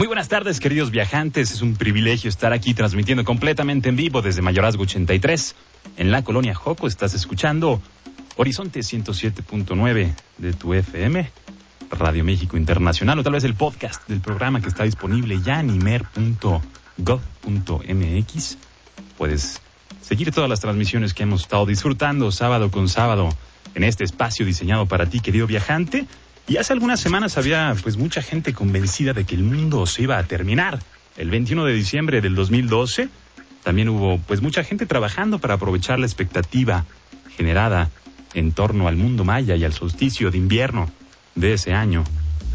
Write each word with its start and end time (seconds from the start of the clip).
Muy 0.00 0.06
buenas 0.06 0.28
tardes, 0.28 0.60
queridos 0.60 0.90
viajantes. 0.90 1.52
Es 1.52 1.60
un 1.60 1.76
privilegio 1.76 2.30
estar 2.30 2.54
aquí 2.54 2.72
transmitiendo 2.72 3.22
completamente 3.22 3.90
en 3.90 3.96
vivo 3.96 4.22
desde 4.22 4.40
Mayorazgo 4.40 4.84
83. 4.84 5.54
En 5.98 6.10
la 6.10 6.24
colonia 6.24 6.54
Joco 6.54 6.86
estás 6.86 7.12
escuchando 7.12 7.82
Horizonte 8.36 8.80
107.9 8.80 10.14
de 10.38 10.52
tu 10.54 10.72
FM, 10.72 11.30
Radio 11.90 12.24
México 12.24 12.56
Internacional, 12.56 13.18
o 13.18 13.22
tal 13.22 13.34
vez 13.34 13.44
el 13.44 13.52
podcast 13.52 14.08
del 14.08 14.22
programa 14.22 14.62
que 14.62 14.68
está 14.68 14.84
disponible 14.84 15.38
ya 15.42 15.60
en 15.60 15.68
imer.gov.mx. 15.68 16.58
Puedes 19.18 19.60
seguir 20.00 20.32
todas 20.32 20.48
las 20.48 20.60
transmisiones 20.60 21.12
que 21.12 21.24
hemos 21.24 21.42
estado 21.42 21.66
disfrutando 21.66 22.32
sábado 22.32 22.70
con 22.70 22.88
sábado 22.88 23.28
en 23.74 23.84
este 23.84 24.04
espacio 24.04 24.46
diseñado 24.46 24.86
para 24.86 25.04
ti, 25.04 25.20
querido 25.20 25.46
viajante. 25.46 26.06
Y 26.50 26.56
hace 26.56 26.72
algunas 26.72 26.98
semanas 26.98 27.38
había 27.38 27.76
pues 27.80 27.96
mucha 27.96 28.22
gente 28.22 28.52
convencida 28.52 29.12
de 29.12 29.24
que 29.24 29.36
el 29.36 29.44
mundo 29.44 29.86
se 29.86 30.02
iba 30.02 30.18
a 30.18 30.24
terminar. 30.24 30.80
El 31.16 31.30
21 31.30 31.64
de 31.64 31.72
diciembre 31.72 32.20
del 32.20 32.34
2012 32.34 33.08
también 33.62 33.88
hubo 33.88 34.18
pues 34.18 34.42
mucha 34.42 34.64
gente 34.64 34.84
trabajando 34.84 35.38
para 35.38 35.54
aprovechar 35.54 36.00
la 36.00 36.06
expectativa 36.06 36.86
generada 37.36 37.88
en 38.34 38.50
torno 38.50 38.88
al 38.88 38.96
mundo 38.96 39.24
maya 39.24 39.54
y 39.54 39.62
al 39.62 39.72
solsticio 39.72 40.32
de 40.32 40.38
invierno 40.38 40.90
de 41.36 41.52
ese 41.52 41.72
año 41.72 42.02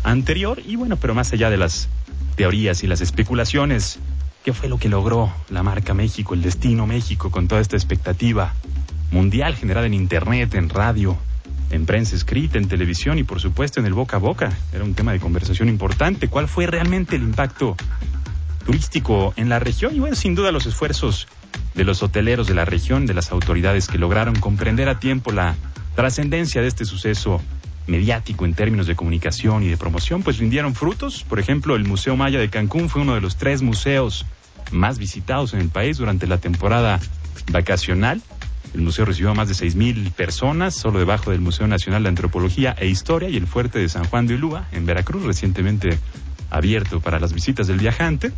anterior. 0.04 0.62
Y 0.68 0.76
bueno, 0.76 0.98
pero 0.98 1.16
más 1.16 1.32
allá 1.32 1.50
de 1.50 1.56
las 1.56 1.88
teorías 2.36 2.84
y 2.84 2.88
las 2.88 3.00
especulaciones, 3.00 4.00
¿qué 4.44 4.52
fue 4.52 4.68
lo 4.68 4.78
que 4.78 4.90
logró 4.90 5.34
la 5.50 5.64
marca 5.64 5.94
México, 5.94 6.34
el 6.34 6.42
destino 6.42 6.86
México 6.86 7.32
con 7.32 7.48
toda 7.48 7.62
esta 7.62 7.78
expectativa 7.78 8.56
mundial 9.12 9.56
generada 9.56 9.86
en 9.86 9.94
Internet, 9.94 10.54
en 10.56 10.68
radio, 10.68 11.18
en 11.72 11.86
prensa 11.86 12.16
escrita, 12.16 12.58
en 12.58 12.68
televisión 12.68 13.18
y 13.18 13.24
por 13.24 13.40
supuesto 13.40 13.80
en 13.80 13.86
el 13.86 13.94
boca 13.94 14.18
a 14.18 14.20
boca. 14.20 14.52
Era 14.74 14.84
un 14.84 14.94
tema 14.94 15.12
de 15.12 15.20
conversación 15.20 15.70
importante. 15.70 16.28
¿Cuál 16.28 16.48
fue 16.48 16.68
realmente 16.68 17.16
el 17.16 17.24
impacto 17.24 17.76
turístico 18.66 19.34
en 19.36 19.50
la 19.50 19.60
región? 19.60 19.96
Y 19.96 20.00
bueno, 20.00 20.16
sin 20.16 20.36
duda 20.36 20.52
los 20.52 20.66
esfuerzos 20.66 21.28
de 21.74 21.84
los 21.84 22.02
hoteleros 22.04 22.48
de 22.48 22.54
la 22.54 22.66
región, 22.66 23.06
de 23.06 23.14
las 23.14 23.32
autoridades 23.32 23.88
que 23.88 23.98
lograron 23.98 24.36
comprender 24.36 24.90
a 24.90 25.00
tiempo 25.00 25.32
la 25.32 25.56
trascendencia 25.96 26.62
de 26.62 26.68
este 26.68 26.86
suceso 26.86 27.42
mediático 27.88 28.46
en 28.46 28.54
términos 28.54 28.88
de 28.88 28.96
comunicación 28.96 29.64
y 29.64 29.68
de 29.68 29.78
promoción, 29.78 30.24
pues 30.24 30.38
rindieron 30.40 30.74
frutos. 30.74 31.24
Por 31.24 31.40
ejemplo, 31.40 31.76
el 31.76 31.86
Museo 31.86 32.16
Maya 32.16 32.40
de 32.40 32.50
Cancún 32.50 32.90
fue 32.90 33.02
uno 33.02 33.16
de 33.16 33.22
los 33.22 33.38
tres 33.38 33.62
museos 33.62 34.26
más 34.72 34.98
visitados 34.98 35.54
en 35.54 35.62
el 35.62 35.70
país 35.70 35.98
durante 35.98 36.28
la 36.28 36.38
temporada 36.38 37.00
vacacional. 37.52 38.22
El 38.76 38.82
museo 38.82 39.06
recibió 39.06 39.32
a 39.32 39.34
más 39.34 39.48
de 39.48 39.54
6.000 39.54 40.12
personas, 40.12 40.76
solo 40.76 41.00
debajo 41.00 41.32
del 41.32 41.40
Museo 41.40 41.66
Nacional 41.66 42.04
de 42.04 42.10
Antropología 42.10 42.76
e 42.78 42.88
Historia 42.88 43.30
y 43.30 43.38
el 43.38 43.48
Fuerte 43.48 43.80
de 43.80 43.88
San 43.88 44.04
Juan 44.04 44.28
de 44.28 44.36
Ulúa, 44.36 44.68
en 44.74 44.86
Veracruz, 44.86 45.24
recientemente 45.24 45.98
abierto 46.50 47.00
para 47.00 47.18
las 47.22 47.32
visitas 47.32 47.68
del 47.68 47.80
viajante. 47.80 48.34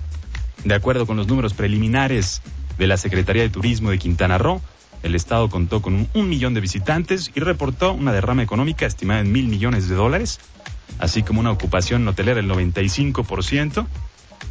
De 0.63 0.75
acuerdo 0.75 1.07
con 1.07 1.17
los 1.17 1.27
números 1.27 1.55
preliminares 1.55 2.43
de 2.77 2.85
la 2.85 2.97
Secretaría 2.97 3.41
de 3.41 3.49
Turismo 3.49 3.89
de 3.89 3.97
Quintana 3.97 4.37
Roo, 4.37 4.61
el 5.01 5.15
Estado 5.15 5.49
contó 5.49 5.81
con 5.81 6.07
un, 6.13 6.29
millón 6.29 6.53
de 6.53 6.61
visitantes 6.61 7.31
y 7.33 7.39
reportó 7.39 7.93
una 7.93 8.13
derrama 8.13 8.43
económica 8.43 8.85
estimada 8.85 9.21
en 9.21 9.31
mil 9.31 9.47
millones 9.47 9.89
de 9.89 9.95
dólares, 9.95 10.39
así 10.99 11.23
como 11.23 11.39
una 11.39 11.49
ocupación 11.49 12.07
hotelera 12.07 12.35
del 12.35 12.47
95%. 12.47 13.87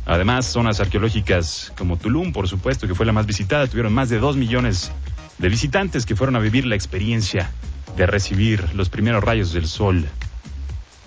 Además, 0.05 0.47
zonas 0.47 0.81
arqueológicas 0.81 1.72
como 1.78 1.97
Tulum, 1.97 2.33
por 2.33 2.49
supuesto, 2.49 2.89
que 2.89 2.97
fue 2.97 3.06
la 3.06 3.12
más 3.12 3.27
visitada, 3.27 3.69
tuvieron 3.69 3.94
más 3.94 4.09
de 4.09 4.19
dos 4.19 4.37
millones 4.37 4.91
de 4.91 5.16
visitantes 5.38 6.06
que 6.06 6.16
fueron 6.16 6.36
a 6.36 6.41
vivir 6.41 6.66
la 6.66 6.74
experiencia 6.74 7.50
de 7.97 8.06
recibir 8.06 8.74
los 8.74 8.88
primeros 8.88 9.22
rayos 9.22 9.52
del 9.52 9.66
sol 9.66 10.06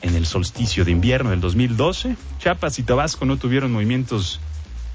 en 0.02 0.16
el 0.16 0.26
solsticio 0.26 0.86
de 0.86 0.92
invierno 0.92 1.32
del 1.32 1.42
2012. 1.42 2.16
Chiapas 2.40 2.80
y 2.80 2.84
Tabasco 2.84 3.26
no 3.26 3.38
tuvieron 3.38 3.72
movimientos 3.72 4.40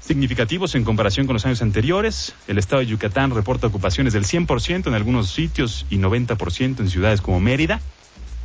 significativos 0.01 0.75
en 0.75 0.83
comparación 0.83 1.25
con 1.25 1.33
los 1.33 1.45
años 1.45 1.61
anteriores. 1.61 2.33
El 2.47 2.57
estado 2.57 2.79
de 2.79 2.87
Yucatán 2.87 3.31
reporta 3.31 3.67
ocupaciones 3.67 4.13
del 4.13 4.25
100% 4.25 4.87
en 4.87 4.93
algunos 4.93 5.29
sitios 5.29 5.85
y 5.89 5.97
90% 5.97 6.79
en 6.79 6.89
ciudades 6.89 7.21
como 7.21 7.39
Mérida, 7.39 7.81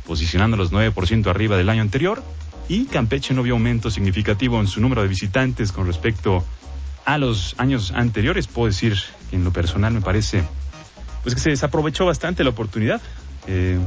posicionando 0.05 0.57
los 0.57 0.71
9% 0.71 1.27
arriba 1.27 1.57
del 1.57 1.69
año 1.69 1.81
anterior. 1.81 2.23
Y 2.67 2.85
Campeche 2.85 3.33
no 3.33 3.43
vio 3.43 3.53
aumento 3.53 3.91
significativo 3.91 4.59
en 4.59 4.67
su 4.67 4.81
número 4.81 5.01
de 5.01 5.07
visitantes 5.07 5.71
con 5.71 5.87
respecto 5.87 6.45
a 7.05 7.17
los 7.17 7.55
años 7.57 7.91
anteriores. 7.91 8.47
Puedo 8.47 8.67
decir 8.67 8.97
que 9.29 9.35
en 9.35 9.43
lo 9.43 9.51
personal 9.51 9.93
me 9.93 10.01
parece 10.01 10.43
pues 11.23 11.35
que 11.35 11.41
se 11.41 11.49
desaprovechó 11.49 12.05
bastante 12.05 12.43
la 12.43 12.49
oportunidad. 12.49 13.01
Eh, 13.47 13.79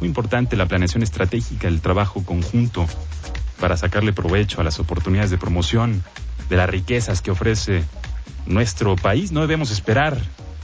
muy 0.00 0.08
importante 0.08 0.56
la 0.56 0.66
planeación 0.66 1.02
estratégica, 1.02 1.68
el 1.68 1.80
trabajo 1.80 2.24
conjunto 2.24 2.86
para 3.60 3.76
sacarle 3.76 4.12
provecho 4.12 4.60
a 4.60 4.64
las 4.64 4.80
oportunidades 4.80 5.30
de 5.30 5.38
promoción 5.38 6.02
de 6.48 6.56
las 6.56 6.68
riquezas 6.68 7.22
que 7.22 7.30
ofrece 7.30 7.84
nuestro 8.46 8.96
país. 8.96 9.30
No 9.30 9.40
debemos 9.40 9.70
esperar 9.70 10.18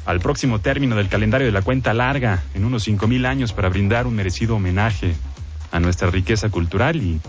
al 0.05 0.21
próximo 0.21 0.61
término 0.61 0.97
del 0.97 1.09
calendario 1.09 1.47
de 1.47 1.53
la 1.53 1.62
cuenta 1.62 1.94
larga, 1.94 2.43
en 2.55 2.65
unos 2.65 2.83
cinco 2.83 3.06
mil 3.06 3.27
años, 3.27 3.53
para 3.53 3.69
brindar 3.69 4.06
un 4.06 4.16
merecido 4.16 4.56
homenaje 4.56 5.15
a 5.71 5.81
nuestra 5.81 6.10
riqueza 6.10 6.49
cultural 6.49 6.97
y, 6.97 7.21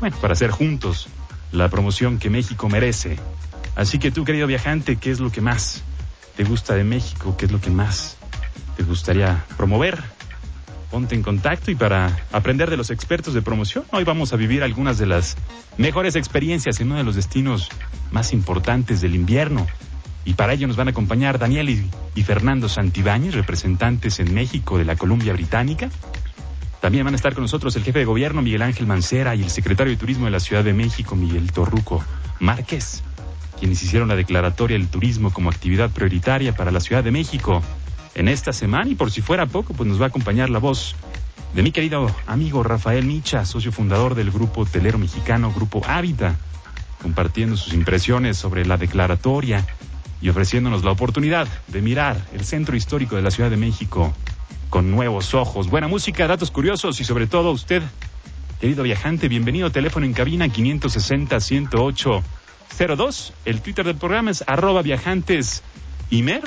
bueno, 0.00 0.16
para 0.20 0.34
hacer 0.34 0.50
juntos 0.50 1.08
la 1.52 1.68
promoción 1.68 2.18
que 2.18 2.28
México 2.28 2.68
merece. 2.68 3.16
Así 3.76 3.98
que 3.98 4.10
tú, 4.10 4.24
querido 4.24 4.46
viajante, 4.46 4.96
¿qué 4.96 5.10
es 5.10 5.20
lo 5.20 5.30
que 5.30 5.40
más 5.40 5.82
te 6.36 6.44
gusta 6.44 6.74
de 6.74 6.84
México? 6.84 7.36
¿Qué 7.38 7.46
es 7.46 7.52
lo 7.52 7.60
que 7.60 7.70
más 7.70 8.18
te 8.76 8.82
gustaría 8.82 9.44
promover? 9.56 9.98
Ponte 10.90 11.14
en 11.14 11.22
contacto 11.22 11.70
y 11.70 11.74
para 11.74 12.16
aprender 12.30 12.70
de 12.70 12.76
los 12.76 12.90
expertos 12.90 13.34
de 13.34 13.42
promoción, 13.42 13.84
hoy 13.90 14.04
vamos 14.04 14.32
a 14.32 14.36
vivir 14.36 14.62
algunas 14.62 14.98
de 14.98 15.06
las 15.06 15.36
mejores 15.78 16.14
experiencias 16.14 16.80
en 16.80 16.88
uno 16.88 16.98
de 16.98 17.04
los 17.04 17.16
destinos 17.16 17.68
más 18.12 18.32
importantes 18.32 19.00
del 19.00 19.14
invierno. 19.14 19.66
Y 20.24 20.34
para 20.34 20.52
ello 20.52 20.66
nos 20.66 20.76
van 20.76 20.88
a 20.88 20.90
acompañar 20.90 21.38
Daniel 21.38 21.90
y, 22.14 22.22
Fernando 22.22 22.68
Santibáñez, 22.68 23.34
representantes 23.34 24.20
en 24.20 24.32
México 24.34 24.78
de 24.78 24.84
la 24.84 24.96
Columbia 24.96 25.32
Británica. 25.32 25.90
También 26.80 27.04
van 27.04 27.14
a 27.14 27.16
estar 27.16 27.34
con 27.34 27.42
nosotros 27.42 27.74
el 27.76 27.82
jefe 27.82 28.00
de 28.00 28.04
gobierno 28.04 28.42
Miguel 28.42 28.62
Ángel 28.62 28.86
Mancera 28.86 29.34
y 29.34 29.42
el 29.42 29.50
secretario 29.50 29.92
de 29.92 29.98
Turismo 29.98 30.26
de 30.26 30.32
la 30.32 30.40
Ciudad 30.40 30.64
de 30.64 30.72
México 30.72 31.16
Miguel 31.16 31.50
Torruco 31.52 32.04
Márquez, 32.38 33.02
quienes 33.58 33.82
hicieron 33.82 34.08
la 34.08 34.16
declaratoria 34.16 34.76
del 34.76 34.88
turismo 34.88 35.32
como 35.32 35.50
actividad 35.50 35.90
prioritaria 35.90 36.54
para 36.54 36.70
la 36.70 36.80
Ciudad 36.80 37.02
de 37.02 37.10
México 37.10 37.62
en 38.16 38.26
esta 38.28 38.52
semana 38.54 38.90
y 38.90 38.94
por 38.94 39.10
si 39.10 39.20
fuera 39.20 39.44
poco, 39.46 39.74
pues 39.74 39.86
nos 39.86 40.00
va 40.00 40.06
a 40.06 40.08
acompañar 40.08 40.48
la 40.48 40.58
voz 40.58 40.96
de 41.54 41.62
mi 41.62 41.70
querido 41.70 42.10
amigo 42.26 42.62
Rafael 42.62 43.04
Micha, 43.04 43.44
socio 43.44 43.72
fundador 43.72 44.14
del 44.14 44.30
grupo 44.30 44.62
hotelero 44.62 44.96
mexicano 44.98 45.52
Grupo 45.52 45.82
Hábita, 45.86 46.36
compartiendo 47.02 47.58
sus 47.58 47.74
impresiones 47.74 48.38
sobre 48.38 48.64
la 48.64 48.78
declaratoria 48.78 49.66
y 50.22 50.30
ofreciéndonos 50.30 50.82
la 50.82 50.92
oportunidad 50.92 51.46
de 51.68 51.82
mirar 51.82 52.16
el 52.32 52.46
centro 52.46 52.74
histórico 52.74 53.16
de 53.16 53.22
la 53.22 53.30
Ciudad 53.30 53.50
de 53.50 53.58
México 53.58 54.14
con 54.70 54.90
nuevos 54.90 55.34
ojos. 55.34 55.68
Buena 55.68 55.86
música, 55.86 56.26
datos 56.26 56.50
curiosos 56.50 56.98
y 57.00 57.04
sobre 57.04 57.26
todo 57.26 57.50
usted, 57.50 57.82
querido 58.62 58.82
viajante, 58.82 59.28
bienvenido. 59.28 59.70
Teléfono 59.70 60.06
en 60.06 60.14
cabina 60.14 60.46
560-108-02. 60.46 63.32
El 63.44 63.60
Twitter 63.60 63.84
del 63.84 63.96
programa 63.96 64.30
es 64.30 64.42
arroba 64.46 64.80
viajantes 64.80 65.62
Imer. 66.08 66.44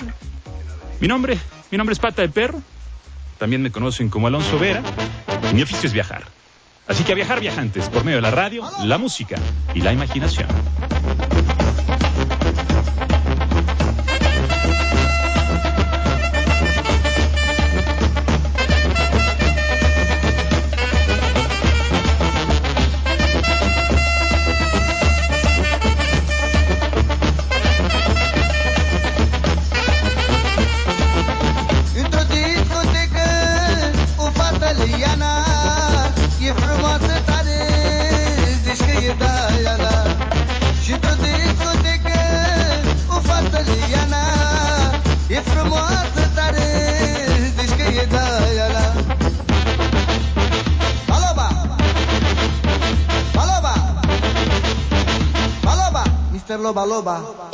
Mi 1.00 1.08
nombre, 1.08 1.38
mi 1.72 1.78
nombre 1.78 1.94
es 1.94 2.00
Pata 2.00 2.22
de 2.22 2.30
Perro. 2.30 2.62
También 3.38 3.62
me 3.62 3.72
conocen 3.72 4.10
como 4.10 4.28
Alonso 4.28 4.60
Vera. 4.60 4.82
Y 5.52 5.56
mi 5.56 5.62
oficio 5.62 5.88
es 5.88 5.94
viajar. 5.94 6.24
Así 6.88 7.04
que 7.04 7.12
a 7.12 7.16
viajar 7.16 7.40
viajantes 7.40 7.88
por 7.90 8.04
medio 8.04 8.18
de 8.18 8.24
la 8.24 8.32
radio, 8.32 8.64
la 8.84 8.98
música 8.98 9.38
y 9.76 9.82
la 9.82 9.94
imaginación. 9.94 10.48
Mr. 56.50 56.58
Loba 56.58 56.84
Loba. 56.84 57.49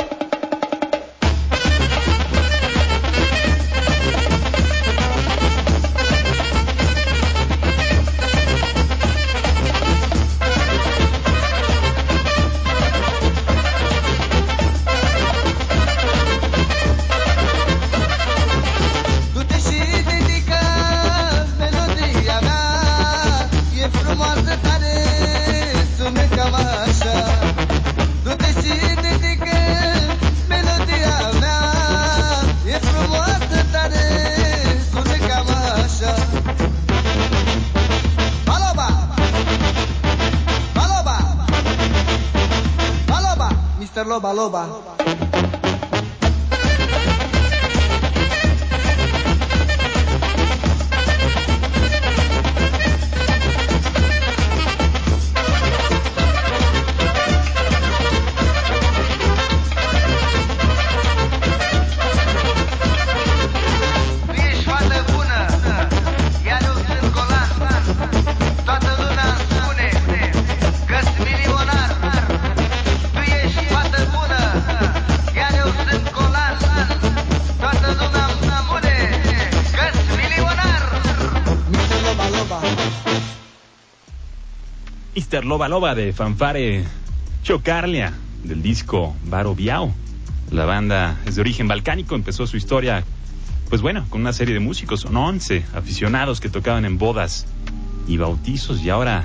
Mr. 44.25 44.33
Loba 44.33 44.65
Loba 44.65 45.04
Loba 85.55 85.69
Loba 85.69 85.95
de 85.95 86.11
Fanfare 86.11 86.83
Chocarlia, 87.41 88.11
del 88.43 88.61
disco 88.61 89.15
Baro 89.23 89.55
Biao. 89.55 89.89
La 90.51 90.65
banda 90.65 91.17
es 91.25 91.35
de 91.35 91.41
origen 91.41 91.69
balcánico, 91.69 92.13
empezó 92.13 92.45
su 92.45 92.57
historia, 92.57 93.05
pues 93.69 93.81
bueno, 93.81 94.05
con 94.09 94.19
una 94.19 94.33
serie 94.33 94.53
de 94.53 94.59
músicos, 94.59 94.99
son 94.99 95.15
11 95.15 95.63
aficionados 95.73 96.41
que 96.41 96.49
tocaban 96.49 96.83
en 96.83 96.97
bodas 96.97 97.47
y 98.05 98.17
bautizos 98.17 98.81
y 98.81 98.89
ahora 98.89 99.23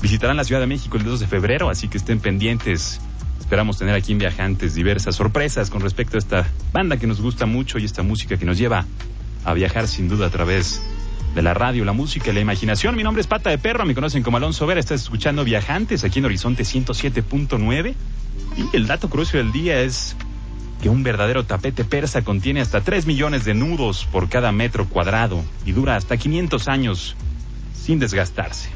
visitarán 0.00 0.38
la 0.38 0.44
Ciudad 0.44 0.62
de 0.62 0.66
México 0.66 0.96
el 0.96 1.04
2 1.04 1.20
de 1.20 1.26
febrero, 1.26 1.68
así 1.68 1.88
que 1.88 1.98
estén 1.98 2.18
pendientes. 2.18 3.02
Esperamos 3.38 3.76
tener 3.76 3.94
aquí 3.94 4.12
en 4.12 4.20
Viajantes 4.20 4.74
diversas 4.74 5.16
sorpresas 5.16 5.68
con 5.68 5.82
respecto 5.82 6.16
a 6.16 6.18
esta 6.18 6.46
banda 6.72 6.96
que 6.96 7.06
nos 7.06 7.20
gusta 7.20 7.44
mucho 7.44 7.78
y 7.78 7.84
esta 7.84 8.02
música 8.02 8.38
que 8.38 8.46
nos 8.46 8.56
lleva 8.56 8.86
a 9.44 9.52
viajar 9.52 9.86
sin 9.86 10.08
duda 10.08 10.28
a 10.28 10.30
través 10.30 10.80
de 10.80 10.97
la 11.34 11.54
radio, 11.54 11.84
la 11.84 11.92
música 11.92 12.30
y 12.30 12.34
la 12.34 12.40
imaginación. 12.40 12.96
Mi 12.96 13.02
nombre 13.02 13.20
es 13.20 13.26
Pata 13.26 13.50
de 13.50 13.58
Perro, 13.58 13.84
me 13.84 13.94
conocen 13.94 14.22
como 14.22 14.36
Alonso 14.36 14.66
Vera, 14.66 14.80
estás 14.80 15.02
escuchando 15.02 15.44
Viajantes 15.44 16.04
aquí 16.04 16.18
en 16.18 16.24
Horizonte 16.24 16.64
107.9 16.64 17.94
y 18.56 18.76
el 18.76 18.86
dato 18.86 19.08
curioso 19.08 19.36
del 19.36 19.52
día 19.52 19.80
es 19.80 20.16
que 20.82 20.88
un 20.88 21.02
verdadero 21.02 21.44
tapete 21.44 21.84
persa 21.84 22.22
contiene 22.22 22.60
hasta 22.60 22.80
3 22.80 23.06
millones 23.06 23.44
de 23.44 23.54
nudos 23.54 24.06
por 24.10 24.28
cada 24.28 24.52
metro 24.52 24.88
cuadrado 24.88 25.44
y 25.64 25.72
dura 25.72 25.96
hasta 25.96 26.16
500 26.16 26.68
años 26.68 27.16
sin 27.74 27.98
desgastarse. 27.98 28.70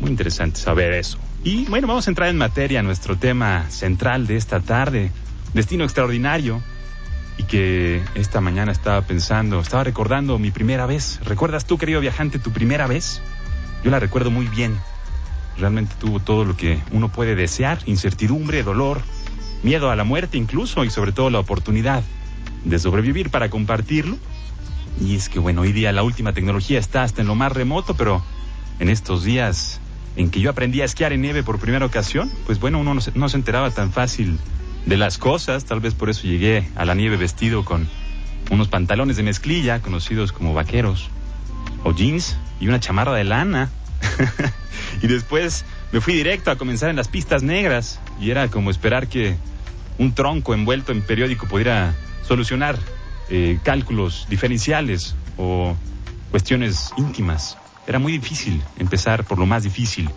Muy 0.00 0.10
interesante 0.10 0.58
saber 0.58 0.92
eso. 0.92 1.18
Y 1.44 1.66
bueno, 1.66 1.86
vamos 1.86 2.06
a 2.06 2.10
entrar 2.10 2.28
en 2.28 2.38
materia, 2.38 2.82
nuestro 2.82 3.16
tema 3.16 3.70
central 3.70 4.26
de 4.26 4.36
esta 4.36 4.60
tarde, 4.60 5.10
destino 5.52 5.84
extraordinario, 5.84 6.62
y 7.36 7.44
que 7.44 8.02
esta 8.14 8.40
mañana 8.40 8.72
estaba 8.72 9.02
pensando, 9.02 9.60
estaba 9.60 9.84
recordando 9.84 10.38
mi 10.38 10.50
primera 10.50 10.86
vez. 10.86 11.20
¿Recuerdas 11.24 11.64
tú, 11.66 11.78
querido 11.78 12.00
viajante, 12.00 12.38
tu 12.38 12.52
primera 12.52 12.86
vez? 12.86 13.20
Yo 13.82 13.90
la 13.90 14.00
recuerdo 14.00 14.30
muy 14.30 14.46
bien. 14.46 14.78
Realmente 15.58 15.94
tuvo 15.98 16.20
todo 16.20 16.44
lo 16.44 16.56
que 16.56 16.78
uno 16.92 17.10
puede 17.10 17.34
desear, 17.34 17.78
incertidumbre, 17.86 18.62
dolor, 18.62 19.00
miedo 19.62 19.90
a 19.90 19.96
la 19.96 20.04
muerte 20.04 20.36
incluso 20.36 20.84
y 20.84 20.90
sobre 20.90 21.12
todo 21.12 21.30
la 21.30 21.38
oportunidad 21.38 22.02
de 22.64 22.78
sobrevivir 22.78 23.30
para 23.30 23.50
compartirlo. 23.50 24.16
Y 25.00 25.16
es 25.16 25.28
que 25.28 25.38
bueno, 25.38 25.62
hoy 25.62 25.72
día 25.72 25.92
la 25.92 26.02
última 26.02 26.32
tecnología 26.32 26.78
está 26.78 27.02
hasta 27.02 27.22
en 27.22 27.28
lo 27.28 27.34
más 27.34 27.52
remoto, 27.52 27.94
pero 27.94 28.22
en 28.78 28.88
estos 28.88 29.24
días 29.24 29.80
en 30.16 30.30
que 30.30 30.40
yo 30.40 30.50
aprendí 30.50 30.80
a 30.80 30.84
esquiar 30.84 31.12
en 31.12 31.22
nieve 31.22 31.42
por 31.42 31.58
primera 31.58 31.84
ocasión, 31.84 32.30
pues 32.46 32.60
bueno, 32.60 32.78
uno 32.78 32.94
no 32.94 33.00
se, 33.00 33.12
no 33.12 33.28
se 33.28 33.36
enteraba 33.36 33.70
tan 33.70 33.90
fácil 33.90 34.38
de 34.86 34.96
las 34.96 35.18
cosas, 35.18 35.64
tal 35.64 35.80
vez 35.80 35.94
por 35.94 36.10
eso 36.10 36.22
llegué 36.22 36.68
a 36.76 36.84
la 36.84 36.94
nieve 36.94 37.16
vestido 37.16 37.64
con 37.64 37.88
unos 38.50 38.68
pantalones 38.68 39.16
de 39.16 39.22
mezclilla, 39.22 39.80
conocidos 39.80 40.32
como 40.32 40.54
vaqueros, 40.54 41.08
o 41.82 41.92
jeans, 41.92 42.36
y 42.60 42.68
una 42.68 42.80
chamarra 42.80 43.14
de 43.14 43.24
lana. 43.24 43.70
y 45.02 45.06
después 45.06 45.64
me 45.92 46.00
fui 46.00 46.14
directo 46.14 46.50
a 46.50 46.56
comenzar 46.56 46.90
en 46.90 46.96
las 46.96 47.08
pistas 47.08 47.42
negras, 47.42 48.00
y 48.20 48.30
era 48.30 48.48
como 48.48 48.70
esperar 48.70 49.08
que 49.08 49.36
un 49.98 50.12
tronco 50.12 50.54
envuelto 50.54 50.92
en 50.92 51.02
periódico 51.02 51.46
pudiera 51.46 51.94
solucionar 52.26 52.78
eh, 53.30 53.58
cálculos 53.62 54.26
diferenciales 54.28 55.14
o 55.36 55.76
cuestiones 56.30 56.92
íntimas. 56.96 57.56
Era 57.86 57.98
muy 57.98 58.12
difícil 58.12 58.62
empezar 58.78 59.24
por 59.24 59.38
lo 59.38 59.46
más 59.46 59.62
difícil 59.62 60.10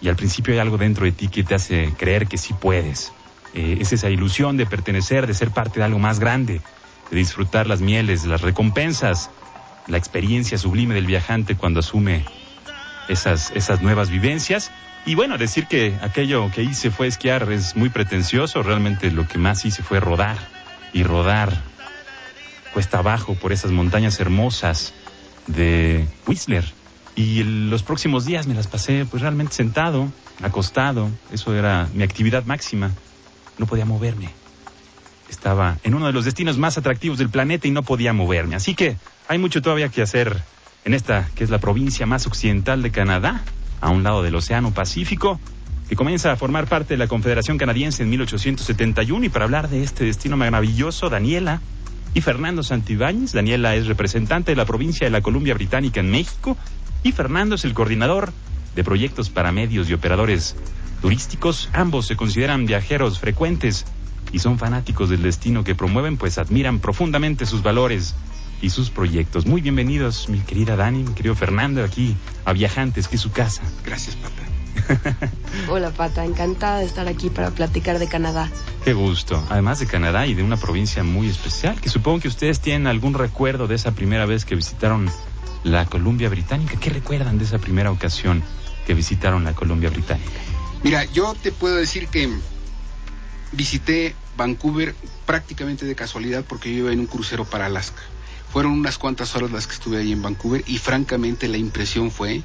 y 0.00 0.08
al 0.08 0.16
principio 0.16 0.54
hay 0.54 0.60
algo 0.60 0.78
dentro 0.78 1.04
de 1.04 1.12
ti 1.12 1.28
que 1.28 1.42
te 1.42 1.54
hace 1.54 1.92
creer 1.96 2.26
que 2.26 2.38
sí 2.38 2.54
puedes. 2.54 3.12
Eh, 3.54 3.78
es 3.80 3.92
esa 3.92 4.10
ilusión 4.10 4.56
de 4.56 4.66
pertenecer, 4.66 5.26
de 5.26 5.34
ser 5.34 5.50
parte 5.50 5.78
de 5.78 5.84
algo 5.84 5.98
más 5.98 6.18
grande, 6.18 6.60
de 7.10 7.16
disfrutar 7.16 7.66
las 7.66 7.80
mieles, 7.80 8.24
las 8.24 8.40
recompensas, 8.40 9.30
la 9.86 9.96
experiencia 9.96 10.58
sublime 10.58 10.94
del 10.94 11.06
viajante 11.06 11.56
cuando 11.56 11.80
asume 11.80 12.24
esas, 13.08 13.52
esas 13.52 13.80
nuevas 13.80 14.10
vivencias. 14.10 14.72
Y 15.06 15.14
bueno, 15.14 15.38
decir 15.38 15.66
que 15.66 15.94
aquello 16.02 16.50
que 16.50 16.62
hice 16.62 16.90
fue 16.90 17.06
esquiar 17.06 17.50
es 17.52 17.76
muy 17.76 17.90
pretencioso, 17.90 18.62
realmente 18.62 19.10
lo 19.10 19.28
que 19.28 19.38
más 19.38 19.64
hice 19.64 19.82
fue 19.82 20.00
rodar 20.00 20.38
y 20.92 21.02
rodar 21.02 21.52
cuesta 22.72 22.98
abajo 22.98 23.34
por 23.34 23.52
esas 23.52 23.70
montañas 23.70 24.18
hermosas 24.18 24.94
de 25.46 26.06
Whistler. 26.26 26.64
Y 27.14 27.44
los 27.44 27.84
próximos 27.84 28.24
días 28.24 28.46
me 28.48 28.54
las 28.54 28.66
pasé 28.66 29.06
pues 29.08 29.22
realmente 29.22 29.54
sentado, 29.54 30.10
acostado, 30.42 31.08
eso 31.30 31.54
era 31.54 31.88
mi 31.94 32.02
actividad 32.02 32.44
máxima. 32.44 32.90
No 33.58 33.66
podía 33.66 33.84
moverme. 33.84 34.30
Estaba 35.28 35.78
en 35.82 35.94
uno 35.94 36.06
de 36.06 36.12
los 36.12 36.24
destinos 36.24 36.58
más 36.58 36.78
atractivos 36.78 37.18
del 37.18 37.30
planeta 37.30 37.66
y 37.66 37.70
no 37.70 37.82
podía 37.82 38.12
moverme. 38.12 38.56
Así 38.56 38.74
que 38.74 38.96
hay 39.28 39.38
mucho 39.38 39.62
todavía 39.62 39.88
que 39.88 40.02
hacer 40.02 40.42
en 40.84 40.94
esta 40.94 41.28
que 41.34 41.44
es 41.44 41.50
la 41.50 41.58
provincia 41.58 42.06
más 42.06 42.26
occidental 42.26 42.82
de 42.82 42.90
Canadá, 42.90 43.42
a 43.80 43.90
un 43.90 44.02
lado 44.02 44.22
del 44.22 44.34
Océano 44.36 44.72
Pacífico, 44.72 45.40
que 45.88 45.96
comienza 45.96 46.32
a 46.32 46.36
formar 46.36 46.66
parte 46.66 46.94
de 46.94 46.98
la 46.98 47.08
Confederación 47.08 47.58
Canadiense 47.58 48.02
en 48.02 48.10
1871. 48.10 49.24
Y 49.24 49.28
para 49.28 49.44
hablar 49.44 49.68
de 49.68 49.82
este 49.82 50.04
destino 50.04 50.36
maravilloso, 50.36 51.08
Daniela 51.08 51.60
y 52.14 52.20
Fernando 52.20 52.62
Santibáñez. 52.62 53.32
Daniela 53.32 53.74
es 53.74 53.86
representante 53.86 54.52
de 54.52 54.56
la 54.56 54.64
provincia 54.64 55.06
de 55.06 55.10
la 55.10 55.20
Columbia 55.20 55.54
Británica 55.54 56.00
en 56.00 56.10
México 56.10 56.56
y 57.02 57.12
Fernando 57.12 57.56
es 57.56 57.64
el 57.64 57.74
coordinador 57.74 58.32
de 58.74 58.84
proyectos 58.84 59.30
para 59.30 59.52
medios 59.52 59.90
y 59.90 59.94
operadores 59.94 60.56
turísticos. 61.04 61.68
Ambos 61.74 62.06
se 62.06 62.16
consideran 62.16 62.64
viajeros 62.64 63.18
frecuentes 63.18 63.84
y 64.32 64.38
son 64.38 64.58
fanáticos 64.58 65.10
del 65.10 65.20
destino 65.20 65.62
que 65.62 65.74
promueven, 65.74 66.16
pues 66.16 66.38
admiran 66.38 66.78
profundamente 66.78 67.44
sus 67.44 67.62
valores 67.62 68.14
y 68.62 68.70
sus 68.70 68.88
proyectos. 68.88 69.44
Muy 69.44 69.60
bienvenidos, 69.60 70.30
mi 70.30 70.38
querida 70.38 70.76
Dani, 70.76 71.02
mi 71.02 71.12
querido 71.12 71.34
Fernando, 71.34 71.84
aquí 71.84 72.16
a 72.46 72.54
Viajantes, 72.54 73.06
que 73.08 73.16
es 73.16 73.20
su 73.20 73.30
casa. 73.32 73.60
Gracias, 73.84 74.16
Pata. 74.16 75.28
Hola 75.68 75.90
Pata, 75.90 76.24
encantada 76.24 76.78
de 76.78 76.86
estar 76.86 77.06
aquí 77.06 77.28
para 77.28 77.50
platicar 77.50 77.98
de 77.98 78.08
Canadá. 78.08 78.50
Qué 78.82 78.94
gusto. 78.94 79.44
Además 79.50 79.80
de 79.80 79.86
Canadá 79.86 80.26
y 80.26 80.32
de 80.32 80.42
una 80.42 80.56
provincia 80.56 81.04
muy 81.04 81.28
especial, 81.28 81.78
que 81.82 81.90
supongo 81.90 82.20
que 82.20 82.28
ustedes 82.28 82.60
tienen 82.60 82.86
algún 82.86 83.12
recuerdo 83.12 83.66
de 83.66 83.74
esa 83.74 83.92
primera 83.92 84.24
vez 84.24 84.46
que 84.46 84.54
visitaron 84.54 85.10
la 85.64 85.84
Columbia 85.84 86.30
Británica. 86.30 86.78
¿Qué 86.80 86.88
recuerdan 86.88 87.36
de 87.36 87.44
esa 87.44 87.58
primera 87.58 87.90
ocasión 87.90 88.42
que 88.86 88.94
visitaron 88.94 89.44
la 89.44 89.52
Columbia 89.52 89.90
Británica? 89.90 90.43
Mira, 90.84 91.06
yo 91.06 91.34
te 91.34 91.50
puedo 91.50 91.76
decir 91.76 92.08
que 92.08 92.28
visité 93.52 94.14
Vancouver 94.36 94.94
prácticamente 95.24 95.86
de 95.86 95.94
casualidad 95.94 96.44
porque 96.46 96.70
yo 96.70 96.80
iba 96.80 96.92
en 96.92 97.00
un 97.00 97.06
crucero 97.06 97.46
para 97.46 97.64
Alaska. 97.64 98.02
Fueron 98.52 98.72
unas 98.72 98.98
cuantas 98.98 99.34
horas 99.34 99.50
las 99.50 99.66
que 99.66 99.72
estuve 99.72 99.96
ahí 99.96 100.12
en 100.12 100.20
Vancouver 100.20 100.62
y 100.66 100.76
francamente 100.76 101.48
la 101.48 101.56
impresión 101.56 102.10
fue 102.10 102.42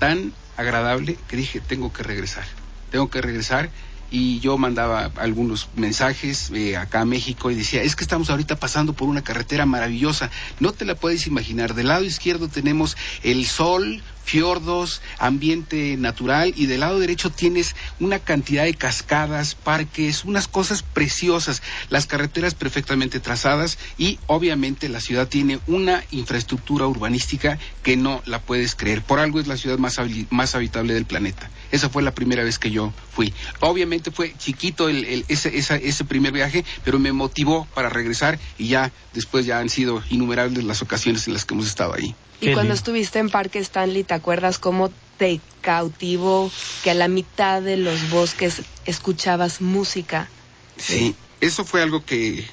tan 0.00 0.32
agradable 0.56 1.16
que 1.28 1.36
dije, 1.36 1.60
tengo 1.60 1.92
que 1.92 2.02
regresar. 2.02 2.44
Tengo 2.90 3.08
que 3.08 3.22
regresar 3.22 3.70
y 4.10 4.40
yo 4.40 4.58
mandaba 4.58 5.12
algunos 5.16 5.68
mensajes 5.76 6.50
eh, 6.52 6.76
acá 6.76 7.02
a 7.02 7.04
México 7.04 7.52
y 7.52 7.54
decía, 7.54 7.82
es 7.84 7.94
que 7.94 8.02
estamos 8.02 8.30
ahorita 8.30 8.56
pasando 8.56 8.94
por 8.94 9.08
una 9.08 9.22
carretera 9.22 9.64
maravillosa, 9.64 10.28
no 10.58 10.72
te 10.72 10.84
la 10.84 10.96
puedes 10.96 11.28
imaginar, 11.28 11.74
del 11.74 11.88
lado 11.88 12.04
izquierdo 12.04 12.48
tenemos 12.48 12.96
el 13.22 13.46
sol, 13.46 14.02
fiordos, 14.24 15.02
ambiente 15.18 15.96
natural 15.96 16.52
y 16.56 16.66
del 16.66 16.80
lado 16.80 16.98
derecho 16.98 17.30
tienes 17.30 17.76
una 18.00 18.18
cantidad 18.18 18.64
de 18.64 18.74
cascadas, 18.74 19.54
parques, 19.54 20.24
unas 20.24 20.48
cosas 20.48 20.82
preciosas, 20.82 21.62
las 21.90 22.06
carreteras 22.06 22.54
perfectamente 22.54 23.20
trazadas 23.20 23.78
y 23.98 24.18
obviamente 24.26 24.88
la 24.88 25.00
ciudad 25.00 25.28
tiene 25.28 25.60
una 25.66 26.04
infraestructura 26.10 26.86
urbanística 26.86 27.58
que 27.82 27.96
no 27.96 28.22
la 28.26 28.40
puedes 28.40 28.74
creer. 28.74 29.02
Por 29.02 29.20
algo 29.20 29.40
es 29.40 29.46
la 29.46 29.56
ciudad 29.56 29.78
más, 29.78 29.98
más 30.30 30.54
habitable 30.54 30.94
del 30.94 31.04
planeta. 31.04 31.50
Esa 31.70 31.88
fue 31.88 32.02
la 32.02 32.14
primera 32.14 32.42
vez 32.44 32.58
que 32.58 32.70
yo 32.70 32.92
fui. 33.12 33.32
Obviamente 33.60 34.10
fue 34.10 34.34
chiquito 34.38 34.88
el, 34.88 35.24
ese, 35.28 35.56
ese 35.56 36.04
primer 36.04 36.32
viaje, 36.32 36.64
pero 36.84 36.98
me 36.98 37.12
motivó 37.12 37.66
para 37.74 37.88
regresar 37.88 38.38
y 38.58 38.68
ya 38.68 38.92
después 39.12 39.46
ya 39.46 39.58
han 39.58 39.68
sido 39.68 40.02
innumerables 40.10 40.64
las 40.64 40.82
ocasiones 40.82 41.26
en 41.26 41.34
las 41.34 41.44
que 41.44 41.54
hemos 41.54 41.66
estado 41.66 41.94
ahí. 41.94 42.14
Y 42.44 42.48
Qué 42.48 42.52
cuando 42.52 42.74
lindo. 42.74 42.74
estuviste 42.74 43.20
en 43.20 43.30
Parque 43.30 43.58
Stanley, 43.58 44.04
¿te 44.04 44.12
acuerdas 44.12 44.58
cómo 44.58 44.92
te 45.16 45.40
cautivó 45.62 46.52
que 46.82 46.90
a 46.90 46.94
la 46.94 47.08
mitad 47.08 47.62
de 47.62 47.78
los 47.78 48.10
bosques 48.10 48.60
escuchabas 48.84 49.62
música? 49.62 50.28
Sí, 50.76 51.14
eso 51.40 51.64
fue 51.64 51.80
algo 51.80 52.04
que 52.04 52.44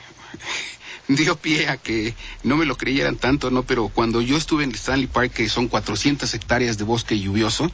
dio 1.10 1.36
pie 1.36 1.68
a 1.68 1.76
que 1.76 2.16
no 2.44 2.56
me 2.56 2.66
lo 2.66 2.78
creyeran 2.78 3.18
tanto, 3.18 3.52
¿no? 3.52 3.64
Pero 3.64 3.90
cuando 3.90 4.22
yo 4.22 4.38
estuve 4.38 4.64
en 4.64 4.72
Stanley 4.72 5.08
Park, 5.08 5.34
que 5.34 5.50
son 5.50 5.68
400 5.68 6.34
hectáreas 6.36 6.78
de 6.78 6.86
bosque 6.86 7.20
lluvioso, 7.20 7.70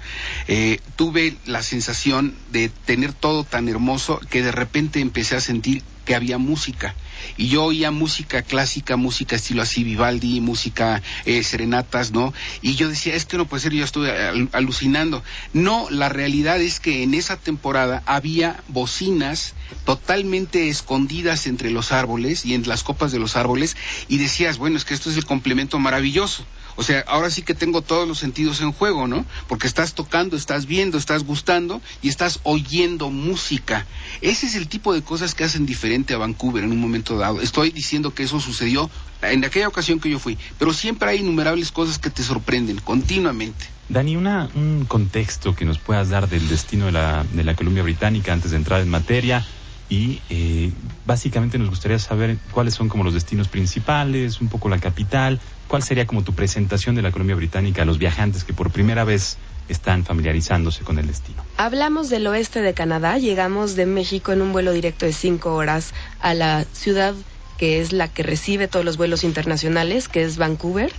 eh, 0.47 0.79
tuve 0.95 1.37
la 1.45 1.61
sensación 1.61 2.35
de 2.49 2.69
tener 2.69 3.13
todo 3.13 3.43
tan 3.43 3.69
hermoso 3.69 4.19
que 4.31 4.41
de 4.41 4.51
repente 4.51 5.01
empecé 5.01 5.35
a 5.35 5.39
sentir 5.39 5.83
que 6.07 6.15
había 6.15 6.37
música. 6.37 6.95
Y 7.35 7.49
yo 7.49 7.65
oía 7.65 7.91
música 7.91 8.41
clásica, 8.41 8.95
música 8.95 9.35
estilo 9.35 9.61
así, 9.61 9.83
Vivaldi, 9.83 10.39
música 10.39 11.01
eh, 11.25 11.43
serenatas, 11.43 12.11
¿no? 12.11 12.33
Y 12.61 12.75
yo 12.75 12.87
decía, 12.87 13.13
es 13.15 13.25
que 13.25 13.37
no 13.37 13.45
puede 13.45 13.63
ser, 13.63 13.73
yo 13.73 13.83
estuve 13.83 14.11
al- 14.17 14.49
alucinando. 14.53 15.21
No, 15.53 15.87
la 15.89 16.07
realidad 16.09 16.61
es 16.61 16.79
que 16.79 17.03
en 17.03 17.13
esa 17.13 17.35
temporada 17.35 18.01
había 18.05 18.63
bocinas 18.69 19.53
totalmente 19.85 20.69
escondidas 20.69 21.47
entre 21.47 21.71
los 21.71 21.91
árboles 21.91 22.45
y 22.45 22.53
en 22.53 22.67
las 22.67 22.83
copas 22.83 23.11
de 23.11 23.19
los 23.19 23.35
árboles 23.35 23.75
y 24.07 24.17
decías, 24.17 24.57
bueno, 24.57 24.77
es 24.77 24.85
que 24.85 24.93
esto 24.93 25.09
es 25.09 25.17
el 25.17 25.25
complemento 25.25 25.79
maravilloso. 25.79 26.45
O 26.77 26.83
sea, 26.83 27.03
ahora 27.07 27.29
sí 27.29 27.41
que 27.41 27.55
tengo 27.55 27.81
todos 27.81 28.07
los 28.07 28.19
sentidos 28.19 28.61
en 28.61 28.71
juego, 28.71 29.07
¿no? 29.07 29.25
Porque 29.47 29.67
estás 29.67 29.93
tocando, 29.95 30.37
estás 30.37 30.67
viendo, 30.67 30.97
estás 30.97 31.23
gustando 31.23 31.81
y 32.03 32.07
estás 32.07 32.39
oyendo 32.43 33.09
música. 33.09 33.85
Ese 34.21 34.45
es 34.45 34.55
el 34.55 34.67
tipo 34.67 34.93
de 34.93 35.01
cosas 35.01 35.33
que 35.35 35.43
hacen 35.43 35.65
diferente 35.65 36.13
a 36.13 36.17
Vancouver 36.17 36.63
en 36.63 36.71
un 36.71 36.79
momento 36.79 37.17
dado. 37.17 37.41
Estoy 37.41 37.71
diciendo 37.71 38.13
que 38.13 38.23
eso 38.23 38.39
sucedió 38.39 38.89
en 39.23 39.43
aquella 39.43 39.67
ocasión 39.67 39.99
que 39.99 40.09
yo 40.09 40.19
fui, 40.19 40.37
pero 40.59 40.71
siempre 40.71 41.09
hay 41.09 41.19
innumerables 41.19 41.71
cosas 41.71 41.97
que 41.97 42.11
te 42.11 42.23
sorprenden 42.23 42.77
continuamente. 42.77 43.65
Dani, 43.89 44.15
una, 44.15 44.49
un 44.53 44.85
contexto 44.85 45.55
que 45.55 45.65
nos 45.65 45.79
puedas 45.79 46.09
dar 46.09 46.29
del 46.29 46.47
destino 46.47 46.87
de 46.87 46.91
la, 46.91 47.25
de 47.33 47.43
la 47.43 47.55
Columbia 47.55 47.83
Británica 47.83 48.33
antes 48.33 48.51
de 48.51 48.57
entrar 48.57 48.81
en 48.81 48.89
materia 48.89 49.45
y 49.89 50.21
eh, 50.29 50.71
básicamente 51.05 51.57
nos 51.57 51.69
gustaría 51.69 51.99
saber 51.99 52.37
cuáles 52.51 52.73
son 52.73 52.89
como 52.89 53.03
los 53.03 53.13
destinos 53.13 53.47
principales, 53.47 54.41
un 54.41 54.49
poco 54.49 54.69
la 54.69 54.79
capital, 54.79 55.39
cuál 55.67 55.83
sería 55.83 56.05
como 56.05 56.23
tu 56.23 56.33
presentación 56.33 56.95
de 56.95 57.01
la 57.01 57.11
Columbia 57.11 57.35
Británica 57.35 57.83
a 57.83 57.85
los 57.85 57.97
viajantes 57.97 58.43
que 58.43 58.53
por 58.53 58.71
primera 58.71 59.03
vez 59.03 59.37
están 59.69 60.05
familiarizándose 60.05 60.83
con 60.83 60.97
el 60.99 61.07
destino. 61.07 61.43
Hablamos 61.57 62.09
del 62.09 62.27
oeste 62.27 62.61
de 62.61 62.73
Canadá, 62.73 63.17
llegamos 63.17 63.75
de 63.75 63.85
México 63.85 64.31
en 64.31 64.41
un 64.41 64.53
vuelo 64.53 64.71
directo 64.71 65.05
de 65.05 65.13
cinco 65.13 65.55
horas 65.55 65.93
a 66.21 66.33
la 66.33 66.63
ciudad 66.63 67.15
que 67.57 67.81
es 67.81 67.91
la 67.91 68.07
que 68.07 68.23
recibe 68.23 68.67
todos 68.67 68.85
los 68.85 68.97
vuelos 68.97 69.23
internacionales, 69.23 70.07
que 70.07 70.23
es 70.23 70.37
Vancouver. 70.37 70.91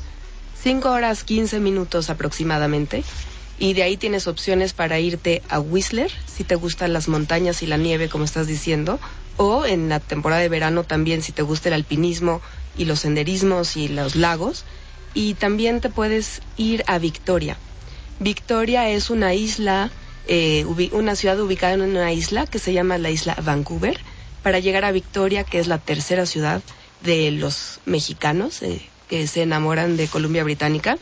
Cinco 0.61 0.91
horas 0.91 1.23
15 1.23 1.61
minutos 1.61 2.11
aproximadamente. 2.11 3.05
Y 3.59 3.75
de 3.75 3.83
ahí 3.83 3.97
tienes 3.97 4.29
opciones 4.29 4.73
para 4.73 5.01
irte 5.01 5.43
a 5.49 5.59
Whistler, 5.59 6.13
si 6.27 6.45
te 6.45 6.55
gustan 6.55 6.93
las 6.93 7.09
montañas 7.09 7.63
y 7.63 7.67
la 7.67 7.77
nieve, 7.77 8.09
como 8.09 8.25
estás 8.25 8.47
diciendo, 8.47 9.01
o 9.37 9.67
en 9.67 9.89
la 9.89 9.99
temporada 9.99 10.41
de 10.41 10.49
verano 10.49 10.85
también, 10.85 11.23
si 11.23 11.33
te 11.33 11.43
gusta 11.43 11.69
el 11.69 11.75
alpinismo 11.75 12.41
y 12.77 12.85
los 12.85 13.01
senderismos 13.01 13.77
y 13.77 13.89
los 13.89 14.15
lagos. 14.15 14.65
Y 15.15 15.35
también 15.35 15.81
te 15.81 15.91
puedes 15.91 16.41
ir 16.57 16.85
a 16.87 16.99
Victoria. 16.99 17.57
Victoria 18.21 18.91
es 18.91 19.11
una 19.11 19.35
isla, 19.35 19.91
eh, 20.29 20.65
una 20.93 21.17
ciudad 21.17 21.41
ubicada 21.41 21.75
en 21.75 21.83
una 21.83 22.13
isla 22.13 22.47
que 22.47 22.59
se 22.59 22.73
llama 22.73 22.99
la 22.99 23.11
isla 23.11 23.37
Vancouver. 23.43 23.99
Para 24.43 24.61
llegar 24.61 24.85
a 24.85 24.93
Victoria, 24.93 25.43
que 25.43 25.59
es 25.59 25.67
la 25.67 25.79
tercera 25.79 26.27
ciudad 26.27 26.63
de 27.03 27.33
los 27.33 27.81
mexicanos 27.87 28.63
eh, 28.63 28.81
que 29.09 29.27
se 29.27 29.43
enamoran 29.43 29.97
de 29.97 30.07
Columbia 30.07 30.45
Británica, 30.45 30.99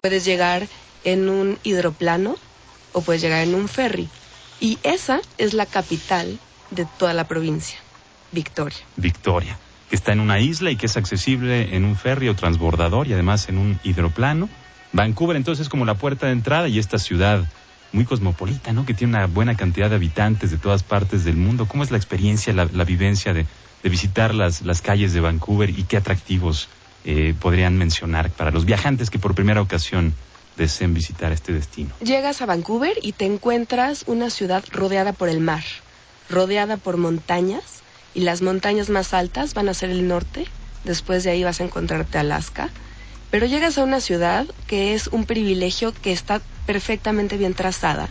puedes 0.00 0.24
llegar 0.24 0.66
en 1.04 1.28
un 1.28 1.58
hidroplano 1.62 2.36
o 2.92 3.02
puedes 3.02 3.22
llegar 3.22 3.42
en 3.42 3.54
un 3.54 3.68
ferry. 3.68 4.08
Y 4.60 4.78
esa 4.82 5.20
es 5.38 5.54
la 5.54 5.66
capital 5.66 6.38
de 6.70 6.86
toda 6.98 7.14
la 7.14 7.24
provincia, 7.24 7.78
Victoria. 8.32 8.78
Victoria, 8.96 9.58
que 9.88 9.96
está 9.96 10.12
en 10.12 10.20
una 10.20 10.38
isla 10.38 10.70
y 10.70 10.76
que 10.76 10.86
es 10.86 10.96
accesible 10.96 11.74
en 11.74 11.84
un 11.84 11.96
ferry 11.96 12.28
o 12.28 12.36
transbordador 12.36 13.06
y 13.06 13.12
además 13.12 13.48
en 13.48 13.58
un 13.58 13.80
hidroplano. 13.82 14.48
Vancouver 14.92 15.36
entonces 15.36 15.64
es 15.64 15.68
como 15.68 15.84
la 15.84 15.94
puerta 15.94 16.26
de 16.26 16.32
entrada 16.32 16.68
y 16.68 16.78
esta 16.78 16.98
ciudad 16.98 17.44
muy 17.92 18.04
cosmopolita, 18.04 18.72
¿no? 18.72 18.86
Que 18.86 18.94
tiene 18.94 19.16
una 19.16 19.26
buena 19.26 19.56
cantidad 19.56 19.88
de 19.88 19.96
habitantes 19.96 20.50
de 20.50 20.58
todas 20.58 20.82
partes 20.82 21.24
del 21.24 21.36
mundo. 21.36 21.66
¿Cómo 21.66 21.82
es 21.82 21.90
la 21.90 21.96
experiencia, 21.96 22.52
la, 22.52 22.68
la 22.72 22.84
vivencia 22.84 23.32
de, 23.32 23.46
de 23.82 23.88
visitar 23.88 24.34
las, 24.34 24.62
las 24.62 24.82
calles 24.82 25.12
de 25.12 25.20
Vancouver 25.20 25.70
y 25.70 25.84
qué 25.84 25.96
atractivos 25.96 26.68
eh, 27.04 27.34
podrían 27.40 27.78
mencionar 27.78 28.30
para 28.30 28.50
los 28.50 28.64
viajantes 28.64 29.10
que 29.10 29.18
por 29.18 29.34
primera 29.34 29.62
ocasión 29.62 30.14
deseen 30.60 30.94
visitar 30.94 31.32
este 31.32 31.52
destino? 31.52 31.94
Llegas 32.00 32.42
a 32.42 32.46
Vancouver 32.46 32.96
y 33.02 33.12
te 33.12 33.24
encuentras 33.24 34.04
una 34.06 34.30
ciudad 34.30 34.62
rodeada 34.70 35.12
por 35.12 35.28
el 35.28 35.40
mar, 35.40 35.64
rodeada 36.28 36.76
por 36.76 36.98
montañas, 36.98 37.80
y 38.14 38.20
las 38.20 38.42
montañas 38.42 38.90
más 38.90 39.14
altas 39.14 39.54
van 39.54 39.68
a 39.68 39.74
ser 39.74 39.90
el 39.90 40.06
norte, 40.06 40.46
después 40.84 41.24
de 41.24 41.30
ahí 41.30 41.44
vas 41.44 41.60
a 41.60 41.64
encontrarte 41.64 42.18
Alaska, 42.18 42.70
pero 43.30 43.46
llegas 43.46 43.78
a 43.78 43.84
una 43.84 44.00
ciudad 44.00 44.46
que 44.66 44.94
es 44.94 45.06
un 45.06 45.24
privilegio 45.24 45.92
que 45.92 46.12
está 46.12 46.42
perfectamente 46.66 47.36
bien 47.36 47.54
trazada, 47.54 48.08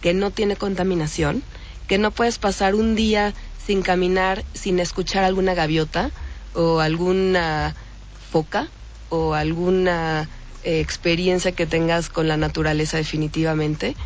que 0.00 0.14
no 0.14 0.30
tiene 0.30 0.56
contaminación, 0.56 1.42
que 1.86 1.98
no 1.98 2.12
puedes 2.12 2.38
pasar 2.38 2.74
un 2.74 2.94
día 2.94 3.34
sin 3.66 3.82
caminar, 3.82 4.44
sin 4.54 4.78
escuchar 4.78 5.24
alguna 5.24 5.54
gaviota 5.54 6.10
o 6.54 6.80
alguna 6.80 7.74
foca 8.30 8.68
o 9.08 9.34
alguna 9.34 10.28
eh, 10.64 10.80
experiencia 10.80 11.52
que 11.52 11.66
tengas 11.66 12.08
con 12.08 12.28
la 12.28 12.36
naturaleza 12.36 12.96
definitivamente. 12.96 13.96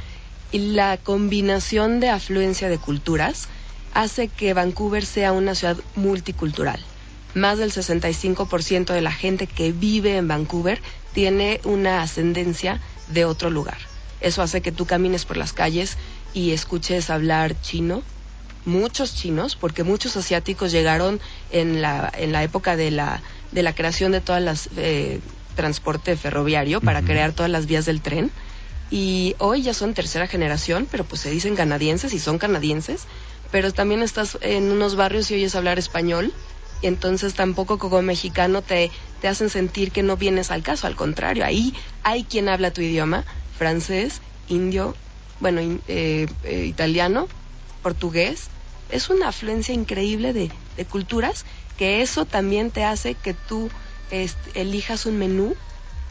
Y 0.52 0.58
la 0.58 0.96
combinación 0.99 2.00
de 2.00 2.11
afluencia 2.11 2.68
de 2.68 2.78
culturas 2.78 3.49
hace 3.92 4.28
que 4.28 4.54
Vancouver 4.54 5.04
sea 5.04 5.32
una 5.32 5.54
ciudad 5.54 5.76
multicultural. 5.96 6.80
Más 7.34 7.58
del 7.58 7.73
65% 7.73 8.92
de 8.92 9.00
la 9.00 9.12
gente 9.12 9.46
que 9.46 9.73
vive 9.73 10.16
en 10.16 10.28
Vancouver 10.28 10.80
tiene 11.12 11.61
una 11.64 12.02
ascendencia 12.02 12.80
de 13.08 13.25
otro 13.25 13.50
lugar. 13.50 13.78
Eso 14.20 14.42
hace 14.42 14.61
que 14.61 14.73
tú 14.73 14.87
camines 14.87 15.25
por 15.25 15.37
las 15.37 15.52
calles 15.52 15.96
y 16.32 16.52
escuches 16.52 17.11
hablar 17.11 17.61
chino, 17.61 18.02
muchos 18.64 19.14
chinos, 19.14 19.56
porque 19.56 19.84
muchos 19.84 20.16
asiáticos 20.16 20.73
llegaron 20.73 21.20
en 21.50 21.82
la, 21.82 22.12
en 22.16 22.32
la 22.32 22.42
época 22.42 22.76
de 22.76 22.90
la, 22.90 23.20
de 23.52 23.62
la 23.62 23.75
creación 23.75 24.12
de 24.12 24.20
todas 24.20 24.42
las 24.42 24.68
eh, 24.76 25.20
transporte 25.54 26.16
ferroviario 26.16 26.80
para 26.80 27.02
crear 27.02 27.32
todas 27.32 27.50
las 27.50 27.66
vías 27.66 27.84
del 27.87 28.00
tren. 28.02 28.30
Y 28.90 29.34
hoy 29.38 29.62
ya 29.62 29.75
son 29.75 29.94
tercera 29.94 30.26
generación, 30.26 30.87
pero 30.90 31.04
pues 31.04 31.20
se 31.23 31.30
dicen 31.30 31.56
canadienses 31.56 32.12
y 32.12 32.18
son 32.18 32.38
canadienses. 32.38 33.06
Pero 33.50 33.73
también 33.73 34.02
estás 34.02 34.38
en 34.40 34.70
unos 34.70 34.94
barrios 34.96 35.30
y 35.30 35.34
oyes 35.34 35.54
hablar 35.54 35.78
español. 35.78 36.32
Y 36.82 36.87
entonces 36.87 37.34
tampoco 37.34 37.78
como 37.78 38.02
mexicano 38.02 38.61
te, 38.62 38.90
te 39.20 39.28
hacen 39.28 39.49
sentir 39.49 39.90
que 39.90 40.02
no 40.02 40.16
vienes 40.16 40.50
al 40.50 40.62
caso. 40.62 40.87
Al 40.87 40.96
contrario, 40.96 41.44
ahí 41.44 41.75
hay 42.02 42.25
quien 42.25 42.49
habla 42.49 42.73
tu 42.73 42.82
idioma, 42.82 43.25
francés, 43.56 44.20
indio, 44.49 44.94
bueno, 45.40 45.61
in- 45.62 45.80
eh, 45.88 46.26
eh, 46.42 46.64
italiano, 46.66 47.26
portugués. 47.82 48.49
Es 48.90 49.08
una 49.08 49.28
afluencia 49.28 49.75
increíble 49.75 50.32
de, 50.32 50.50
de 50.76 50.84
culturas 50.84 51.46
que 51.78 52.02
eso 52.02 52.26
también 52.26 52.70
te 52.70 52.84
hace 52.84 53.14
que 53.14 53.34
tú 53.34 53.70
este, 54.11 54.61
elijas 54.61 55.06
un 55.06 55.18
menú 55.18 55.56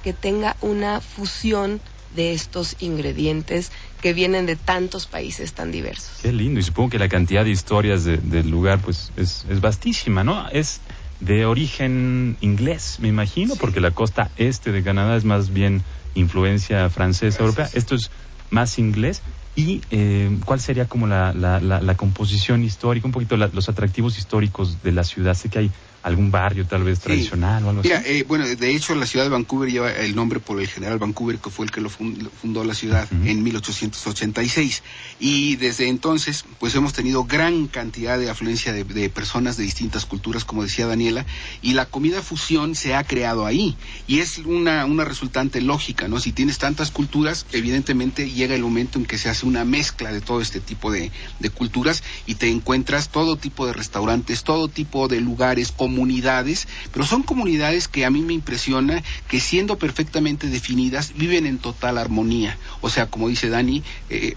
que 0.04 0.14
tenga 0.14 0.58
una 0.62 1.00
fusión 1.02 1.82
de 2.16 2.34
estos 2.34 2.76
ingredientes 2.80 3.72
que 4.02 4.14
vienen 4.14 4.46
de 4.46 4.56
tantos 4.56 5.08
países 5.08 5.54
tan 5.54 5.72
diversos. 5.72 6.20
Qué 6.22 6.32
lindo, 6.32 6.60
y 6.60 6.64
supongo 6.64 6.90
que 6.92 7.00
la 7.00 7.10
cantidad 7.10 7.44
de 7.44 7.50
historias 7.52 8.04
de- 8.04 8.18
del 8.18 8.50
lugar 8.50 8.80
pues 8.80 9.12
es, 9.18 9.46
es 9.50 9.62
vastísima, 9.62 10.24
¿no? 10.24 10.48
Es 10.50 10.82
de 11.22 11.46
origen 11.46 12.38
inglés, 12.42 12.98
me 13.00 13.08
imagino, 13.08 13.56
porque 13.56 13.80
la 13.80 13.92
costa 13.92 14.30
este 14.38 14.72
de 14.72 14.84
Canadá 14.84 15.16
es 15.16 15.24
más 15.24 15.52
bien 15.54 15.82
influencia 16.16 16.90
francesa, 16.90 17.40
europea. 17.42 17.70
Esto 17.74 17.96
es 17.96 18.12
más 18.52 18.78
inglés. 18.78 19.22
¿Y 19.56 19.82
eh, 19.92 20.36
cuál 20.46 20.60
sería 20.60 20.88
como 20.88 21.08
la, 21.08 21.32
la, 21.34 21.60
la, 21.60 21.80
la 21.82 21.96
composición 21.96 22.64
histórica, 22.64 23.06
un 23.08 23.12
poquito 23.14 23.38
la- 23.38 23.48
los 23.48 23.70
atractivos 23.70 24.18
históricos 24.18 24.82
de 24.84 24.92
la 24.92 25.04
ciudad? 25.04 25.34
Sé 25.36 25.50
que 25.50 25.60
hay 25.60 25.72
algún 26.04 26.30
barrio 26.32 26.66
tal 26.68 26.84
vez 26.84 27.00
Sí. 27.00 27.04
tradicional 27.06 27.64
o 27.66 27.70
algo 27.70 27.82
Mira, 27.84 28.00
así. 28.00 28.10
eh, 28.10 28.26
bueno, 28.28 28.46
de 28.46 28.76
hecho 28.76 28.94
la 28.96 29.06
ciudad 29.06 29.26
de 29.26 29.30
Vancouver 29.32 29.72
lleva 29.72 29.92
el 29.92 30.16
nombre 30.16 30.40
por 30.40 30.60
el 30.62 30.68
general 30.68 31.00
Vancouver, 31.00 31.38
que 31.40 31.50
fue 31.50 31.66
el 31.66 31.72
que 31.72 31.82
lo 31.82 31.90
fund- 31.90 32.30
fundó 32.42 32.64
la 32.64 32.76
ciudad 32.76 33.08
en 33.26 33.42
1886. 33.42 34.84
Y 35.20 35.56
desde 35.56 35.88
entonces, 35.88 36.46
pues 36.60 36.76
hemos 36.76 36.94
tenido 36.94 37.24
gran 37.26 37.68
cantidad 37.68 38.18
de 38.20 38.30
afluencia 38.30 38.74
de, 38.74 38.84
de 38.84 39.10
personas 39.10 39.58
de 39.58 39.64
distintas 39.64 40.06
culturas, 40.06 40.44
como 40.46 40.64
decía 40.64 40.88
Daniela, 40.88 41.26
y 41.62 41.74
la 41.74 41.86
comida 41.86 42.22
fusión 42.22 42.76
se 42.76 42.96
ha 42.96 43.04
creado 43.04 43.46
ahí. 43.46 43.78
Y 44.08 44.20
es 44.20 44.40
una, 44.40 44.86
una 44.86 45.06
resultante 45.06 45.62
lógica, 45.62 46.08
¿no? 46.08 46.20
Si 46.20 46.32
tienes 46.32 46.58
tantas 46.58 46.92
culturas, 46.92 47.46
evidentemente 47.52 48.30
llega 48.30 48.56
el 48.56 48.62
momento 48.62 49.00
en 49.00 49.06
que 49.06 49.18
se 49.18 49.30
hace 49.30 49.46
una 49.46 49.66
mezcla 49.66 50.12
de 50.12 50.22
todo 50.22 50.42
este 50.42 50.60
tipo 50.60 50.92
de, 50.92 51.12
de 51.40 51.50
culturas 51.50 52.04
y 52.26 52.36
te 52.36 52.50
encuentras 52.50 53.10
todo 53.10 53.38
tipo 53.38 53.66
de 53.66 53.74
restaurantes, 53.74 54.44
todo 54.44 54.68
tipo 54.68 55.08
de 55.08 55.22
lugares, 55.22 55.72
comunidades, 55.94 56.68
pero 56.92 57.06
son 57.06 57.22
comunidades 57.22 57.88
que 57.88 58.04
a 58.04 58.10
mí 58.10 58.22
me 58.22 58.34
impresiona 58.34 59.04
que 59.28 59.40
siendo 59.40 59.78
perfectamente 59.78 60.48
definidas 60.48 61.14
viven 61.16 61.46
en 61.46 61.60
total 61.60 62.00
armonía. 62.00 62.58
O 62.82 62.90
sea, 62.90 63.12
como 63.12 63.30
dice 63.30 63.50
Dani, 63.50 63.84
eh, 64.10 64.36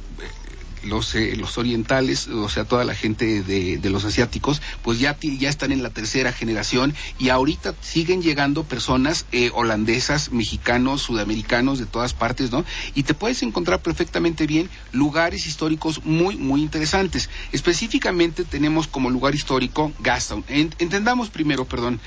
los, 0.87 1.15
eh, 1.15 1.37
los 1.37 1.59
orientales, 1.59 2.29
o 2.29 2.49
sea, 2.49 2.65
toda 2.65 2.85
la 2.85 2.95
gente 2.95 3.43
de, 3.43 3.81
los 3.91 4.05
asiáticos, 4.05 4.61
pues 4.83 4.99
ya, 4.99 5.17
ya 5.21 5.49
están 5.49 5.73
en 5.73 5.83
la 5.83 5.91
tercera 5.91 6.33
generación 6.33 6.95
y 7.19 7.29
ahorita 7.29 7.75
siguen 7.81 8.23
llegando 8.23 8.65
personas 8.65 9.27
eh, 9.33 9.51
holandesas, 9.55 10.33
mexicanos, 10.33 11.03
sudamericanos, 11.03 11.79
de 11.79 11.87
todas 11.87 12.15
partes, 12.15 12.51
¿no? 12.51 12.65
Y 12.95 13.05
te 13.05 13.15
puedes 13.15 13.43
encontrar 13.43 13.81
perfectamente 13.83 14.47
bien 14.47 14.69
lugares 14.93 15.47
históricos 15.47 16.05
muy, 16.05 16.37
muy 16.37 16.63
interesantes. 16.63 17.29
Específicamente 17.53 18.45
tenemos 18.45 18.87
como 18.87 19.11
lugar 19.11 19.35
histórico 19.35 19.93
Gastown. 20.01 20.45
En- 20.49 20.75
entendamos 20.79 21.31
primero, 21.31 21.65
perdón, 21.65 22.01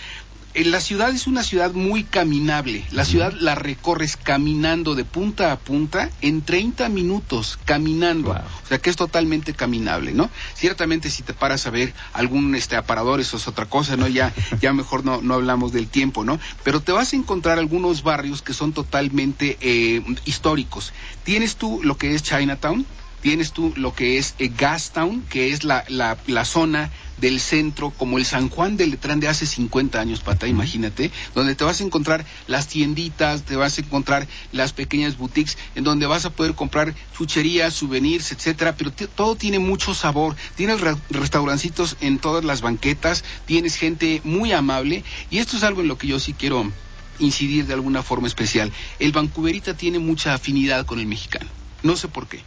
la 0.56 0.82
ciudad 0.82 1.10
es 1.10 1.28
una 1.28 1.44
ciudad 1.44 1.74
muy 1.74 2.04
caminable. 2.04 2.84
La 2.92 3.06
ciudad 3.06 3.34
la 3.34 3.56
recorres 3.56 4.18
caminando 4.18 4.96
de 4.96 5.06
punta 5.06 5.52
a 5.52 5.60
punta 5.60 6.10
en 6.22 6.42
30 6.42 6.90
minutos, 6.90 7.60
caminando. 7.66 8.30
Wow. 8.30 8.42
O 8.64 8.68
sea 8.68 8.78
que 8.80 8.90
es 8.90 8.96
totalmente 8.96 9.54
caminable, 9.54 10.14
¿no? 10.14 10.30
Ciertamente 10.56 11.10
si 11.10 11.24
te 11.24 11.34
paras 11.34 11.68
a 11.68 11.70
ver 11.70 11.94
algún 12.14 12.56
este 12.56 12.76
aparador, 12.76 13.20
eso 13.20 13.38
es 13.38 13.48
otra 13.48 13.68
cosa, 13.68 13.96
¿no? 13.96 14.08
Ya, 14.08 14.34
ya 14.62 14.74
mejor 14.74 15.06
no, 15.06 15.22
no 15.22 15.36
hablamos 15.36 15.72
del 15.72 15.88
tiempo, 15.88 16.26
¿no? 16.26 16.40
Pero 16.64 16.82
te 16.82 16.92
vas 16.92 17.14
a 17.14 17.16
encontrar 17.16 17.60
algunos 17.60 18.04
barrios 18.04 18.42
que 18.42 18.54
son 18.54 18.74
totalmente 18.74 19.58
eh, 19.62 20.04
históricos. 20.26 20.94
Tienes 21.24 21.56
tú 21.56 21.80
lo 21.84 21.98
que 21.98 22.16
es 22.16 22.24
Chinatown, 22.24 22.86
tienes 23.22 23.52
tú 23.52 23.74
lo 23.76 23.94
que 23.94 24.18
es 24.18 24.36
eh, 24.40 24.50
Gastown, 24.56 25.22
que 25.24 25.52
es 25.52 25.64
la, 25.64 25.84
la, 25.88 26.18
la 26.28 26.46
zona 26.46 26.92
del 27.18 27.40
centro, 27.42 27.92
como 27.92 28.18
el 28.18 28.26
San 28.26 28.48
Juan 28.50 28.78
de 28.78 28.88
Letrán 28.88 29.20
de 29.20 29.28
hace 29.28 29.46
50 29.46 30.00
años, 30.00 30.22
pata, 30.22 30.48
imagínate, 30.48 31.12
donde 31.36 31.54
te 31.56 31.66
vas 31.66 31.82
a 31.82 31.84
encontrar 31.84 32.26
las 32.48 32.68
tienditas, 32.68 33.44
te 33.44 33.58
vas 33.58 33.78
a 33.78 33.82
encontrar 33.82 34.26
las 34.54 34.72
pequeñas 34.72 35.18
boutiques, 35.18 35.58
en 35.76 35.84
donde 35.84 36.06
vas 36.06 36.24
a 36.26 36.30
poder 36.30 36.56
comprar 36.56 36.96
chucherías, 37.18 37.74
souvenirs, 37.74 38.32
etcétera, 38.32 38.76
pero 38.78 38.92
todo 38.92 39.36
tiene 39.36 39.60
mucho 39.60 39.94
sabor. 39.94 40.36
Tienes 40.56 40.80
re- 40.80 40.96
restaurancitos 41.10 41.98
en 42.00 42.20
todas 42.20 42.46
las 42.46 42.62
banquetas, 42.62 43.26
tienes 43.46 43.76
gente 43.76 44.22
muy 44.24 44.54
amable, 44.54 45.04
y 45.30 45.40
esto 45.40 45.58
es 45.58 45.64
algo 45.64 45.82
en 45.82 45.90
lo 45.90 45.98
que 45.98 46.08
yo 46.08 46.20
sí 46.20 46.34
quiero 46.34 46.72
incidir 47.20 47.66
de 47.66 47.74
alguna 47.74 48.02
forma 48.02 48.28
especial. 48.28 48.72
El 48.98 49.12
Vancouverita 49.12 49.74
tiene 49.74 50.00
mucha 50.00 50.34
afinidad 50.34 50.86
con 50.86 51.00
el 51.00 51.06
mexicano. 51.06 51.50
No 51.84 51.98
sé 51.98 52.08
por 52.08 52.28
qué. 52.28 52.40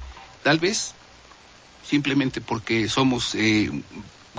Tal 0.42 0.58
vez 0.58 0.94
simplemente 1.84 2.40
porque 2.40 2.88
somos 2.88 3.34
eh, 3.34 3.70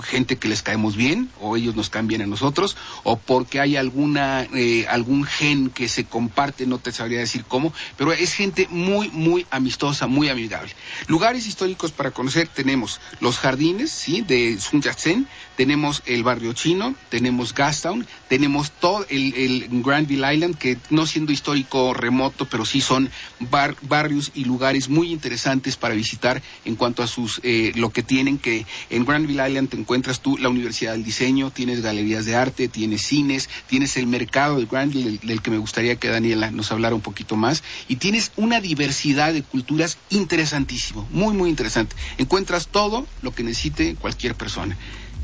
gente 0.02 0.36
que 0.36 0.48
les 0.48 0.62
caemos 0.62 0.96
bien 0.96 1.30
o 1.40 1.56
ellos 1.56 1.76
nos 1.76 1.88
caen 1.88 2.08
bien 2.08 2.22
a 2.22 2.26
nosotros 2.26 2.76
o 3.04 3.16
porque 3.16 3.60
hay 3.60 3.76
alguna 3.76 4.42
eh, 4.54 4.86
algún 4.88 5.24
gen 5.24 5.70
que 5.70 5.88
se 5.88 6.04
comparte 6.04 6.66
no 6.66 6.78
te 6.78 6.90
sabría 6.90 7.20
decir 7.20 7.44
cómo 7.44 7.72
pero 7.96 8.12
es 8.12 8.34
gente 8.34 8.66
muy 8.70 9.08
muy 9.10 9.46
amistosa 9.50 10.06
muy 10.06 10.28
amigable. 10.28 10.72
Lugares 11.06 11.46
históricos 11.46 11.92
para 11.92 12.10
conocer 12.10 12.48
tenemos 12.48 13.00
los 13.20 13.38
jardines 13.38 13.90
sí 13.90 14.22
de 14.22 14.58
Sun 14.58 14.82
Yat-sen 14.82 15.28
tenemos 15.56 16.02
el 16.06 16.22
barrio 16.22 16.52
chino 16.52 16.94
tenemos 17.08 17.54
Gastown 17.54 18.06
tenemos 18.28 18.70
todo 18.72 19.06
el, 19.08 19.34
el 19.34 19.82
Granville 19.82 20.34
Island 20.34 20.56
que 20.58 20.76
no 20.90 21.06
siendo 21.06 21.32
histórico 21.32 21.94
remoto 21.94 22.46
pero 22.46 22.64
sí 22.64 22.80
son 22.80 23.10
bar- 23.40 23.76
barrios 23.82 24.32
y 24.34 24.44
lugares 24.44 24.88
muy 24.88 25.12
interesantes 25.12 25.76
para 25.76 25.94
visitar 25.94 26.42
en 26.64 26.76
cuanto 26.76 27.02
a 27.02 27.06
sus 27.06 27.40
eh, 27.44 27.72
lo 27.76 27.90
que 27.90 28.02
tienen 28.02 28.38
que 28.38 28.66
en 28.90 29.04
Granville 29.04 29.46
Island 29.48 29.68
te 29.68 29.76
encuentras 29.76 30.20
tú 30.20 30.36
la 30.38 30.48
Universidad 30.48 30.92
del 30.92 31.04
Diseño, 31.04 31.50
tienes 31.50 31.80
galerías 31.82 32.24
de 32.24 32.34
arte, 32.36 32.68
tienes 32.68 33.02
cines, 33.02 33.48
tienes 33.68 33.96
el 33.96 34.06
mercado 34.06 34.58
de 34.58 34.66
Granville 34.66 35.04
del, 35.04 35.18
del 35.20 35.42
que 35.42 35.50
me 35.50 35.58
gustaría 35.58 35.96
que 35.96 36.08
Daniela 36.08 36.50
nos 36.50 36.72
hablara 36.72 36.94
un 36.94 37.00
poquito 37.00 37.36
más 37.36 37.62
y 37.88 37.96
tienes 37.96 38.32
una 38.36 38.60
diversidad 38.60 39.32
de 39.32 39.42
culturas 39.42 39.98
interesantísimo, 40.10 41.06
muy 41.10 41.34
muy 41.34 41.48
interesante. 41.50 41.94
Encuentras 42.18 42.68
todo 42.68 43.06
lo 43.22 43.32
que 43.34 43.42
necesite 43.44 43.94
cualquier 43.94 44.34
persona. 44.34 44.76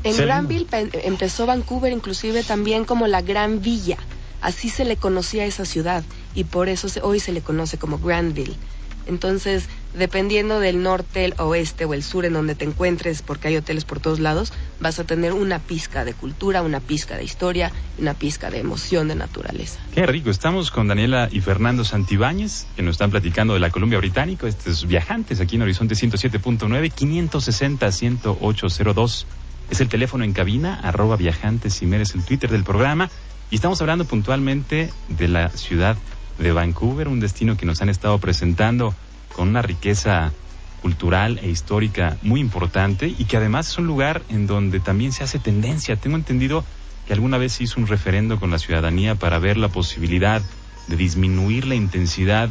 En. 0.03 0.17
Granville 0.17 0.65
pe- 0.65 1.07
empezó 1.07 1.45
Vancouver 1.45 1.91
inclusive 1.91 2.43
también 2.43 2.85
como 2.85 3.07
la 3.07 3.21
Gran 3.21 3.61
Villa. 3.61 3.97
Así 4.41 4.69
se 4.69 4.85
le 4.85 4.97
conocía 4.97 5.43
a 5.43 5.45
esa 5.45 5.65
ciudad 5.65 6.03
y 6.33 6.45
por 6.45 6.69
eso 6.69 6.89
se- 6.89 7.01
hoy 7.01 7.19
se 7.19 7.31
le 7.31 7.41
conoce 7.41 7.77
como 7.77 7.99
Granville. 7.99 8.55
Entonces, 9.07 9.65
dependiendo 9.95 10.59
del 10.59 10.83
norte, 10.83 11.25
el 11.25 11.33
oeste 11.39 11.85
o 11.85 11.93
el 11.95 12.03
sur 12.03 12.23
en 12.23 12.33
donde 12.33 12.53
te 12.53 12.65
encuentres, 12.65 13.23
porque 13.23 13.47
hay 13.47 13.57
hoteles 13.57 13.83
por 13.83 13.99
todos 13.99 14.19
lados, 14.19 14.53
vas 14.79 14.99
a 14.99 15.03
tener 15.05 15.33
una 15.33 15.57
pizca 15.59 16.05
de 16.05 16.13
cultura, 16.13 16.61
una 16.61 16.79
pizca 16.79 17.17
de 17.17 17.23
historia, 17.23 17.71
una 17.97 18.13
pizca 18.13 18.51
de 18.51 18.59
emoción 18.59 19.07
de 19.07 19.15
naturaleza. 19.15 19.79
Qué 19.93 20.05
rico. 20.05 20.29
Estamos 20.29 20.69
con 20.69 20.87
Daniela 20.87 21.29
y 21.31 21.41
Fernando 21.41 21.83
Santibáñez, 21.83 22.67
que 22.75 22.83
nos 22.83 22.93
están 22.93 23.09
platicando 23.09 23.55
de 23.55 23.59
la 23.59 23.71
Columbia 23.71 23.97
Británica, 23.97 24.47
estos 24.47 24.85
viajantes 24.87 25.39
aquí 25.41 25.55
en 25.55 25.63
Horizonte 25.63 25.95
107.9, 25.95 26.91
560-10802. 26.91 29.25
Es 29.71 29.79
el 29.79 29.87
teléfono 29.87 30.25
en 30.25 30.33
cabina, 30.33 30.77
arroba 30.83 31.15
viajantes 31.15 31.81
y 31.81 31.85
meres 31.85 32.13
el 32.13 32.25
Twitter 32.25 32.49
del 32.49 32.65
programa. 32.65 33.09
Y 33.49 33.55
estamos 33.55 33.79
hablando 33.79 34.03
puntualmente 34.03 34.89
de 35.07 35.27
la 35.29 35.47
ciudad 35.47 35.95
de 36.37 36.51
Vancouver, 36.51 37.07
un 37.07 37.21
destino 37.21 37.55
que 37.55 37.65
nos 37.65 37.81
han 37.81 37.87
estado 37.87 38.17
presentando 38.19 38.93
con 39.33 39.47
una 39.47 39.61
riqueza 39.61 40.33
cultural 40.81 41.39
e 41.41 41.49
histórica 41.49 42.17
muy 42.21 42.41
importante 42.41 43.07
y 43.07 43.23
que 43.23 43.37
además 43.37 43.69
es 43.69 43.77
un 43.77 43.87
lugar 43.87 44.21
en 44.27 44.45
donde 44.45 44.81
también 44.81 45.13
se 45.13 45.23
hace 45.23 45.39
tendencia. 45.39 45.95
Tengo 45.95 46.17
entendido 46.17 46.65
que 47.07 47.13
alguna 47.13 47.37
vez 47.37 47.53
se 47.53 47.63
hizo 47.63 47.79
un 47.79 47.87
referendo 47.87 48.41
con 48.41 48.51
la 48.51 48.59
ciudadanía 48.59 49.15
para 49.15 49.39
ver 49.39 49.55
la 49.55 49.69
posibilidad 49.69 50.41
de 50.89 50.97
disminuir 50.97 51.65
la 51.65 51.75
intensidad 51.75 52.49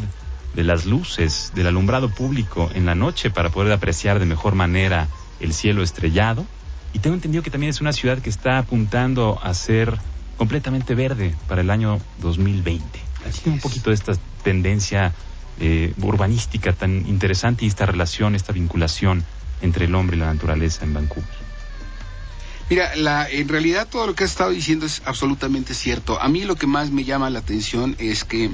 de 0.55 0.65
las 0.65 0.87
luces 0.87 1.53
del 1.55 1.67
alumbrado 1.67 2.09
público 2.09 2.71
en 2.75 2.87
la 2.87 2.95
noche 2.95 3.29
para 3.29 3.51
poder 3.51 3.75
apreciar 3.75 4.21
de 4.21 4.25
mejor 4.25 4.55
manera 4.55 5.07
el 5.39 5.53
cielo 5.53 5.83
estrellado. 5.83 6.47
Y 6.93 6.99
tengo 6.99 7.15
entendido 7.15 7.43
que 7.43 7.51
también 7.51 7.71
es 7.71 7.81
una 7.81 7.93
ciudad 7.93 8.19
que 8.19 8.31
está 8.31 8.59
apuntando 8.59 9.39
a 9.43 9.55
ser 9.55 9.99
completamente 10.37 10.95
verde 10.95 11.35
para 11.49 11.61
el 11.61 11.71
año 11.71 12.01
2020. 12.21 12.83
Así 13.29 13.49
un 13.49 13.61
poquito 13.61 13.91
de 13.91 13.95
esta 13.95 14.13
tendencia 14.43 15.13
eh, 15.61 15.93
urbanística 16.01 16.73
tan 16.73 17.07
interesante 17.07 17.65
y 17.65 17.69
esta 17.69 17.87
relación, 17.87 18.35
esta 18.35 18.53
vinculación 18.53 19.25
entre 19.61 19.85
el 19.85 19.95
hombre 19.95 20.17
y 20.17 20.21
la 20.21 20.33
naturaleza 20.33 20.85
en 20.85 20.95
Vancouver. 20.95 21.51
Mira, 22.71 22.95
la, 22.97 23.29
en 23.29 23.49
realidad 23.49 23.89
todo 23.89 24.07
lo 24.07 24.15
que 24.15 24.25
has 24.25 24.31
estado 24.31 24.51
diciendo 24.51 24.87
es 24.87 25.03
absolutamente 25.05 25.75
cierto. 25.75 26.21
A 26.21 26.29
mí 26.29 26.45
lo 26.45 26.57
que 26.57 26.67
más 26.67 26.91
me 26.91 27.05
llama 27.05 27.29
la 27.29 27.41
atención 27.41 27.97
es 27.99 28.25
que 28.25 28.51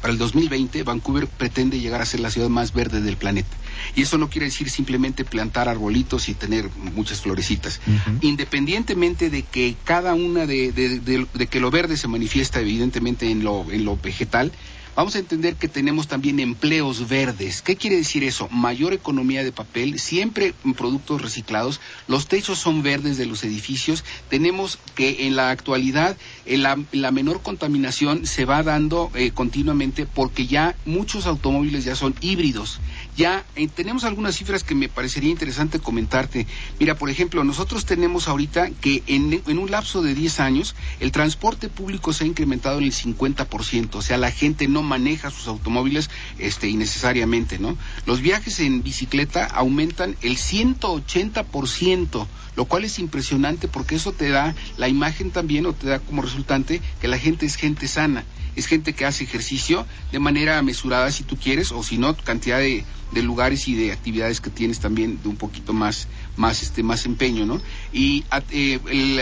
para 0.00 0.12
el 0.12 0.18
2020 0.18 0.82
Vancouver 0.82 1.26
pretende 1.26 1.80
llegar 1.80 2.02
a 2.02 2.06
ser 2.06 2.20
la 2.20 2.30
ciudad 2.30 2.48
más 2.48 2.72
verde 2.72 3.00
del 3.00 3.16
planeta. 3.16 3.56
Y 3.96 4.02
eso 4.02 4.18
no 4.18 4.28
quiere 4.30 4.46
decir 4.46 4.70
simplemente 4.70 5.24
plantar 5.24 5.68
arbolitos 5.68 6.28
y 6.28 6.34
tener 6.34 6.68
muchas 6.94 7.22
florecitas. 7.22 7.80
Independientemente 8.20 9.30
de 9.30 9.42
que 9.42 9.74
cada 9.84 10.12
una 10.14 10.46
de, 10.46 10.70
de- 10.70 11.00
de- 11.00 11.26
de 11.32 11.46
que 11.46 11.58
lo 11.60 11.70
verde 11.70 11.96
se 11.96 12.06
manifiesta 12.06 12.60
evidentemente 12.60 13.30
en 13.30 13.42
lo, 13.42 13.64
en 13.72 13.84
lo 13.86 13.96
vegetal, 13.96 14.52
vamos 14.94 15.14
a 15.14 15.18
entender 15.18 15.56
que 15.56 15.68
tenemos 15.68 16.08
también 16.08 16.40
empleos 16.40 17.08
verdes. 17.08 17.60
¿Qué 17.62 17.76
quiere 17.76 17.96
decir 17.96 18.24
eso? 18.24 18.48
Mayor 18.50 18.92
economía 18.94 19.42
de 19.44 19.52
papel, 19.52 19.98
siempre 19.98 20.54
productos 20.76 21.20
reciclados, 21.22 21.80
los 22.08 22.28
techos 22.28 22.58
son 22.58 22.82
verdes 22.82 23.16
de 23.18 23.26
los 23.26 23.44
edificios, 23.44 24.04
tenemos 24.30 24.78
que 24.94 25.26
en 25.26 25.36
la 25.36 25.50
actualidad 25.50 26.16
eh, 26.46 26.56
la, 26.56 26.78
la 26.92 27.10
menor 27.10 27.42
contaminación 27.42 28.26
se 28.26 28.44
va 28.46 28.62
dando 28.62 29.10
eh, 29.14 29.32
continuamente 29.32 30.06
porque 30.06 30.46
ya 30.46 30.74
muchos 30.86 31.26
automóviles 31.26 31.84
ya 31.84 31.94
son 31.96 32.14
híbridos. 32.22 32.80
Ya 33.16 33.46
eh, 33.54 33.66
tenemos 33.66 34.04
algunas 34.04 34.36
cifras 34.36 34.62
que 34.62 34.74
me 34.74 34.90
parecería 34.90 35.30
interesante 35.30 35.78
comentarte. 35.78 36.46
Mira, 36.78 36.96
por 36.96 37.08
ejemplo, 37.08 37.44
nosotros 37.44 37.86
tenemos 37.86 38.28
ahorita 38.28 38.70
que 38.70 39.02
en, 39.06 39.42
en 39.46 39.58
un 39.58 39.70
lapso 39.70 40.02
de 40.02 40.14
10 40.14 40.40
años 40.40 40.74
el 41.00 41.12
transporte 41.12 41.70
público 41.70 42.12
se 42.12 42.24
ha 42.24 42.26
incrementado 42.26 42.76
en 42.76 42.84
el 42.84 42.92
50%, 42.92 43.94
o 43.94 44.02
sea, 44.02 44.18
la 44.18 44.30
gente 44.30 44.68
no 44.68 44.82
maneja 44.82 45.30
sus 45.30 45.48
automóviles 45.48 46.10
este, 46.38 46.68
innecesariamente, 46.68 47.58
¿no? 47.58 47.78
Los 48.04 48.20
viajes 48.20 48.60
en 48.60 48.82
bicicleta 48.82 49.46
aumentan 49.46 50.16
el 50.20 50.36
180%, 50.36 52.26
lo 52.54 52.64
cual 52.66 52.84
es 52.84 52.98
impresionante 52.98 53.66
porque 53.66 53.94
eso 53.94 54.12
te 54.12 54.28
da 54.28 54.54
la 54.76 54.88
imagen 54.88 55.30
también 55.30 55.64
o 55.64 55.72
te 55.72 55.86
da 55.86 56.00
como 56.00 56.20
resultante 56.20 56.82
que 57.00 57.08
la 57.08 57.18
gente 57.18 57.46
es 57.46 57.56
gente 57.56 57.88
sana 57.88 58.24
es 58.56 58.66
gente 58.66 58.92
que 58.94 59.04
hace 59.04 59.24
ejercicio 59.24 59.86
de 60.12 60.18
manera 60.18 60.60
mesurada 60.62 61.12
si 61.12 61.22
tú 61.24 61.36
quieres, 61.36 61.70
o 61.72 61.82
si 61.82 61.98
no, 61.98 62.16
cantidad 62.16 62.58
de, 62.58 62.84
de 63.12 63.22
lugares 63.22 63.68
y 63.68 63.74
de 63.74 63.92
actividades 63.92 64.40
que 64.40 64.50
tienes 64.50 64.80
también 64.80 65.20
de 65.22 65.28
un 65.28 65.36
poquito 65.36 65.72
más, 65.72 66.08
más, 66.36 66.62
este, 66.62 66.82
más 66.82 67.04
empeño, 67.06 67.46
¿no? 67.46 67.60
Y 67.92 68.24
eh, 68.50 68.80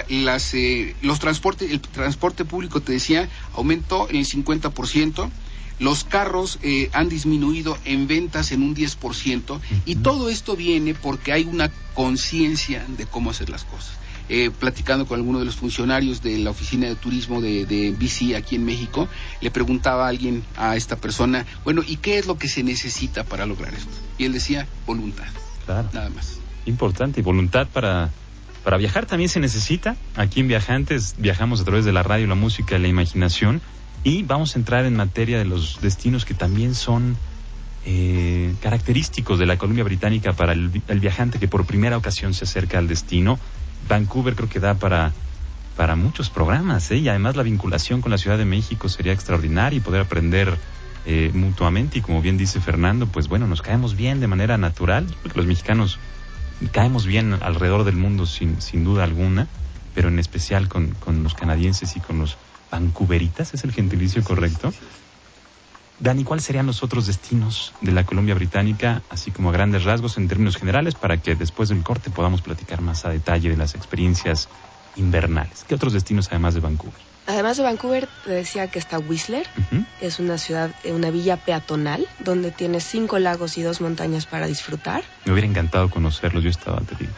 el- 0.09 0.25
las, 0.25 0.55
eh, 0.55 0.95
los 1.03 1.19
transportes, 1.19 1.71
el 1.71 1.81
transporte 1.81 2.45
público, 2.45 2.81
te 2.81 2.93
decía, 2.93 3.29
aumentó 3.55 4.09
en 4.09 4.17
el 4.17 4.25
50%. 4.27 5.31
Los 5.81 6.05
carros 6.05 6.61
eh, 6.63 6.89
han 6.93 7.09
disminuido 7.09 7.77
en 7.85 8.07
ventas 8.07 8.53
en 8.53 8.63
un 8.63 8.77
10% 8.77 9.61
y 9.85 9.97
todo 9.97 10.29
esto 10.31 10.55
viene 10.55 10.95
porque 10.95 11.33
hay 11.33 11.43
una 11.45 11.69
conciencia 11.95 12.85
de 12.97 13.07
cómo 13.07 13.31
hacer 13.31 13.49
las 13.51 13.65
cosas. 13.65 13.91
Eh, 14.31 14.51
platicando 14.59 15.05
con 15.07 15.19
alguno 15.19 15.39
de 15.39 15.45
los 15.45 15.57
funcionarios 15.57 16.23
de 16.23 16.39
la 16.39 16.49
oficina 16.51 16.87
de 16.87 16.97
turismo 16.97 17.43
de, 17.43 17.67
de 17.67 17.91
BC 17.91 18.37
aquí 18.37 18.57
en 18.57 18.65
México, 18.65 19.07
le 19.43 19.51
preguntaba 19.51 20.07
a 20.07 20.09
alguien, 20.09 20.43
a 20.57 20.77
esta 20.77 20.97
persona, 20.97 21.45
bueno, 21.63 21.83
¿y 21.87 21.97
qué 21.97 22.17
es 22.17 22.27
lo 22.27 22.39
que 22.39 22.49
se 22.49 22.63
necesita 22.63 23.25
para 23.25 23.45
lograr 23.45 23.75
esto? 23.75 23.91
Y 24.17 24.25
él 24.25 24.33
decía, 24.33 24.67
voluntad, 24.87 25.27
Claro. 25.67 25.91
nada 25.93 26.09
más. 26.09 26.39
Importante. 26.65 27.21
Y 27.21 27.23
voluntad 27.23 27.67
para, 27.71 28.11
para 28.65 28.79
viajar 28.79 29.05
también 29.05 29.29
se 29.29 29.41
necesita. 29.41 29.95
Aquí 30.17 30.41
en 30.41 30.49
Viajantes 30.49 31.17
viajamos 31.19 31.61
a 31.61 31.65
través 31.65 31.85
de 31.85 31.93
la 31.93 32.03
radio, 32.03 32.27
la 32.27 32.35
música 32.35 32.79
la 32.79 32.89
imaginación. 32.89 33.61
Y 34.05 34.23
vamos 34.23 34.57
a 34.57 34.59
entrar 34.59 34.87
en 34.87 34.97
materia 34.97 35.37
de 35.39 35.45
los 35.45 35.81
destinos 35.83 36.25
que 36.25 36.33
también 36.33 36.75
son 36.75 37.19
eh, 37.85 38.55
característicos 38.63 39.39
de 39.39 39.45
la 39.45 39.59
Columbia 39.59 39.85
Británica 39.85 40.33
para 40.33 40.55
el 40.55 40.71
viajante 41.01 41.39
que 41.39 41.49
por 41.49 41.67
primera 41.67 41.99
ocasión 41.99 42.33
se 42.33 42.45
acerca 42.45 42.79
al 42.79 42.89
destino. 42.89 43.39
Vancouver 43.89 44.35
creo 44.35 44.49
que 44.49 44.61
da 44.61 44.75
para, 44.75 45.13
para 45.77 45.97
muchos 45.97 46.31
programas, 46.31 46.91
¿eh? 46.91 46.97
y 46.97 47.09
además 47.09 47.37
la 47.37 47.43
vinculación 47.43 48.01
con 48.01 48.11
la 48.11 48.19
Ciudad 48.19 48.39
de 48.39 48.45
México 48.45 48.89
sería 48.89 49.13
extraordinaria 49.13 49.77
y 49.77 49.81
poder 49.81 50.03
aprender 50.03 50.57
eh, 51.07 51.31
mutuamente. 51.35 51.99
Y 51.99 52.03
como 52.03 52.23
bien 52.23 52.39
dice 52.39 52.61
Fernando, 52.61 53.07
pues 53.07 53.29
bueno, 53.29 53.47
nos 53.47 53.63
caemos 53.63 53.97
bien 53.97 54.21
de 54.21 54.27
manera 54.27 54.59
natural. 54.59 55.07
Yo 55.07 55.17
creo 55.21 55.33
que 55.33 55.39
los 55.39 55.47
mexicanos 55.47 55.99
caemos 56.73 57.07
bien 57.07 57.35
alrededor 57.43 57.85
del 57.85 57.97
mundo 57.97 58.27
sin, 58.27 58.61
sin 58.63 58.85
duda 58.85 59.05
alguna, 59.05 59.49
pero 59.95 60.09
en 60.09 60.19
especial 60.19 60.69
con, 60.69 60.91
con 60.93 61.23
los 61.23 61.35
canadienses 61.35 61.97
y 61.97 62.01
con 62.01 62.19
los 62.19 62.37
vancouveritas, 62.71 63.55
¿es 63.55 63.65
el 63.65 63.73
gentilicio 63.73 64.25
correcto? 64.25 64.73
Dani, 65.99 66.25
¿cuáles 66.25 66.45
serían 66.45 66.67
los 66.67 66.83
otros 66.83 67.07
destinos 67.07 67.75
de 67.81 67.93
la 67.93 68.05
Colombia 68.05 68.35
Británica, 68.35 69.03
así 69.09 69.31
como 69.31 69.51
a 69.51 69.53
grandes 69.53 69.85
rasgos 69.85 70.19
en 70.19 70.29
términos 70.29 70.57
generales, 70.57 70.95
para 70.95 71.19
que 71.19 71.35
después 71.37 71.69
del 71.69 71.83
corte 71.83 72.11
podamos 72.11 72.43
platicar 72.43 72.81
más 72.83 73.05
a 73.05 73.11
detalle 73.11 73.49
de 73.49 73.57
las 73.57 73.75
experiencias 73.75 74.49
invernales? 74.97 75.65
¿Qué 75.65 75.75
otros 75.75 75.93
destinos 75.93 76.27
además 76.31 76.55
de 76.55 76.61
Vancouver? 76.61 77.01
Además 77.27 77.57
de 77.57 77.63
Vancouver, 77.63 78.09
te 78.25 78.33
decía 78.33 78.69
que 78.69 78.79
está 78.79 78.99
Whistler, 78.99 79.47
es 80.01 80.19
una 80.19 80.37
ciudad, 80.37 80.75
eh, 80.83 80.93
una 80.93 81.11
villa 81.11 81.37
peatonal, 81.39 82.07
donde 82.19 82.51
tiene 82.51 82.81
cinco 82.81 83.19
lagos 83.19 83.57
y 83.57 83.63
dos 83.63 83.81
montañas 83.81 84.27
para 84.27 84.47
disfrutar. 84.47 85.03
Me 85.25 85.33
hubiera 85.33 85.49
encantado 85.49 85.89
conocerlos, 85.89 86.45
yo 86.45 86.51
estaba, 86.51 86.81
te 86.83 86.97
digo, 86.97 87.13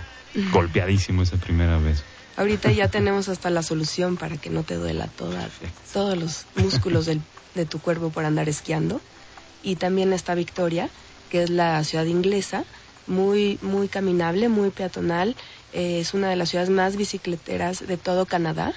golpeadísimo 0.53 1.23
esa 1.23 1.39
primera 1.39 1.79
vez. 1.79 2.05
Ahorita 2.37 2.71
ya 2.71 2.89
tenemos 2.91 3.29
hasta 3.29 3.51
la 3.51 3.63
solución 3.65 4.17
para 4.17 4.37
que 4.37 4.49
no 4.51 4.63
te 4.63 4.75
duela 4.77 5.09
toda, 5.09 5.49
todos 5.93 6.17
los 6.17 6.47
músculos 6.55 7.07
del- 7.07 7.23
de 7.57 7.67
tu 7.67 7.81
cuerpo 7.81 8.11
por 8.11 8.25
andar 8.25 8.49
esquiando. 8.49 9.01
Y 9.63 9.77
también 9.77 10.13
está 10.13 10.35
Victoria, 10.35 10.89
que 11.31 11.43
es 11.43 11.51
la 11.51 11.83
ciudad 11.83 12.05
inglesa, 12.05 12.65
muy, 13.07 13.59
muy 13.63 13.89
caminable, 13.89 14.49
muy 14.49 14.71
peatonal. 14.71 15.35
eh, 15.73 16.01
es 16.01 16.15
una 16.15 16.31
de 16.31 16.37
las 16.37 16.51
ciudades 16.51 16.71
más 16.71 16.97
bicicleteras 16.97 17.87
de 17.87 17.97
todo 17.97 18.27
Canadá. 18.27 18.73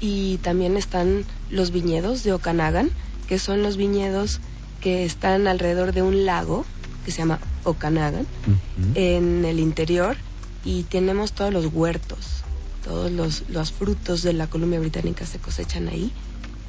Y 0.00 0.38
también 0.38 0.76
están 0.76 1.24
los 1.50 1.70
viñedos 1.70 2.24
de 2.24 2.32
Okanagan, 2.32 2.90
que 3.28 3.38
son 3.38 3.62
los 3.62 3.76
viñedos 3.76 4.40
que 4.80 5.04
están 5.04 5.46
alrededor 5.46 5.92
de 5.92 6.02
un 6.02 6.26
lago 6.26 6.64
que 7.04 7.12
se 7.12 7.18
llama 7.18 7.38
Okanagan 7.64 8.26
en 8.94 9.44
el 9.44 9.60
interior 9.60 10.16
y 10.64 10.84
tenemos 10.84 11.32
todos 11.32 11.52
los 11.52 11.66
huertos, 11.66 12.42
todos 12.84 13.10
los, 13.10 13.48
los 13.48 13.72
frutos 13.72 14.22
de 14.22 14.32
la 14.32 14.46
Columbia 14.46 14.80
Británica 14.80 15.26
se 15.26 15.38
cosechan 15.38 15.88
ahí. 15.88 16.12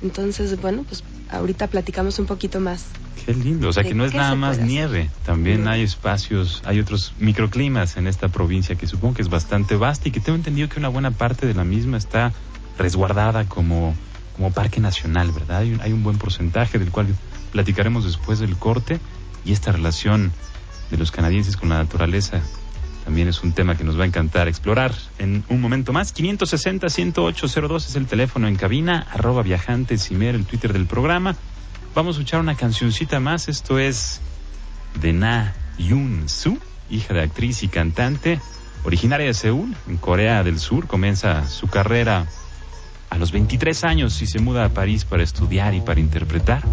Entonces, 0.04 0.60
bueno, 0.62 0.84
pues 0.84 1.04
ahorita 1.30 1.68
platicamos 1.68 2.20
un 2.20 2.26
poquito 2.26 2.60
más. 2.60 2.86
Qué 3.26 3.34
lindo, 3.34 3.70
o 3.70 3.74
sea 3.74 3.84
¿De 3.84 3.90
que 3.90 3.96
no 3.96 4.04
es 4.04 4.14
nada 4.14 4.36
más 4.36 4.60
nieve, 4.60 5.10
también 5.26 5.68
hay 5.68 5.82
espacios, 5.82 6.62
hay 6.66 6.82
otros 6.82 7.14
microclimas 7.20 7.96
en 7.96 8.08
esta 8.08 8.28
provincia 8.28 8.76
que 8.76 8.86
supongo 8.86 9.16
que 9.16 9.22
es 9.22 9.30
bastante 9.30 9.78
vasta 9.78 10.10
y 10.10 10.12
que 10.12 10.20
tengo 10.20 10.36
entendido 10.36 10.68
que 10.68 10.78
una 10.78 10.90
buena 10.90 11.12
parte 11.12 11.48
de 11.48 11.54
la 11.54 11.64
misma 11.64 11.98
está 11.98 12.34
resguardada 12.78 13.46
como, 13.46 13.96
como 14.36 14.52
parque 14.52 14.82
nacional, 14.82 15.32
¿verdad? 15.32 15.60
Hay 15.60 15.74
un, 15.74 15.82
hay 15.82 15.94
un 15.94 16.04
buen 16.04 16.18
porcentaje 16.18 16.80
del 16.80 16.92
cual 16.92 17.08
platicaremos 17.54 18.04
después 18.04 18.40
del 18.40 18.58
corte 18.58 19.00
y 19.46 19.54
esta 19.54 19.72
relación 19.72 20.34
de 20.92 20.98
los 20.98 21.12
canadienses 21.12 21.56
con 21.56 21.70
la 21.70 21.78
naturaleza 21.78 22.42
también 23.04 23.28
es 23.28 23.44
un 23.44 23.52
tema 23.52 23.76
que 23.76 23.84
nos 23.84 24.00
va 24.00 24.04
a 24.04 24.08
encantar 24.08 24.48
explorar 24.48 24.94
en 25.20 25.44
un 25.50 25.62
momento 25.62 25.94
más. 25.94 26.16
560-10802 26.16 27.76
es 27.78 27.96
el 27.96 28.06
teléfono 28.08 28.48
en 28.48 28.56
cabina, 28.56 29.06
arroba 29.12 29.44
viajantes 29.44 30.10
y 30.12 30.16
mer, 30.16 30.36
el 30.36 30.46
Twitter 30.46 30.74
del 30.74 30.86
programa. 30.86 31.36
Vamos 31.96 32.16
a 32.16 32.20
escuchar 32.20 32.40
una 32.40 32.56
cancioncita 32.56 33.20
más. 33.20 33.50
Esto 33.50 33.78
es 33.78 34.22
de 35.02 35.14
Na 35.14 35.54
Yoon 35.78 36.30
Soo, 36.30 36.58
hija 36.90 37.14
de 37.14 37.22
actriz 37.22 37.64
y 37.64 37.68
cantante, 37.68 38.40
originaria 38.84 39.28
de 39.28 39.34
Seúl, 39.34 39.76
en 39.88 39.98
Corea 39.98 40.44
del 40.44 40.60
Sur. 40.60 40.88
Comienza 40.88 41.48
su 41.48 41.68
carrera 41.68 42.26
a 43.14 43.18
los 43.18 43.32
23 43.32 43.84
años 43.84 44.20
y 44.24 44.26
se 44.26 44.40
muda 44.40 44.66
a 44.66 44.70
París 44.70 45.06
para 45.06 45.22
estudiar 45.22 45.76
y 45.76 45.82
para 45.82 46.00
interpretar. 46.00 46.64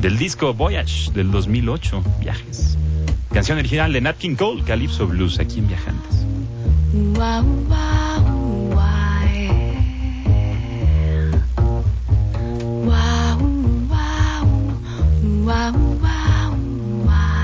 Del 0.00 0.16
disco 0.16 0.54
Voyage 0.54 1.10
del 1.10 1.32
2008, 1.32 2.04
Viajes. 2.20 2.78
Canción 3.32 3.58
original 3.58 3.92
de 3.92 4.00
Nat 4.00 4.16
King 4.16 4.36
Cole, 4.36 4.62
Calypso 4.62 5.08
Blues, 5.08 5.40
aquí 5.40 5.58
en 5.58 5.66
Viajantes. 5.66 6.24
Wow, 6.92 7.42
wow? 7.68 8.42
Wow, 15.44 15.78
wow, 16.02 16.54
wow? 17.04 17.38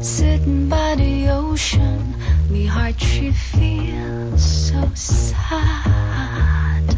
Sitting 0.00 0.68
by 0.68 0.94
the 0.94 1.30
ocean, 1.30 2.14
me 2.50 2.66
heart 2.66 3.00
she 3.00 3.32
feels 3.32 4.15
so 4.38 4.90
sad. 4.94 6.96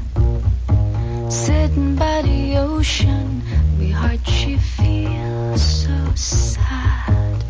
Sitting 1.30 1.94
by 1.96 2.22
the 2.22 2.56
ocean, 2.56 3.42
me 3.78 3.90
heart 3.90 4.26
she 4.26 4.56
feels 4.56 5.62
so 5.62 6.12
sad. 6.14 7.44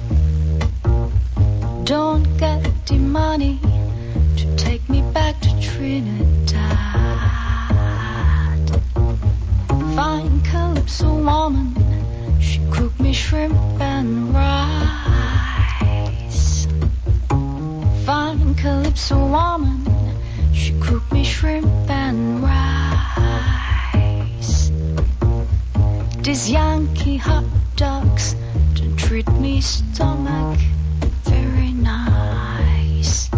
Don't 1.85 2.24
get 2.38 2.87
the 2.87 2.98
money 2.98 3.59
to 4.37 4.57
take 4.57 4.88
me 4.88 5.03
back 5.12 5.40
to 5.40 5.61
Trinidad. 5.61 6.29
Fine 9.96 10.40
calypso 10.42 11.14
woman, 11.14 11.74
she 12.40 12.61
cooked 12.70 13.01
me 13.01 13.12
shrimp 13.12 13.57
and 13.81 14.35
rice. 14.35 14.68
Fine 18.05 18.55
calypso 18.55 19.18
woman, 19.18 19.78
she 20.59 20.73
cooked 20.81 21.12
me 21.12 21.23
shrimp 21.23 21.88
and 21.88 22.42
rice. 22.42 22.73
These 26.18 26.51
Yankee 26.51 27.16
hot 27.16 27.44
dogs 27.77 28.35
don't 28.75 28.97
treat 28.99 29.31
me 29.33 29.61
stomach 29.61 30.59
very 31.23 31.73
nice. 31.73 33.31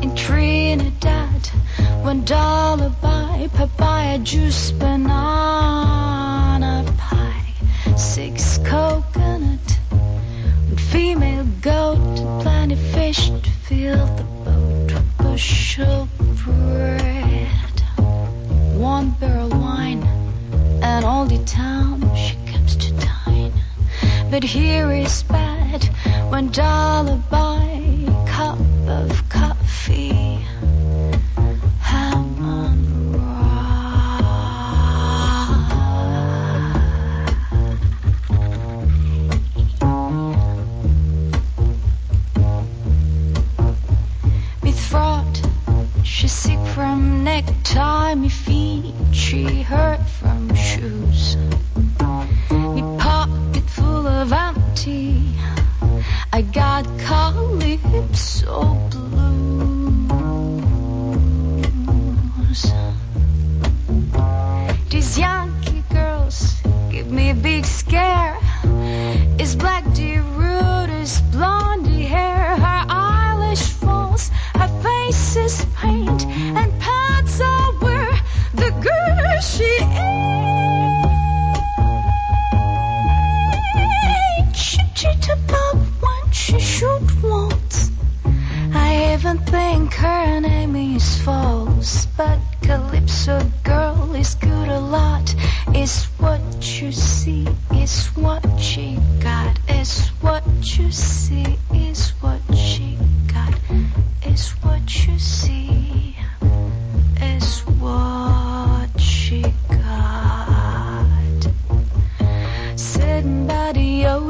In 0.00 0.14
Trinidad, 0.14 1.46
one 2.02 2.24
dollar 2.24 2.90
buy 3.02 3.48
papaya 3.52 4.18
juice, 4.18 4.70
banana 4.70 5.64
pie, 6.98 7.54
six 7.96 8.58
coconut, 8.58 8.81
but 24.32 24.42
here 24.42 24.90
is 24.90 25.24
bad. 25.24 25.84
One 26.30 26.48
dollar 26.48 27.20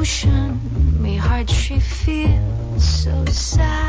ocean, 0.03 0.59
me 1.01 1.15
heart 1.15 1.49
she 1.49 1.79
feels 1.79 2.83
so 2.83 3.23
sad. 3.27 3.79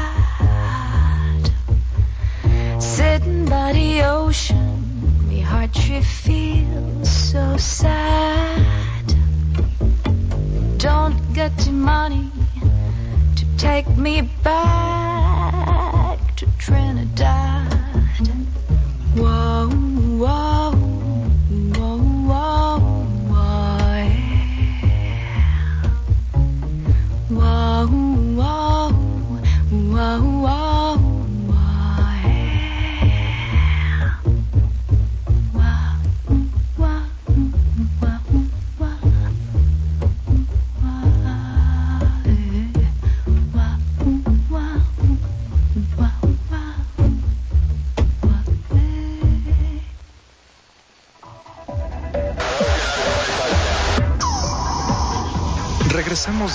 Sitting 2.79 3.47
by 3.47 3.73
the 3.73 4.03
ocean, 4.03 5.29
me 5.29 5.41
heart 5.41 5.75
she 5.75 6.01
feels 6.01 7.11
so 7.11 7.57
sad. 7.57 9.07
Don't 10.79 11.19
get 11.35 11.59
the 11.59 11.73
money 11.73 12.31
to 13.35 13.45
take 13.57 13.89
me 13.97 14.21
back 14.45 16.37
to 16.37 16.47
Trinidad. 16.59 17.44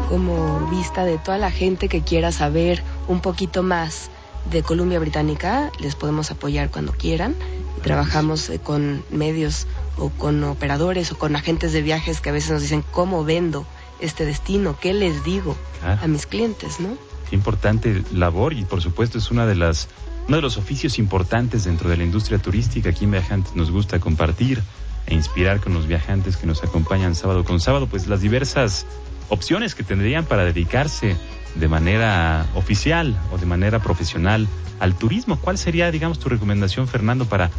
como 0.08 0.66
vista 0.70 1.04
de 1.04 1.16
toda 1.18 1.38
la 1.38 1.50
gente 1.50 1.88
que 1.88 2.02
quiera 2.02 2.30
saber 2.30 2.82
un 3.08 3.20
poquito 3.20 3.62
más 3.62 4.10
de 4.50 4.62
Columbia 4.62 4.98
Británica. 4.98 5.72
Les 5.80 5.94
podemos 5.94 6.30
apoyar 6.30 6.70
cuando 6.70 6.92
quieran. 6.92 7.34
Trabajamos 7.82 8.50
eh, 8.50 8.58
con 8.58 9.02
medios 9.10 9.66
o 9.98 10.10
con 10.10 10.42
operadores 10.44 11.12
o 11.12 11.18
con 11.18 11.36
agentes 11.36 11.72
de 11.72 11.82
viajes 11.82 12.20
que 12.20 12.30
a 12.30 12.32
veces 12.32 12.50
nos 12.50 12.62
dicen 12.62 12.84
cómo 12.90 13.24
vendo 13.24 13.66
este 14.00 14.24
destino, 14.24 14.76
qué 14.80 14.92
les 14.92 15.24
digo 15.24 15.56
a 15.82 16.06
mis 16.06 16.26
clientes, 16.26 16.80
¿no? 16.80 16.96
Qué 17.28 17.36
importante 17.36 18.02
labor 18.12 18.52
y 18.52 18.64
por 18.64 18.82
supuesto 18.82 19.18
es 19.18 19.30
una 19.30 19.46
de 19.46 19.54
las 19.54 19.88
uno 20.26 20.36
de 20.36 20.42
los 20.42 20.56
oficios 20.56 20.98
importantes 20.98 21.64
dentro 21.64 21.90
de 21.90 21.98
la 21.98 22.04
industria 22.04 22.38
turística. 22.38 22.90
Aquí 22.90 23.04
en 23.04 23.10
Viajantes 23.10 23.54
nos 23.54 23.70
gusta 23.70 24.00
compartir 24.00 24.62
e 25.06 25.14
inspirar 25.14 25.60
con 25.60 25.74
los 25.74 25.86
viajantes 25.86 26.36
que 26.36 26.46
nos 26.46 26.62
acompañan 26.62 27.14
sábado 27.14 27.44
con 27.44 27.60
sábado, 27.60 27.86
pues 27.86 28.06
las 28.06 28.22
diversas 28.22 28.86
opciones 29.28 29.74
que 29.74 29.82
tendrían 29.82 30.24
para 30.24 30.44
dedicarse 30.44 31.16
de 31.54 31.68
manera 31.68 32.46
oficial 32.54 33.18
o 33.32 33.38
de 33.38 33.46
manera 33.46 33.80
profesional 33.80 34.48
al 34.80 34.94
turismo. 34.94 35.38
¿Cuál 35.38 35.58
sería, 35.58 35.90
digamos, 35.90 36.18
tu 36.18 36.28
recomendación, 36.28 36.88
Fernando, 36.88 37.26
para 37.26 37.50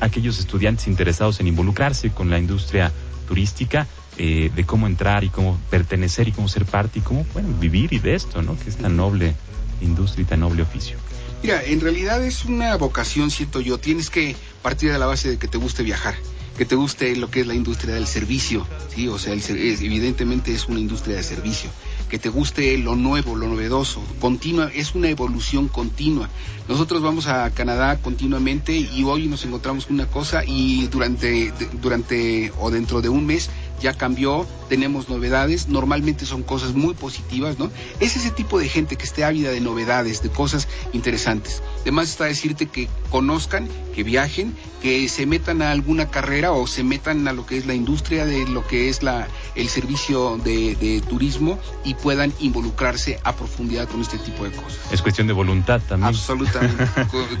aquellos 0.00 0.38
estudiantes 0.38 0.86
interesados 0.86 1.40
en 1.40 1.46
involucrarse 1.46 2.10
con 2.10 2.30
la 2.30 2.38
industria 2.38 2.92
turística, 3.28 3.86
eh, 4.18 4.50
de 4.54 4.64
cómo 4.64 4.86
entrar 4.86 5.24
y 5.24 5.28
cómo 5.28 5.58
pertenecer 5.70 6.28
y 6.28 6.32
cómo 6.32 6.48
ser 6.48 6.64
parte 6.64 6.98
y 7.00 7.02
cómo 7.02 7.26
bueno, 7.32 7.48
vivir 7.58 7.92
y 7.92 7.98
de 7.98 8.14
esto, 8.14 8.42
¿no? 8.42 8.56
Que 8.58 8.70
es 8.70 8.76
tan 8.76 8.96
noble 8.96 9.34
industria 9.80 10.22
y 10.22 10.26
tan 10.26 10.40
noble 10.40 10.62
oficio. 10.62 10.96
Mira, 11.42 11.62
en 11.64 11.80
realidad 11.80 12.24
es 12.24 12.44
una 12.44 12.74
vocación, 12.76 13.30
siento 13.30 13.60
yo. 13.60 13.76
Tienes 13.78 14.08
que 14.10 14.34
partir 14.62 14.92
de 14.92 14.98
la 14.98 15.06
base 15.06 15.28
de 15.30 15.36
que 15.38 15.48
te 15.48 15.58
guste 15.58 15.82
viajar. 15.82 16.14
que 16.56 16.64
te 16.64 16.76
guste 16.76 17.16
lo 17.16 17.32
que 17.32 17.40
es 17.40 17.48
la 17.48 17.54
industria 17.56 17.96
del 17.96 18.06
servicio, 18.06 18.64
sí, 18.94 19.08
o 19.08 19.18
sea, 19.18 19.34
es- 19.34 19.50
evidentemente 19.50 20.54
es 20.54 20.68
una 20.68 20.78
industria 20.78 21.16
de 21.16 21.24
servicio, 21.24 21.68
que 22.08 22.18
te 22.18 22.28
guste 22.28 22.78
lo 22.78 22.96
nuevo, 22.96 23.36
lo 23.36 23.48
novedoso, 23.48 24.02
continua, 24.20 24.70
es 24.74 24.94
una 24.94 25.08
evolución 25.08 25.68
continua. 25.68 26.28
Nosotros 26.68 27.02
vamos 27.02 27.26
a 27.26 27.50
Canadá 27.50 27.98
continuamente 27.98 28.74
y 28.74 29.04
hoy 29.04 29.26
nos 29.26 29.44
encontramos 29.44 29.86
con 29.86 29.96
una 29.96 30.06
cosa 30.06 30.42
y 30.46 30.86
durante, 30.88 31.52
durante 31.80 32.52
o 32.58 32.70
dentro 32.70 33.02
de 33.02 33.08
un 33.08 33.26
mes 33.26 33.50
ya 33.80 33.92
cambió, 33.94 34.46
tenemos 34.68 35.08
novedades, 35.08 35.68
normalmente 35.68 36.26
son 36.26 36.42
cosas 36.42 36.74
muy 36.74 36.94
positivas, 36.94 37.58
¿no? 37.58 37.70
Es 38.00 38.16
ese 38.16 38.30
tipo 38.30 38.58
de 38.58 38.68
gente 38.68 38.96
que 38.96 39.04
esté 39.04 39.24
ávida 39.24 39.50
de 39.50 39.60
novedades, 39.60 40.22
de 40.22 40.30
cosas 40.30 40.68
interesantes. 40.92 41.62
Además 41.82 42.08
está 42.08 42.24
decirte 42.24 42.66
que 42.66 42.88
conozcan, 43.10 43.68
que 43.94 44.02
viajen, 44.02 44.56
que 44.80 45.08
se 45.08 45.26
metan 45.26 45.62
a 45.62 45.70
alguna 45.70 46.10
carrera 46.10 46.52
o 46.52 46.66
se 46.66 46.82
metan 46.82 47.26
a 47.28 47.32
lo 47.32 47.46
que 47.46 47.56
es 47.58 47.66
la 47.66 47.74
industria 47.74 48.26
de 48.26 48.46
lo 48.46 48.66
que 48.66 48.88
es 48.88 49.02
la, 49.02 49.28
el 49.54 49.68
servicio 49.68 50.38
de, 50.38 50.76
de 50.76 51.00
turismo 51.02 51.58
y 51.84 51.94
puedan 51.94 52.32
involucrarse 52.40 53.20
a 53.22 53.34
profundidad 53.36 53.88
con 53.88 54.00
este 54.00 54.18
tipo 54.18 54.44
de 54.44 54.52
cosas. 54.52 54.78
Es 54.92 55.02
cuestión 55.02 55.26
de 55.26 55.32
voluntad 55.32 55.80
también. 55.88 56.08
Absolutamente. 56.08 56.84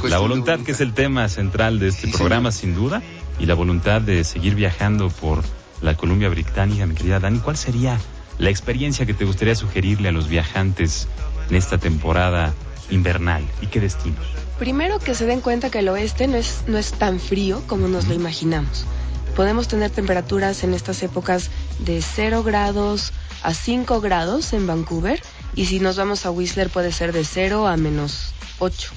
La 0.08 0.18
voluntad, 0.18 0.60
que 0.60 0.72
es 0.72 0.80
el 0.80 0.92
tema 0.92 1.28
central 1.28 1.78
de 1.78 1.88
este 1.88 2.06
Sí, 2.06 2.12
programa, 2.12 2.52
sin 2.52 2.74
duda, 2.74 3.02
y 3.38 3.46
la 3.46 3.54
voluntad 3.54 4.00
de 4.00 4.24
seguir 4.24 4.54
viajando 4.54 5.08
por 5.08 5.42
la 5.84 5.96
Columbia 5.96 6.28
Británica, 6.28 6.86
mi 6.86 6.94
querida 6.94 7.20
Dani. 7.20 7.38
¿Cuál 7.38 7.56
sería 7.56 7.98
la 8.38 8.50
experiencia 8.50 9.06
que 9.06 9.14
te 9.14 9.24
gustaría 9.24 9.54
sugerirle 9.54 10.08
a 10.08 10.12
los 10.12 10.28
viajantes 10.28 11.06
en 11.50 11.56
esta 11.56 11.78
temporada 11.78 12.54
invernal? 12.90 13.44
¿Y 13.60 13.66
qué 13.66 13.80
destinos? 13.80 14.26
Primero 14.58 14.98
que 14.98 15.14
se 15.14 15.26
den 15.26 15.40
cuenta 15.40 15.70
que 15.70 15.80
el 15.80 15.88
oeste 15.88 16.26
no 16.26 16.36
es, 16.36 16.64
no 16.66 16.78
es 16.78 16.92
tan 16.92 17.20
frío 17.20 17.62
como 17.66 17.86
nos 17.86 18.08
lo 18.08 18.14
imaginamos. 18.14 18.86
Podemos 19.36 19.68
tener 19.68 19.90
temperaturas 19.90 20.64
en 20.64 20.74
estas 20.74 21.02
épocas 21.02 21.50
de 21.80 22.00
0 22.00 22.44
grados 22.44 23.12
a 23.42 23.52
5 23.52 24.00
grados 24.00 24.52
en 24.52 24.66
Vancouver 24.66 25.20
y 25.54 25.66
si 25.66 25.80
nos 25.80 25.96
vamos 25.96 26.24
a 26.24 26.30
Whistler 26.30 26.70
puede 26.70 26.92
ser 26.92 27.12
de 27.12 27.24
0 27.24 27.66
a 27.66 27.76
menos 27.76 28.32
8, 28.58 28.92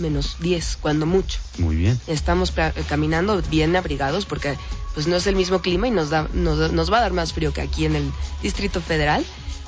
menos 0.00 0.36
10, 0.40 0.78
cuando 0.80 1.06
mucho. 1.06 1.38
Muy 1.58 1.76
bien. 1.76 2.00
Estamos 2.06 2.52
caminando 2.88 3.40
bien 3.50 3.76
abrigados 3.76 4.26
porque 4.26 4.56
pues 4.94 5.06
no 5.06 5.16
es 5.16 5.26
el 5.26 5.36
mismo 5.36 5.60
clima 5.60 5.86
y 5.86 5.90
nos, 5.92 6.10
da, 6.10 6.28
nos, 6.32 6.72
nos 6.72 6.92
va 6.92 6.98
a 6.98 7.00
dar 7.02 7.12
más 7.12 7.32
frío 7.32 7.52
que 7.52 7.60
aquí 7.60 7.84
en 7.86 7.94
el 7.96 8.10
Distrito 8.42 8.80
Federal, 8.80 9.24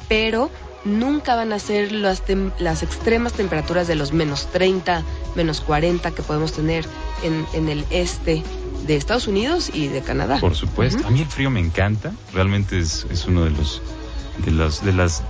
pero 0.09 0.51
nunca 0.85 1.37
van 1.37 1.53
a 1.53 1.61
ser 1.61 1.93
las, 1.93 2.25
tem- 2.27 2.53
las 2.59 2.83
extremas 2.83 3.35
temperaturas 3.35 3.87
de 3.87 3.95
los 3.95 4.13
menos 4.13 4.51
30, 4.51 5.05
menos 5.37 5.61
40 5.61 6.11
que 6.11 6.23
podemos 6.23 6.53
tener 6.53 6.85
en, 7.23 7.47
en 7.53 7.69
el 7.69 7.85
este 7.91 8.43
de 8.87 8.97
Estados 8.97 9.29
Unidos 9.29 9.71
y 9.73 9.87
de 9.87 10.01
Canadá. 10.03 10.41
Por 10.41 10.57
supuesto. 10.57 11.07
A 11.07 11.11
mí 11.11 11.21
el 11.21 11.29
frío 11.29 11.51
me 11.51 11.61
encanta. 11.61 12.13
Realmente 12.35 12.81
es, 12.81 13.07
es 13.11 13.27
uno 13.27 13.45
de 13.45 13.51
los 13.51 13.81
de 14.45 14.51
los 14.51 14.85
de 14.85 14.93
las 14.93 15.23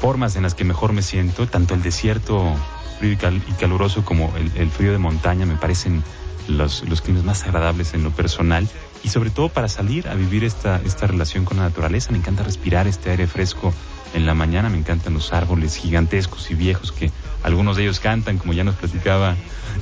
formas 0.00 0.36
en 0.36 0.42
las 0.44 0.54
que 0.54 0.64
mejor 0.64 0.94
me 0.94 1.02
siento. 1.02 1.46
Tanto 1.46 1.74
el 1.74 1.82
desierto 1.82 2.54
frío 3.02 3.12
y, 3.14 3.16
cal- 3.16 3.42
y 3.48 3.52
caluroso 3.54 4.04
como 4.04 4.32
el, 4.36 4.52
el 4.54 4.70
frío 4.70 4.92
de 4.92 4.98
montaña 4.98 5.44
me 5.44 5.56
parecen 5.56 6.04
los, 6.46 6.88
los 6.88 7.00
climas 7.02 7.24
más 7.24 7.42
agradables 7.42 7.94
en 7.94 8.04
lo 8.04 8.12
personal. 8.12 8.68
Y 9.02 9.08
sobre 9.08 9.30
todo 9.30 9.48
para 9.48 9.66
salir 9.66 10.06
a 10.08 10.14
vivir 10.14 10.44
esta, 10.44 10.80
esta 10.84 11.08
relación 11.08 11.44
con 11.44 11.56
la 11.56 11.64
naturaleza. 11.64 12.12
Me 12.12 12.18
encanta 12.18 12.44
respirar 12.44 12.86
este 12.86 13.10
aire 13.10 13.26
fresco 13.26 13.74
en 14.14 14.24
la 14.24 14.34
mañana. 14.34 14.68
Me 14.68 14.78
encantan 14.78 15.14
los 15.14 15.32
árboles 15.32 15.74
gigantescos 15.74 16.48
y 16.52 16.54
viejos 16.54 16.92
que 16.92 17.10
algunos 17.42 17.76
de 17.76 17.82
ellos 17.82 17.98
cantan, 17.98 18.38
como 18.38 18.52
ya 18.52 18.62
nos 18.62 18.76
platicaba 18.76 19.34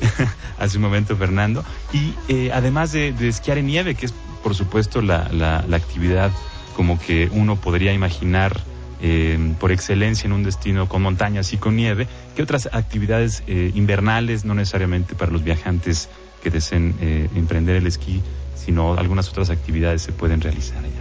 hace 0.59 0.79
un 0.79 0.83
momento 0.85 1.15
Fernando. 1.15 1.63
Y 1.93 2.15
eh, 2.29 2.51
además 2.55 2.91
de, 2.93 3.13
de 3.13 3.29
esquiar 3.29 3.59
en 3.59 3.67
nieve, 3.67 3.95
que 3.97 4.07
es 4.07 4.15
por 4.43 4.55
supuesto 4.55 5.03
la, 5.03 5.29
la- 5.31 5.63
la 5.69 5.77
actividad 5.77 6.31
como 6.75 6.99
que 6.99 7.29
uno 7.33 7.57
podría 7.57 7.93
imaginar 7.93 8.59
eh, 9.03 9.55
por 9.59 9.73
excelencia 9.73 10.27
en 10.27 10.33
un 10.33 10.43
destino 10.43 10.89
con 10.89 11.03
montañas 11.03 11.53
y 11.53 11.57
con 11.57 11.77
nieve, 11.77 12.07
¿qué 12.37 12.43
otras 12.43 12.69
actividades 12.73 13.43
eh, 13.47 13.71
invernales, 13.75 14.45
no 14.45 14.55
necesariamente 14.55 15.15
para 15.15 15.33
los 15.33 15.43
viajantes 15.43 16.09
que 16.43 16.51
deseen 16.51 16.95
eh, 17.01 17.29
emprender 17.35 17.77
el 17.77 17.87
esquí, 17.87 18.21
sino 18.55 18.95
algunas 18.95 19.29
otras 19.29 19.51
actividades 19.51 20.03
se 20.03 20.13
pueden 20.13 20.41
realizar 20.41 20.79
allá? 20.79 21.01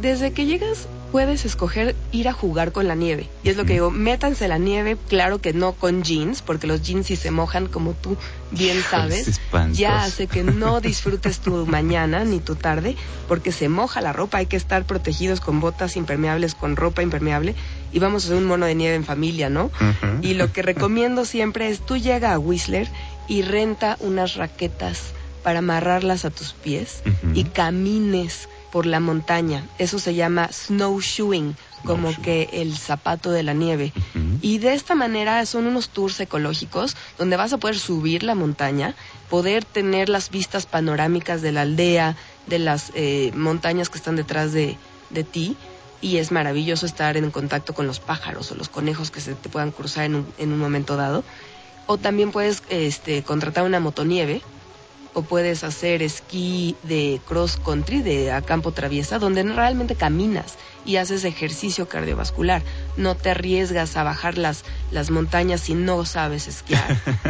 Desde 0.00 0.32
que 0.32 0.46
llegas 0.46 0.88
puedes 1.12 1.44
escoger 1.44 1.96
ir 2.12 2.28
a 2.28 2.32
jugar 2.32 2.72
con 2.72 2.88
la 2.88 2.94
nieve. 2.94 3.28
Y 3.42 3.48
es 3.48 3.56
lo 3.56 3.64
que 3.64 3.74
digo, 3.74 3.90
métanse 3.90 4.48
la 4.48 4.58
nieve, 4.58 4.96
claro 5.08 5.40
que 5.40 5.52
no 5.52 5.72
con 5.72 6.02
jeans, 6.02 6.42
porque 6.42 6.66
los 6.66 6.82
jeans 6.82 7.06
si 7.06 7.16
se 7.16 7.30
mojan, 7.30 7.66
como 7.66 7.92
tú 7.92 8.16
bien 8.50 8.78
Es 8.78 8.84
sabes, 8.84 9.40
ya 9.72 10.02
hace 10.04 10.26
que 10.26 10.42
no 10.42 10.80
disfrutes 10.80 11.40
tu 11.40 11.66
mañana 11.66 12.24
ni 12.24 12.40
tu 12.40 12.54
tarde, 12.54 12.96
porque 13.28 13.52
se 13.52 13.68
moja 13.68 14.00
la 14.00 14.12
ropa, 14.12 14.38
hay 14.38 14.46
que 14.46 14.56
estar 14.56 14.84
protegidos 14.84 15.40
con 15.40 15.60
botas 15.60 15.96
impermeables, 15.96 16.54
con 16.54 16.76
ropa 16.76 17.02
impermeable, 17.02 17.54
y 17.92 17.98
vamos 17.98 18.24
a 18.24 18.26
hacer 18.26 18.38
un 18.38 18.46
mono 18.46 18.66
de 18.66 18.74
nieve 18.74 18.94
en 18.94 19.04
familia, 19.04 19.48
¿no? 19.48 19.70
Y 20.22 20.34
lo 20.34 20.52
que 20.52 20.62
recomiendo 20.62 21.24
siempre 21.24 21.68
es 21.68 21.80
tú 21.80 21.96
llega 21.96 22.32
a 22.32 22.38
Whistler 22.38 22.88
y 23.28 23.42
renta 23.42 23.96
unas 24.00 24.36
raquetas 24.36 25.12
para 25.42 25.60
amarrarlas 25.60 26.24
a 26.24 26.30
tus 26.30 26.52
pies 26.52 27.02
y 27.34 27.44
camines 27.44 28.48
por 28.70 28.86
la 28.86 29.00
montaña. 29.00 29.66
Eso 29.78 29.98
se 29.98 30.14
llama 30.14 30.48
snowshoeing, 30.52 31.56
como 31.84 32.14
que 32.22 32.48
el 32.52 32.76
zapato 32.76 33.30
de 33.30 33.42
la 33.42 33.52
nieve. 33.52 33.92
Y 34.42 34.58
de 34.58 34.74
esta 34.74 34.94
manera 34.94 35.44
son 35.46 35.66
unos 35.66 35.88
tours 35.88 36.20
ecológicos 36.20 36.96
donde 37.18 37.36
vas 37.36 37.52
a 37.52 37.58
poder 37.58 37.78
subir 37.78 38.22
la 38.22 38.34
montaña, 38.34 38.94
poder 39.28 39.64
tener 39.64 40.08
las 40.08 40.30
vistas 40.30 40.66
panorámicas 40.66 41.42
de 41.42 41.52
la 41.52 41.62
aldea, 41.62 42.16
de 42.46 42.58
las 42.58 42.92
eh, 42.94 43.32
montañas 43.34 43.90
que 43.90 43.98
están 43.98 44.16
detrás 44.16 44.52
de, 44.52 44.76
de 45.10 45.24
ti. 45.24 45.56
Y 46.02 46.16
es 46.16 46.32
maravilloso 46.32 46.86
estar 46.86 47.16
en 47.18 47.30
contacto 47.30 47.74
con 47.74 47.86
los 47.86 48.00
pájaros 48.00 48.50
o 48.50 48.54
los 48.54 48.70
conejos 48.70 49.10
que 49.10 49.20
se 49.20 49.34
te 49.34 49.50
puedan 49.50 49.70
cruzar 49.70 50.04
en 50.04 50.14
un, 50.14 50.26
en 50.38 50.52
un 50.52 50.58
momento 50.58 50.96
dado. 50.96 51.24
O 51.86 51.98
también 51.98 52.30
puedes 52.30 52.62
este, 52.70 53.22
contratar 53.22 53.64
una 53.64 53.80
motonieve 53.80 54.42
o 55.14 55.22
puedes 55.22 55.64
hacer 55.64 56.02
esquí 56.02 56.76
de 56.82 57.20
cross 57.26 57.56
country, 57.56 58.02
de 58.02 58.32
a 58.32 58.42
campo 58.42 58.72
traviesa, 58.72 59.18
donde 59.18 59.42
realmente 59.42 59.94
caminas 59.96 60.56
y 60.84 60.96
haces 60.96 61.24
ejercicio 61.24 61.88
cardiovascular. 61.88 62.62
No 62.96 63.16
te 63.16 63.30
arriesgas 63.30 63.96
a 63.96 64.02
bajar 64.02 64.38
las, 64.38 64.64
las 64.90 65.10
montañas 65.10 65.62
si 65.62 65.74
no 65.74 66.04
sabes 66.04 66.48
esquiar. 66.48 66.84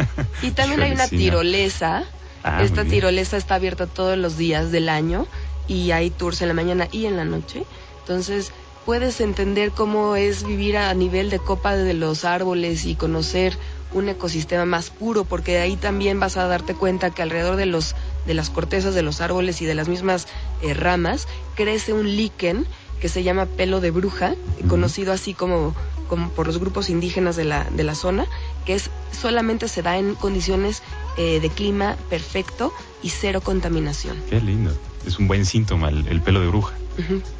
Y 0.41 0.51
también 0.51 0.81
hay 0.81 0.91
una 0.91 1.07
tirolesa. 1.07 2.03
Ah, 2.43 2.63
Esta 2.63 2.83
tirolesa 2.83 3.37
está 3.37 3.55
abierta 3.55 3.85
todos 3.85 4.17
los 4.17 4.37
días 4.37 4.71
del 4.71 4.89
año 4.89 5.27
y 5.67 5.91
hay 5.91 6.09
tours 6.09 6.41
en 6.41 6.47
la 6.47 6.53
mañana 6.55 6.87
y 6.91 7.05
en 7.05 7.15
la 7.15 7.25
noche. 7.25 7.63
Entonces 7.99 8.51
puedes 8.85 9.21
entender 9.21 9.71
cómo 9.71 10.15
es 10.15 10.43
vivir 10.43 10.77
a 10.77 10.93
nivel 10.95 11.29
de 11.29 11.37
copa 11.39 11.75
de 11.75 11.93
los 11.93 12.25
árboles 12.25 12.85
y 12.85 12.95
conocer 12.95 13.55
un 13.93 14.09
ecosistema 14.09 14.65
más 14.65 14.89
puro, 14.89 15.25
porque 15.25 15.59
ahí 15.59 15.75
también 15.75 16.19
vas 16.19 16.37
a 16.37 16.47
darte 16.47 16.75
cuenta 16.75 17.11
que 17.11 17.21
alrededor 17.21 17.55
de 17.55 17.65
los 17.65 17.95
de 18.25 18.33
las 18.33 18.49
cortezas 18.49 18.93
de 18.93 19.01
los 19.01 19.21
árboles 19.21 19.61
y 19.61 19.65
de 19.65 19.75
las 19.75 19.87
mismas 19.87 20.27
eh, 20.61 20.73
ramas 20.73 21.27
crece 21.55 21.93
un 21.93 22.15
líquen 22.15 22.67
que 22.99 23.09
se 23.09 23.23
llama 23.23 23.47
pelo 23.47 23.81
de 23.81 23.89
bruja, 23.89 24.35
conocido 24.67 25.11
así 25.11 25.33
como, 25.33 25.73
como 26.07 26.29
por 26.29 26.45
los 26.45 26.59
grupos 26.59 26.89
indígenas 26.89 27.35
de 27.35 27.45
la, 27.45 27.63
de 27.63 27.83
la 27.83 27.95
zona, 27.95 28.27
que 28.65 28.75
es 28.75 28.91
solamente 29.11 29.67
se 29.67 29.81
da 29.81 29.97
en 29.97 30.13
condiciones 30.13 30.83
eh, 31.17 31.39
de 31.39 31.49
clima 31.49 31.97
perfecto 32.09 32.71
y 33.03 33.09
cero 33.09 33.41
contaminación. 33.41 34.17
Qué 34.29 34.39
lindo. 34.41 34.71
Es 35.05 35.17
un 35.17 35.27
buen 35.27 35.45
síntoma 35.45 35.89
el, 35.89 36.07
el 36.07 36.21
pelo 36.21 36.39
de 36.41 36.47
bruja. 36.47 36.73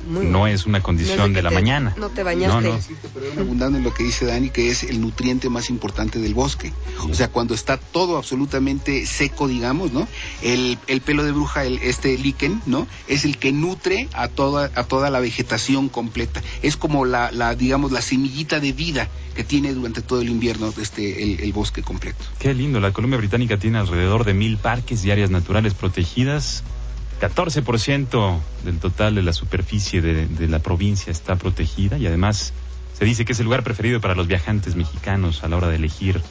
Muy 0.08 0.26
no 0.26 0.40
bueno. 0.40 0.48
es 0.56 0.66
una 0.66 0.80
No 0.80 0.84
condición 0.84 1.20
es 1.20 1.28
de, 1.28 1.34
que 1.36 1.42
la 1.44 1.50
te- 1.50 1.56
mañana. 1.56 1.94
No 1.98 2.10
te 2.10 2.24
bañaste. 2.24 2.68
No, 2.70 2.74
no. 2.76 2.82
Sí, 2.82 2.96
pero 3.14 3.42
abundando 3.42 3.78
en 3.78 3.84
lo 3.84 3.94
que 3.94 4.04
dice 4.04 4.26
Dani, 4.26 4.50
que 4.50 4.72
es 4.72 4.82
el 4.84 5.02
nutriente 5.02 5.50
más 5.50 5.70
importante 5.70 6.20
del 6.20 6.34
bosque. 6.34 6.72
O 7.10 7.14
sea, 7.14 7.28
cuando 7.28 7.54
está 7.54 7.78
todo 7.78 8.18
absolutamente 8.18 9.06
seco, 9.06 9.48
digamos, 9.48 9.92
¿no? 9.92 10.08
El, 10.42 10.80
el 10.88 11.02
pelo 11.02 11.24
de 11.24 11.34
bruja, 11.34 11.66
el, 11.66 11.78
este 11.84 12.18
líquen, 12.18 12.62
¿no? 12.66 12.88
Es 13.08 13.26
el 13.26 13.38
que 13.38 13.52
nutre 13.52 14.08
a 14.14 14.30
toda, 14.30 14.72
a 14.74 14.84
toda 14.86 15.10
la 15.12 15.20
vegetación 15.20 15.90
completa. 15.90 16.42
Es 16.64 16.78
como 16.78 17.06
la, 17.06 17.32
la, 17.32 17.54
digamos, 17.54 17.92
la 17.92 18.02
semillita 18.02 18.60
de 18.62 18.72
vida 18.72 19.10
que 19.36 19.44
tiene 19.46 19.74
durante 19.74 20.02
todo 20.02 20.22
el 20.22 20.30
invierno 20.30 20.74
este, 20.82 21.24
el, 21.24 21.40
el 21.42 21.54
bosque 21.54 21.84
completo. 21.84 22.24
Qué 22.40 22.54
lindo. 22.54 22.80
La 22.80 22.92
Columbia 22.92 23.18
Británica 23.18 23.58
tiene 23.58 23.78
alrededor 23.78 24.24
de 24.26 24.34
mil 24.34 24.58
parques 24.58 25.06
y 25.06 25.12
áreas 25.12 25.30
naturales 25.30 25.51
protegidas. 25.74 26.64
14% 27.22 28.40
del 28.64 28.80
total 28.80 29.16
de 29.16 29.22
la 29.22 29.34
superficie 29.34 30.02
de, 30.02 30.28
de 30.28 30.48
la 30.48 30.60
provincia 30.60 31.12
está 31.12 31.36
protegida 31.36 31.98
y 31.98 32.08
además 32.08 32.54
se 32.98 33.06
dice 33.06 33.26
que 33.26 33.34
es 33.34 33.40
el 33.40 33.46
lugar 33.46 33.64
preferido 33.64 34.02
para 34.02 34.16
los 34.16 34.28
viajantes 34.28 34.76
mexicanos 34.76 35.44
a 35.44 35.48
la 35.48 35.58
hora 35.58 35.68
de 35.68 35.76
elegir 35.76 36.22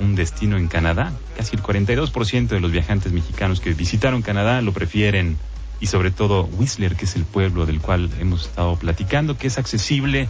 un 0.00 0.14
destino 0.14 0.56
en 0.56 0.68
Canadá. 0.68 1.12
Casi 1.36 1.56
el 1.56 1.62
42% 1.62 2.48
de 2.48 2.60
los 2.60 2.70
viajantes 2.70 3.12
mexicanos 3.12 3.60
que 3.60 3.74
visitaron 3.74 4.22
Canadá 4.22 4.62
lo 4.62 4.72
prefieren 4.72 5.36
y 5.80 5.86
sobre 5.86 6.10
todo 6.10 6.44
Whistler, 6.44 6.96
que 6.96 7.04
es 7.04 7.16
el 7.16 7.24
pueblo 7.24 7.66
del 7.66 7.80
cual 7.80 8.10
hemos 8.18 8.46
estado 8.46 8.76
platicando, 8.76 9.36
que 9.36 9.46
es 9.46 9.58
accesible 9.58 10.28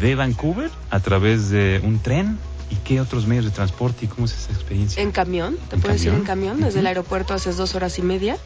de 0.00 0.14
Vancouver 0.14 0.70
a 0.90 1.00
través 1.00 1.50
de 1.50 1.80
un 1.82 2.00
tren. 2.00 2.38
¿Y 2.72 2.76
qué 2.76 3.02
otros 3.02 3.26
medios 3.26 3.44
de 3.44 3.50
transporte 3.50 4.06
y 4.06 4.08
cómo 4.08 4.24
es 4.24 4.32
esa 4.32 4.50
experiencia? 4.50 5.02
En 5.02 5.12
camión, 5.12 5.58
te 5.68 5.76
¿En 5.76 5.82
puedes 5.82 6.00
ir 6.06 6.08
en 6.08 6.24
camión? 6.24 6.56
camión, 6.56 6.60
desde 6.66 6.78
el 6.78 6.86
Ujú. 6.86 6.88
aeropuerto 6.88 7.34
haces 7.34 7.58
dos 7.58 7.74
horas 7.74 7.98
y 7.98 8.02
media 8.02 8.38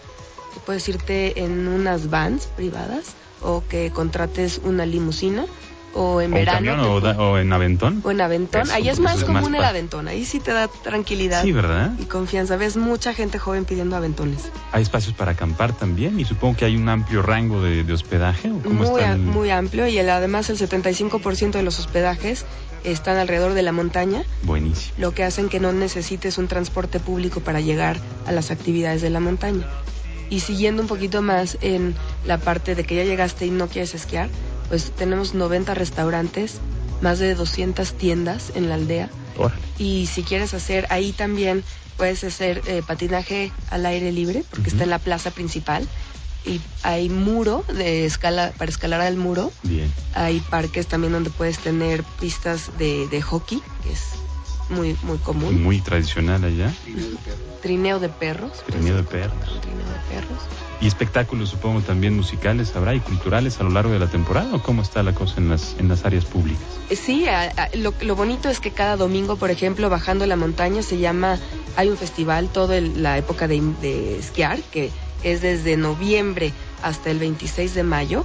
que 0.53 0.59
puedes 0.59 0.89
irte 0.89 1.45
en 1.45 1.68
unas 1.68 2.11
vans 2.11 2.47
privadas 2.57 3.14
o 3.41 3.62
que 3.68 3.93
contrates 3.93 4.59
una 4.64 4.85
limusina 4.85 5.47
o 5.97 6.20
en 6.20 6.32
¿O 6.32 6.36
un 6.36 6.40
verano 6.44 6.57
camión 6.59 6.80
o, 7.18 7.38
en 7.38 7.53
aventón? 7.53 8.01
o 8.05 8.11
en 8.11 8.20
aventón. 8.20 8.62
Eso, 8.62 8.74
Ahí 8.74 8.88
es 8.88 9.01
más 9.01 9.18
es 9.18 9.24
común 9.24 9.53
más 9.53 9.59
el 9.61 9.64
aventón. 9.64 10.09
Ahí 10.09 10.24
sí 10.24 10.38
te 10.40 10.53
da 10.53 10.68
tranquilidad 10.68 11.42
Sí, 11.42 11.53
¿verdad? 11.53 11.92
y 11.99 12.05
confianza. 12.05 12.57
Ves 12.57 12.76
mucha 12.76 13.14
gente 13.14 13.38
joven 13.38 13.64
pidiendo 13.64 13.97
aventones. 13.97 14.51
Hay 14.72 14.82
espacios 14.82 15.14
para 15.14 15.32
acampar 15.32 15.72
también 15.72 16.20
y 16.20 16.24
supongo 16.24 16.57
que 16.57 16.64
hay 16.66 16.76
un 16.76 16.88
amplio 16.88 17.22
rango 17.22 17.62
de, 17.62 17.82
de 17.84 17.92
hospedaje. 17.92 18.51
¿o 18.51 18.61
cómo 18.62 18.84
Muy, 18.84 19.03
muy 19.16 19.51
amplio 19.51 19.86
y 19.86 19.99
el- 19.99 20.11
además 20.11 20.51
el 20.51 20.59
75% 20.59 21.53
de 21.53 21.62
los 21.62 21.78
hospedajes 21.78 22.44
están 22.84 23.16
alrededor 23.16 23.55
de 23.55 23.62
la 23.62 23.72
montaña, 23.72 24.22
Buenísimo. 24.42 24.94
lo 24.99 25.12
que 25.12 25.24
hacen 25.24 25.49
que 25.49 25.59
no 25.61 25.72
necesites 25.72 26.38
un 26.38 26.47
transporte 26.47 27.01
público 27.01 27.40
para 27.40 27.61
llegar 27.61 27.97
a 28.26 28.32
las 28.32 28.51
actividades 28.51 29.03
de 29.03 29.11
la 29.11 29.18
montaña. 29.20 29.66
Y 30.30 30.40
siguiendo 30.40 30.82
un 30.82 30.88
poquito 30.88 31.22
más 31.22 31.57
en 31.62 31.94
la 32.26 32.38
parte 32.38 32.74
de 32.74 32.84
que 32.84 32.97
ya 32.97 33.05
llegaste 33.05 33.47
y 33.47 33.51
no 33.51 33.68
quieres 33.68 33.94
esquiar, 33.94 34.28
pues 34.68 34.92
tenemos 34.92 35.34
90 35.34 35.74
restaurantes, 35.74 36.58
más 37.00 37.18
de 37.18 37.34
200 37.34 37.92
tiendas 37.94 38.52
en 38.54 38.68
la 38.68 38.76
aldea. 38.76 39.10
Órale. 39.36 39.60
Y 39.78 40.06
si 40.06 40.22
quieres 40.22 40.54
hacer 40.54 40.86
ahí 40.90 41.12
también, 41.12 41.64
puedes 41.96 42.24
hacer 42.24 42.62
eh, 42.66 42.82
patinaje 42.86 43.52
al 43.70 43.86
aire 43.86 44.12
libre, 44.12 44.44
porque 44.50 44.70
está 44.70 44.84
en 44.84 44.90
la 44.90 44.98
plaza 44.98 45.30
principal. 45.30 45.86
Y 46.44 46.60
hay 46.84 47.08
muro 47.08 47.64
de 47.74 48.06
escala 48.06 48.52
para 48.56 48.70
escalar 48.70 49.00
al 49.00 49.16
muro. 49.16 49.52
Bien. 49.64 49.92
Hay 50.14 50.40
parques 50.40 50.86
también 50.86 51.12
donde 51.12 51.30
puedes 51.30 51.58
tener 51.58 52.04
pistas 52.20 52.70
de, 52.78 53.08
de 53.08 53.20
hockey, 53.20 53.60
que 53.82 53.92
es 53.92 54.00
muy 54.68 54.96
muy 55.02 55.18
común. 55.18 55.62
Muy 55.62 55.80
tradicional 55.80 56.44
allá. 56.44 56.72
Trineo 57.62 57.98
de 57.98 58.08
perros. 58.08 58.52
Trineo 58.66 58.96
de 58.96 59.02
perros. 59.02 59.60
Trineo 59.60 59.78
de 59.86 59.98
perros. 60.08 60.38
Y 60.80 60.86
espectáculos, 60.86 61.48
supongo, 61.48 61.80
también 61.80 62.14
musicales 62.14 62.76
habrá 62.76 62.94
y 62.94 63.00
culturales 63.00 63.58
a 63.60 63.64
lo 63.64 63.70
largo 63.70 63.92
de 63.92 63.98
la 63.98 64.08
temporada. 64.08 64.54
¿O 64.54 64.62
cómo 64.62 64.82
está 64.82 65.02
la 65.02 65.14
cosa 65.14 65.34
en 65.38 65.48
las, 65.48 65.74
en 65.78 65.88
las 65.88 66.04
áreas 66.04 66.24
públicas? 66.26 66.62
Eh, 66.90 66.96
Sí, 66.96 67.26
a- 67.28 67.50
a- 67.56 67.68
lo, 67.76 67.94
lo 68.02 68.14
bonito 68.14 68.48
es 68.50 68.60
que 68.60 68.70
cada 68.70 68.96
domingo, 68.96 69.36
por 69.36 69.50
ejemplo, 69.50 69.88
bajando 69.88 70.26
la 70.26 70.36
montaña 70.36 70.82
se 70.82 70.98
llama, 70.98 71.38
hay 71.76 71.88
un 71.88 71.96
festival 71.96 72.48
toda 72.50 72.76
el- 72.76 73.02
la 73.02 73.16
época 73.18 73.48
de, 73.48 73.60
de 73.80 74.18
esquiar, 74.18 74.60
que 74.70 74.90
es 75.24 75.40
desde 75.40 75.76
noviembre 75.76 76.52
hasta 76.82 77.10
el 77.10 77.18
26 77.18 77.74
de 77.74 77.82
mayo. 77.82 78.24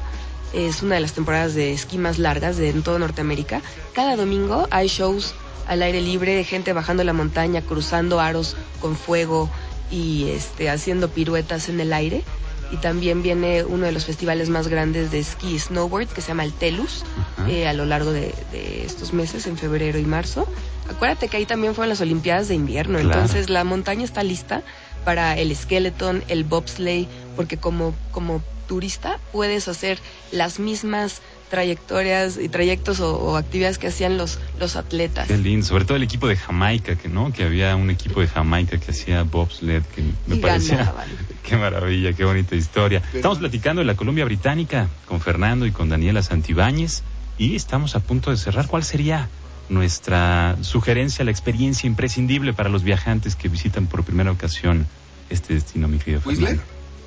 Es 0.54 0.82
una 0.84 0.96
de 0.96 1.02
las 1.02 1.14
temporadas 1.14 1.54
de 1.56 1.72
esquí 1.72 1.98
más 1.98 2.20
largas 2.20 2.58
de 2.58 2.70
en 2.70 2.84
toda 2.84 3.00
Norteamérica. 3.00 3.62
Cada 3.96 4.18
domingo 4.18 4.68
hay 4.72 4.88
shows 4.90 5.34
al 5.68 5.82
aire 5.84 6.02
libre 6.02 6.36
de 6.36 6.44
gente 6.44 6.74
bajando 6.74 7.04
la 7.04 7.14
montaña, 7.14 7.62
cruzando 7.62 8.20
aros 8.20 8.56
con 8.82 8.96
fuego 8.96 9.50
y 9.90 10.30
este, 10.30 10.70
haciendo 10.70 11.10
piruetas 11.10 11.70
en 11.70 11.80
el 11.80 11.94
aire. 11.94 12.24
Y 12.72 12.78
también 12.78 13.22
viene 13.22 13.66
uno 13.66 13.86
de 13.86 13.92
los 13.92 14.06
festivales 14.06 14.48
más 14.48 14.70
grandes 14.70 15.12
de 15.12 15.20
esquí 15.20 15.56
y 15.56 15.60
snowboard 15.60 16.08
que 16.08 16.22
se 16.22 16.30
llama 16.30 16.46
el 16.46 16.54
Telus 16.54 17.04
eh, 17.50 17.68
a 17.68 17.74
lo 17.74 17.86
largo 17.86 18.14
de, 18.14 18.34
de 18.54 18.86
estos 18.86 19.12
meses, 19.12 19.46
en 19.46 19.58
febrero 19.58 20.00
y 20.00 20.06
marzo. 20.06 20.48
Acuérdate 20.90 21.28
que 21.28 21.36
ahí 21.36 21.46
también 21.46 21.76
fueron 21.76 21.90
las 21.90 22.00
Olimpiadas 22.00 22.48
de 22.48 22.56
invierno, 22.56 22.98
Claro. 23.00 23.14
entonces 23.14 23.50
la 23.50 23.66
montaña 23.66 24.06
está 24.06 24.24
lista 24.24 24.64
para 25.04 25.38
el 25.38 25.54
skeleton, 25.54 26.24
el 26.30 26.46
bobsleigh, 26.46 27.10
porque 27.36 27.58
como, 27.58 27.94
como 28.12 28.42
turista 28.70 29.20
puedes 29.34 29.68
hacer 29.68 30.00
las 30.32 30.58
mismas 30.60 31.22
trayectorias 31.52 32.38
y 32.42 32.50
trayectos 32.50 33.00
o, 33.02 33.16
o 33.16 33.36
actividades 33.38 33.78
que 33.78 33.88
hacían 33.88 34.18
los, 34.18 34.40
los 34.60 34.76
atletas. 34.76 35.28
Qué 35.28 35.38
lindo. 35.38 35.66
Sobre 35.68 35.86
todo 35.86 35.98
el 35.98 36.04
equipo 36.04 36.28
de 36.28 36.36
Jamaica, 36.38 36.96
que 36.96 37.08
no, 37.10 37.32
que 37.32 37.44
había 37.44 37.76
un 37.76 37.92
equipo 37.92 38.22
de 38.22 38.28
Jamaica 38.28 38.80
que 38.80 38.90
hacía 38.92 39.22
bobsled, 39.24 39.84
que 39.94 40.02
me 40.26 40.38
Y 40.38 40.40
parecía. 40.40 40.78
ganaban. 40.78 41.08
Qué 41.44 41.58
maravilla, 41.58 42.14
qué 42.14 42.24
bonita 42.24 42.56
historia. 42.56 43.02
Pero- 43.02 43.18
Estamos 43.18 43.40
platicando 43.40 43.82
de 43.82 43.86
la 43.86 43.96
Columbia 43.96 44.24
Británica 44.26 44.88
con 45.06 45.20
Fernando 45.20 45.66
y 45.66 45.72
con 45.72 45.90
Daniela 45.90 46.24
Santibáñez 46.24 47.04
y 47.38 47.56
estamos 47.56 47.96
a 47.96 48.00
punto 48.00 48.32
de 48.32 48.38
cerrar. 48.38 48.68
¿Cuál 48.68 48.84
sería 48.86 49.28
nuestra 49.68 50.56
sugerencia, 50.62 51.26
la 51.26 51.32
experiencia 51.32 51.88
imprescindible 51.88 52.54
para 52.54 52.70
los 52.70 52.84
viajantes 52.84 53.36
que 53.36 53.50
visitan 53.50 53.88
por 53.88 54.04
primera 54.04 54.32
ocasión 54.32 54.86
este 55.30 55.54
destino, 55.56 55.88
mi 55.88 55.98
querido 55.98 56.22
Whistler. 56.26 56.50
Fernando? 56.58 56.64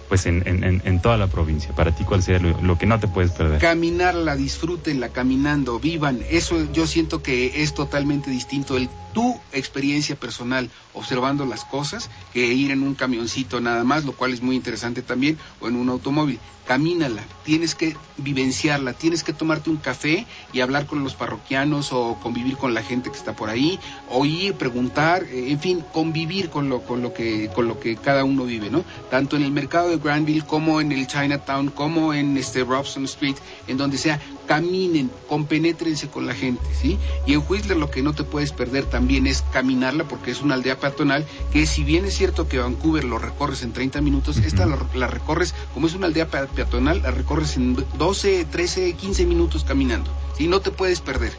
Pues 0.09 0.27
en, 0.27 0.47
en- 0.47 0.83
en- 0.85 1.01
toda 1.01 1.17
la 1.17 1.27
provincia. 1.27 1.75
Para 1.75 1.95
ti, 1.95 2.05
¿cuál 2.05 2.23
sería 2.23 2.53
lo, 2.63 2.79
que 2.79 2.87
no 2.87 3.01
te 3.01 3.09
puedes 3.09 3.31
perder? 3.33 3.59
Caminarla, 3.61 4.37
disfrútenla, 4.37 5.09
caminando, 5.09 5.79
vivan. 5.81 6.21
Eso 6.31 6.71
yo 6.73 6.87
siento 6.87 7.23
que 7.23 7.63
es 7.63 7.75
totalmente 7.75 8.31
distinto 8.31 8.77
el 8.77 8.89
tu 9.15 9.39
experiencia 9.53 10.17
personal 10.17 10.69
observando 10.93 11.47
las 11.47 11.65
cosas 11.65 12.11
que 12.33 12.47
ir 12.53 12.73
en 12.73 12.83
un 12.83 12.95
camioncito 12.97 13.61
nada 13.61 13.85
más, 13.85 14.05
lo 14.05 14.13
cual 14.13 14.33
es 14.33 14.43
muy 14.43 14.57
interesante 14.57 15.03
también, 15.03 15.39
o 15.61 15.69
en 15.69 15.77
un 15.77 15.89
automóvil. 15.89 16.41
Camínala, 16.67 17.23
tienes 17.45 17.75
que 17.77 17.95
vivenciarla, 18.17 18.95
tienes 18.95 19.23
que 19.23 19.33
tomarte 19.35 19.71
un 19.71 19.77
café 19.77 20.27
y 20.53 20.61
hablar 20.61 20.87
con 20.87 21.05
los 21.05 21.15
parroquianos 21.15 21.93
o 21.93 22.19
convivir 22.23 22.57
con 22.57 22.75
la 22.75 22.83
gente 22.83 23.11
que 23.11 23.17
está 23.19 23.37
por 23.37 23.51
ahí, 23.51 23.79
oír, 24.11 24.55
preguntar, 24.55 25.25
eh, 25.25 25.51
en 25.53 25.61
fin, 25.61 25.85
convivir 25.93 26.49
con 26.51 26.69
lo, 26.69 26.81
con 26.81 27.03
lo 27.03 27.13
que 27.13 27.51
con 27.55 27.69
lo 27.69 27.79
que 27.79 27.95
cada 27.97 28.25
uno 28.25 28.45
vive, 28.47 28.71
¿no? 28.71 28.83
Tanto 29.11 29.37
en 29.37 29.43
el 29.43 29.53
mercado 29.53 29.91
Granville 29.99 30.45
como 30.47 30.81
en 30.81 30.93
el 30.93 31.07
Chinatown, 31.07 31.71
como 31.71 32.13
en 32.15 32.37
este 32.37 32.65
Robson 32.65 33.05
Street, 33.05 33.37
en 33.67 33.77
donde 33.77 33.99
sea, 33.99 34.21
caminen, 34.47 35.11
compenétrense 35.29 36.09
con 36.09 36.27
la 36.27 36.35
gente, 36.35 36.63
¿sí? 36.75 36.99
Y 37.27 37.35
en 37.35 37.43
Whistler 37.49 37.77
lo 37.77 37.91
que 37.91 38.03
no 38.03 38.13
te 38.15 38.25
puedes 38.25 38.53
perder 38.53 38.85
también 38.85 39.27
es 39.27 39.43
caminarla 39.53 40.05
porque 40.07 40.31
es 40.31 40.43
una 40.43 40.55
aldea 40.55 40.79
peatonal 40.79 41.27
que 41.53 41.67
si 41.67 41.83
bien 41.85 42.05
es 42.05 42.15
cierto 42.15 42.49
que 42.49 42.59
Vancouver 42.59 43.05
lo 43.05 43.19
recorres 43.19 43.63
en 43.63 43.73
30 43.73 44.01
minutos, 44.01 44.37
Ujú. 44.39 44.47
esta 44.47 44.67
la, 44.67 44.79
la 44.95 45.07
recorres, 45.07 45.55
como 45.73 45.87
es 45.87 45.95
una 45.95 46.07
aldea 46.07 46.29
pe- 46.29 46.47
peatonal, 46.55 47.03
la 47.03 47.11
recorres 47.11 47.57
en 47.57 47.77
12, 47.99 48.45
13, 48.45 48.93
15 48.95 49.27
minutos 49.27 49.65
caminando, 49.65 50.11
¿sí? 50.37 50.47
No 50.49 50.61
te 50.61 50.71
puedes 50.71 51.01
perder. 51.01 51.33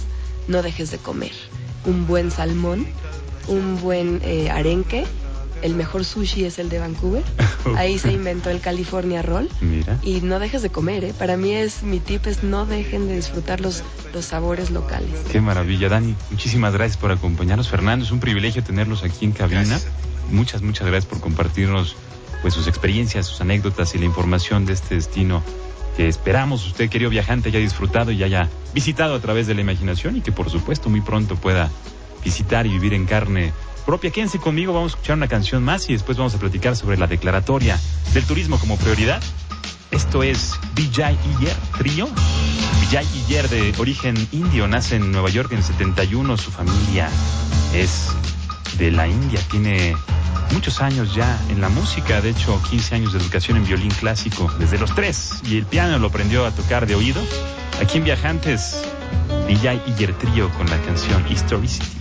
no 0.49 0.63
dejes 0.63 0.91
de 0.91 0.97
comer. 0.99 1.33
Un 1.85 2.07
buen 2.07 2.31
salmón, 2.31 2.87
un 3.47 3.79
buen 3.81 4.21
eh, 4.25 4.51
arenque, 4.51 5.05
el 5.63 5.75
mejor 5.75 6.05
sushi 6.05 6.45
es 6.45 6.59
el 6.59 6.69
de 6.69 6.79
Vancouver. 6.79 7.25
Ahí 7.77 7.99
se 7.99 8.13
inventó 8.13 8.51
el 8.51 8.61
California 8.61 9.23
Roll. 9.23 9.49
Mira. 9.61 9.99
Y 10.03 10.21
no 10.21 10.39
dejes 10.39 10.63
de 10.63 10.71
comer, 10.71 11.05
¿eh? 11.05 11.15
Para 11.19 11.37
mí 11.37 11.53
es, 11.53 11.83
mi 11.83 12.01
tip 12.01 12.27
es 12.27 12.43
no 12.43 12.67
dejen 12.67 13.09
de 13.09 13.17
disfrutar 13.17 13.61
los, 13.61 13.83
los 14.13 14.25
sabores 14.25 14.71
locales. 14.71 15.21
Qué 15.31 15.41
maravilla, 15.41 15.89
Dani. 15.89 16.15
Muchísimas 16.31 16.73
gracias 16.73 16.97
por 16.97 17.11
acompañarnos. 17.11 17.69
Fernando, 17.69 18.05
es 18.05 18.11
un 18.11 18.21
privilegio 18.21 18.63
tenerlos 18.63 19.03
aquí 19.05 19.25
en 19.25 19.33
cabina. 19.33 19.63
Gracias. 19.63 19.87
Muchas, 20.31 20.63
muchas 20.63 20.87
gracias 20.87 21.07
por 21.07 21.21
compartirnos 21.21 21.97
pues 22.43 22.55
sus 22.55 22.69
experiencias, 22.69 23.27
sus 23.27 23.41
anécdotas 23.41 23.95
y 23.95 23.99
la 23.99 24.05
información 24.05 24.67
de 24.67 24.75
este 24.75 24.95
destino 24.95 25.43
que 25.97 26.07
esperamos 26.07 26.65
usted, 26.65 26.89
querido 26.89 27.11
viajante, 27.11 27.49
haya 27.49 27.59
disfrutado 27.59 28.13
y 28.13 28.23
haya 28.23 28.49
visitado 28.73 29.17
a 29.17 29.21
través 29.21 29.49
de 29.49 29.55
la 29.55 29.63
imaginación 29.63 30.17
y 30.17 30.21
que 30.21 30.31
por 30.31 30.49
supuesto 30.49 30.89
muy 30.89 31.01
pronto 31.01 31.35
pueda 31.35 31.71
visitar 32.25 32.67
y 32.67 32.71
vivir 32.71 32.95
en 32.95 33.05
carne 33.05 33.53
propia. 33.89 34.11
Quédense 34.11 34.39
conmigo, 34.39 34.75
vamos 34.75 34.93
a 34.93 34.95
escuchar 34.97 35.17
una 35.17 35.29
canción 35.29 35.65
más 35.65 35.89
y 35.89 35.95
después 35.95 36.19
vamos 36.19 36.35
a 36.35 36.39
platicar 36.39 36.77
sobre 36.77 36.99
la 36.99 37.07
declaratoria 37.07 37.81
del 38.13 38.23
turismo 38.27 38.59
como 38.59 38.77
prioridad. 38.77 39.23
Esto 39.91 40.23
es 40.23 40.61
Vijay 40.75 41.17
Iyer 41.39 41.57
Trío. 41.79 42.07
Vijay 42.83 43.07
Iyer 43.15 43.49
de 43.49 43.73
origen 43.79 44.15
indio 44.31 44.69
nace 44.69 44.97
en 44.97 45.11
Nueva 45.11 45.31
York 45.31 45.53
en 45.53 45.59
el 45.59 45.65
71. 45.65 46.37
Su 46.37 46.51
familia 46.51 47.09
es 47.73 48.09
de 48.77 48.91
la 48.91 49.09
India. 49.09 49.41
Tiene 49.51 49.97
muchos 50.53 50.83
años 50.83 51.15
ya 51.15 51.41
en 51.49 51.63
la 51.63 51.71
música, 51.71 52.21
de 52.21 52.29
hecho 52.29 52.61
15 52.69 52.95
años 52.95 53.15
de 53.15 53.21
educación 53.21 53.57
en 53.57 53.65
violín 53.65 53.91
clásico 53.91 54.53
desde 54.59 54.77
los 54.77 54.95
tres 54.95 55.41
y 55.45 55.57
el 55.57 55.65
piano 55.65 55.99
lo 55.99 56.09
aprendió 56.09 56.45
a 56.45 56.51
tocar 56.51 56.87
de 56.87 56.95
oído. 56.95 57.23
Aquí 57.81 57.97
en 57.97 58.05
Viajantes, 58.05 58.83
Vijay 59.47 59.81
Iyer 59.87 60.13
Trío 60.13 60.51
con 60.51 60.69
la 60.69 60.77
canción 60.83 61.25
Historicity. 61.33 61.98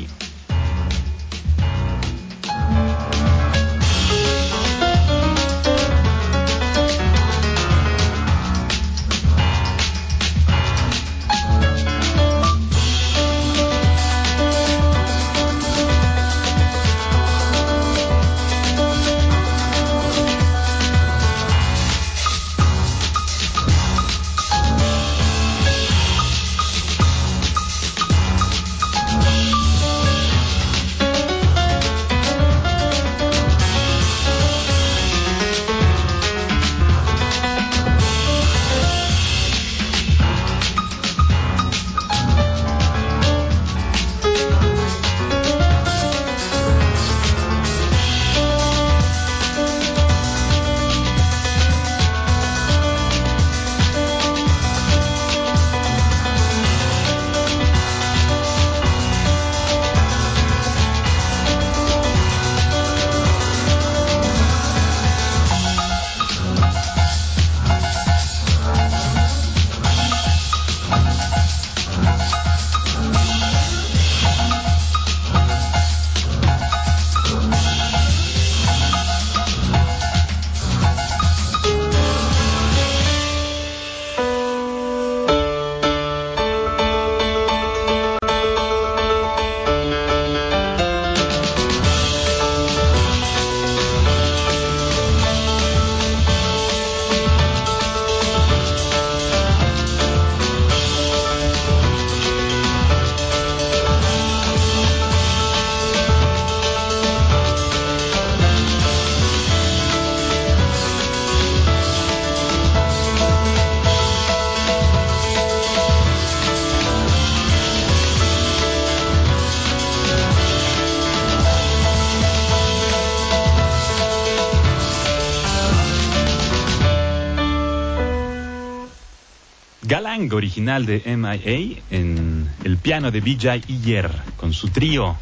Original 130.36 130.86
de 130.86 131.02
MIA, 131.06 131.82
en 131.92 132.48
el 132.64 132.78
piano 132.78 133.12
de 133.12 133.22
Vijay 133.22 133.64
Iyer, 133.68 134.12
con 134.36 134.54
su 134.54 134.68
trío, 134.68 135.16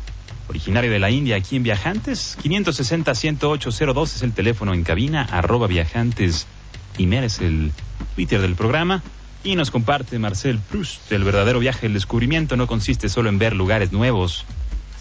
originario 0.49 0.91
de 0.91 0.99
la 0.99 1.09
India, 1.09 1.35
aquí 1.35 1.55
en 1.55 1.63
Viajantes. 1.63 2.37
560-10802 2.43 4.03
es 4.03 4.21
el 4.21 4.33
teléfono 4.33 4.73
en 4.73 4.83
cabina, 4.83 5.23
arroba 5.23 5.67
Viajantes 5.67 6.47
Imer 6.97 7.23
es 7.23 7.39
el 7.39 7.71
Twitter 8.15 8.41
del 8.41 8.55
programa. 8.55 9.03
Y 9.43 9.55
nos 9.55 9.69
comparte 9.69 10.17
Marcel 10.17 10.59
Proust, 10.59 11.11
el 11.11 11.23
verdadero 11.23 11.59
viaje 11.59 11.81
del 11.83 11.93
descubrimiento 11.93 12.57
no 12.57 12.65
consiste 12.65 13.09
solo 13.09 13.29
en 13.29 13.37
ver 13.37 13.55
lugares 13.55 13.91
nuevos, 13.91 14.45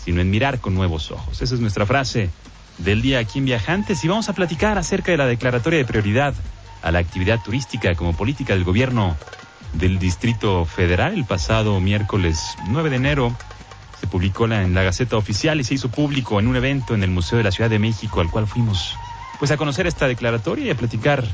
sino 0.04 0.20
en 0.20 0.30
mirar 0.30 0.60
con 0.60 0.74
nuevos 0.74 1.10
ojos. 1.10 1.40
Esa 1.40 1.54
es 1.54 1.60
nuestra 1.60 1.86
frase 1.86 2.28
del 2.76 3.00
día 3.00 3.20
aquí 3.20 3.38
en 3.38 3.46
Viajantes 3.46 4.04
y 4.04 4.08
vamos 4.08 4.28
a 4.28 4.34
platicar 4.34 4.76
acerca 4.76 5.12
de 5.12 5.18
la 5.18 5.26
declaratoria 5.26 5.78
de 5.78 5.84
prioridad 5.86 6.34
a 6.82 6.90
la 6.90 6.98
actividad 6.98 7.42
turística 7.42 7.94
como 7.94 8.14
política 8.14 8.52
del 8.52 8.64
gobierno 8.64 9.16
del 9.72 9.98
Distrito 9.98 10.64
Federal. 10.64 11.14
El 11.14 11.24
pasado 11.24 11.80
miércoles 11.80 12.56
9 12.68 12.90
de 12.90 12.96
enero 12.96 13.36
se 14.00 14.06
publicó 14.06 14.44
en 14.46 14.74
la 14.74 14.82
Gaceta 14.82 15.16
Oficial 15.16 15.60
y 15.60 15.64
se 15.64 15.74
hizo 15.74 15.88
público 15.90 16.38
en 16.38 16.46
un 16.46 16.56
evento 16.56 16.94
en 16.94 17.02
el 17.02 17.10
Museo 17.10 17.38
de 17.38 17.44
la 17.44 17.50
Ciudad 17.50 17.70
de 17.70 17.78
México 17.78 18.20
al 18.20 18.30
cual 18.30 18.46
fuimos 18.46 18.94
pues 19.38 19.50
a 19.50 19.56
conocer 19.56 19.86
esta 19.86 20.06
declaratoria 20.06 20.66
y 20.66 20.70
a 20.70 20.76
platicar 20.76 21.24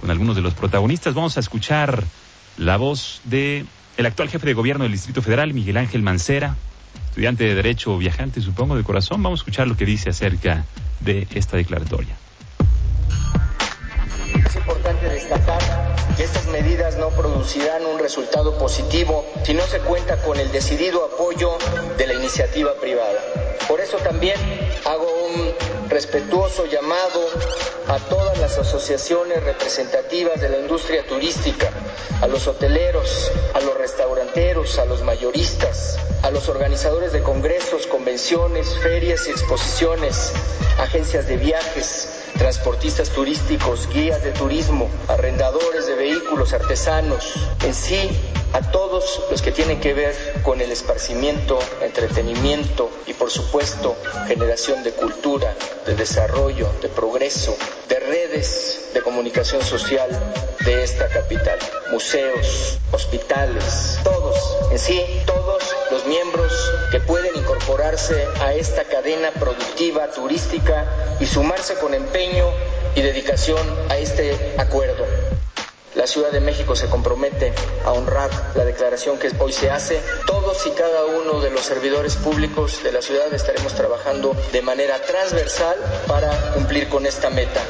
con 0.00 0.10
algunos 0.10 0.36
de 0.36 0.42
los 0.42 0.54
protagonistas. 0.54 1.14
Vamos 1.14 1.36
a 1.36 1.40
escuchar 1.40 2.04
la 2.56 2.76
voz 2.76 3.20
de 3.24 3.66
el 3.96 4.06
actual 4.06 4.28
jefe 4.28 4.46
de 4.46 4.54
gobierno 4.54 4.84
del 4.84 4.92
Distrito 4.92 5.22
Federal, 5.22 5.52
Miguel 5.52 5.76
Ángel 5.76 6.02
Mancera, 6.02 6.56
estudiante 7.08 7.44
de 7.44 7.54
Derecho 7.54 7.96
viajante, 7.98 8.40
supongo, 8.40 8.76
de 8.76 8.84
corazón. 8.84 9.22
Vamos 9.22 9.40
a 9.40 9.42
escuchar 9.42 9.68
lo 9.68 9.76
que 9.76 9.84
dice 9.84 10.10
acerca 10.10 10.64
de 11.00 11.26
esta 11.34 11.56
declaratoria. 11.56 12.16
Es 14.52 14.56
importante 14.56 15.08
destacar 15.08 15.62
que 16.14 16.24
estas 16.24 16.44
medidas 16.48 16.96
no 16.98 17.08
producirán 17.08 17.86
un 17.86 17.98
resultado 17.98 18.58
positivo 18.58 19.24
si 19.44 19.54
no 19.54 19.66
se 19.66 19.78
cuenta 19.78 20.18
con 20.18 20.38
el 20.38 20.52
decidido 20.52 21.06
apoyo 21.06 21.56
de 21.96 22.06
la 22.06 22.12
iniciativa 22.12 22.74
privada. 22.74 23.18
Por 23.66 23.80
eso 23.80 23.96
también 23.96 24.36
hago 24.84 25.08
un 25.24 25.54
respetuoso 25.88 26.66
llamado 26.66 27.18
a 27.88 27.98
todas 28.10 28.36
las 28.40 28.58
asociaciones 28.58 29.42
representativas 29.42 30.38
de 30.38 30.50
la 30.50 30.58
industria 30.58 31.02
turística, 31.06 31.70
a 32.20 32.26
los 32.26 32.46
hoteleros, 32.46 33.32
a 33.54 33.60
los 33.60 33.74
restauranteros, 33.78 34.78
a 34.78 34.84
los 34.84 35.00
mayoristas, 35.02 35.98
a 36.22 36.30
los 36.30 36.50
organizadores 36.50 37.12
de 37.12 37.22
congresos, 37.22 37.86
convenciones, 37.86 38.68
ferias 38.82 39.26
y 39.28 39.30
exposiciones, 39.30 40.34
agencias 40.78 41.26
de 41.26 41.38
viajes, 41.38 42.21
transportistas 42.38 43.10
turísticos, 43.10 43.88
guías 43.92 44.22
de 44.22 44.32
turismo, 44.32 44.88
arrendadores 45.08 45.86
de 45.86 45.94
vehículos, 45.94 46.52
artesanos, 46.52 47.34
en 47.64 47.74
sí 47.74 48.10
a 48.52 48.60
todos 48.70 49.22
los 49.30 49.40
que 49.40 49.52
tienen 49.52 49.80
que 49.80 49.94
ver 49.94 50.14
con 50.42 50.60
el 50.60 50.70
esparcimiento, 50.70 51.58
entretenimiento 51.80 52.90
y 53.06 53.14
por 53.14 53.30
supuesto 53.30 53.96
generación 54.26 54.82
de 54.82 54.92
cultura, 54.92 55.54
de 55.86 55.94
desarrollo, 55.94 56.68
de 56.82 56.88
progreso, 56.88 57.56
de 57.88 57.98
redes 57.98 58.90
de 58.92 59.00
comunicación 59.00 59.62
social 59.62 60.10
de 60.64 60.82
esta 60.82 61.08
capital, 61.08 61.58
museos, 61.90 62.78
hospitales, 62.92 63.98
todos, 64.04 64.36
en 64.70 64.78
sí, 64.78 65.02
todos 65.26 65.71
los 65.92 66.06
miembros 66.06 66.50
que 66.90 67.00
pueden 67.00 67.36
incorporarse 67.36 68.26
a 68.40 68.54
esta 68.54 68.84
cadena 68.84 69.30
productiva 69.32 70.10
turística 70.10 70.86
y 71.20 71.26
sumarse 71.26 71.74
con 71.74 71.92
empeño 71.92 72.46
y 72.96 73.02
dedicación 73.02 73.60
a 73.90 73.98
este 73.98 74.54
acuerdo. 74.56 75.04
La 75.94 76.06
Ciudad 76.06 76.32
de 76.32 76.40
México 76.40 76.74
se 76.74 76.88
compromete 76.88 77.52
a 77.84 77.92
honrar 77.92 78.30
la 78.54 78.64
declaración 78.64 79.18
que 79.18 79.30
hoy 79.38 79.52
se 79.52 79.70
hace. 79.70 80.00
Todos 80.26 80.66
y 80.66 80.70
cada 80.70 81.04
uno 81.04 81.42
de 81.42 81.50
los 81.50 81.60
servidores 81.60 82.16
públicos 82.16 82.82
de 82.82 82.92
la 82.92 83.02
ciudad 83.02 83.32
estaremos 83.34 83.74
trabajando 83.74 84.34
de 84.50 84.62
manera 84.62 84.98
transversal 85.02 85.76
para 86.06 86.54
cumplir 86.54 86.88
con 86.88 87.04
esta 87.04 87.28
meta. 87.28 87.60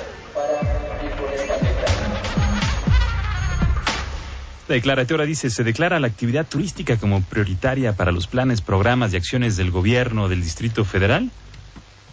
La 4.73 4.77
declaratoria 4.77 5.27
dice, 5.27 5.51
se 5.51 5.65
declara 5.65 6.01
la 6.01 6.07
actividad 6.07 6.47
turística 6.47 6.97
como 6.97 7.21
prioritaria 7.21 7.95
para 7.95 8.11
los 8.11 8.27
planes, 8.27 8.63
programas 8.63 9.13
y 9.13 9.17
acciones 9.17 9.59
del 9.59 9.71
gobierno 9.71 10.31
del 10.31 10.43
Distrito 10.43 10.87
Federal. 10.87 11.31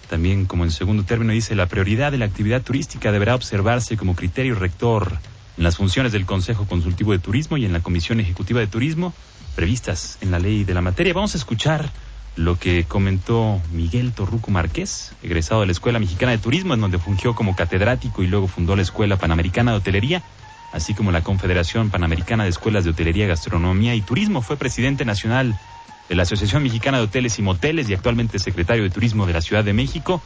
También, 0.10 0.46
como 0.46 0.66
en 0.66 0.72
segundo 0.72 1.04
término, 1.04 1.32
dice, 1.32 1.56
la 1.56 1.68
prioridad 1.68 2.12
de 2.12 2.18
la 2.18 2.26
actividad 2.26 2.62
turística 2.62 3.14
deberá 3.14 3.36
observarse 3.36 3.96
como 3.96 4.14
criterio 4.14 4.56
rector 4.56 5.20
en 5.58 5.64
las 5.64 5.78
funciones 5.78 6.12
del 6.12 6.26
Consejo 6.26 6.68
Consultivo 6.68 7.14
de 7.14 7.20
Turismo 7.20 7.56
y 7.56 7.64
en 7.64 7.72
la 7.72 7.80
Comisión 7.80 8.20
Ejecutiva 8.20 8.60
de 8.60 8.68
Turismo 8.68 9.14
previstas 9.56 10.18
en 10.20 10.30
la 10.30 10.40
ley 10.40 10.66
de 10.66 10.74
la 10.74 10.82
materia. 10.82 11.14
Vamos 11.14 11.36
a 11.36 11.38
escuchar 11.38 11.90
lo 12.36 12.60
que 12.60 12.84
comentó 12.84 13.62
Miguel 13.72 14.12
Torruco 14.12 14.52
Márquez, 14.52 15.14
egresado 15.24 15.62
de 15.62 15.68
la 15.68 15.72
Escuela 15.72 16.00
Mexicana 16.00 16.34
de 16.34 16.40
Turismo, 16.40 16.74
en 16.74 16.82
donde 16.82 17.00
fungió 17.00 17.36
como 17.36 17.56
catedrático 17.56 18.22
y 18.22 18.28
luego 18.28 18.50
fundó 18.50 18.76
la 18.76 18.82
Escuela 18.82 19.16
Panamericana 19.16 19.72
de 19.72 19.78
Hotelería, 19.78 20.24
así 20.72 20.94
como 20.94 21.12
la 21.12 21.22
Confederación 21.22 21.90
Panamericana 21.90 22.44
de 22.44 22.50
Escuelas 22.50 22.84
de 22.84 22.92
Hotelería, 22.92 23.28
Gastronomía 23.28 23.96
y 23.96 24.02
Turismo. 24.02 24.42
Fue 24.42 24.58
presidente 24.58 25.06
nacional 25.06 25.60
de 26.08 26.16
la 26.16 26.24
Asociación 26.24 26.64
Mexicana 26.64 26.98
de 26.98 27.04
Hoteles 27.04 27.38
y 27.40 27.42
Moteles 27.42 27.90
y 27.90 27.94
actualmente 27.94 28.40
secretario 28.40 28.84
de 28.84 28.90
Turismo 28.90 29.26
de 29.26 29.34
la 29.34 29.42
Ciudad 29.42 29.64
de 29.64 29.74
México. 29.74 30.22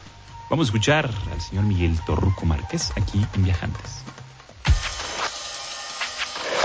Vamos 0.50 0.66
a 0.66 0.68
escuchar 0.68 1.10
al 1.32 1.40
señor 1.40 1.64
Miguel 1.64 1.98
Torruco 2.06 2.46
Márquez 2.46 2.92
aquí 2.96 3.24
en 3.34 3.44
Viajantes. 3.44 4.04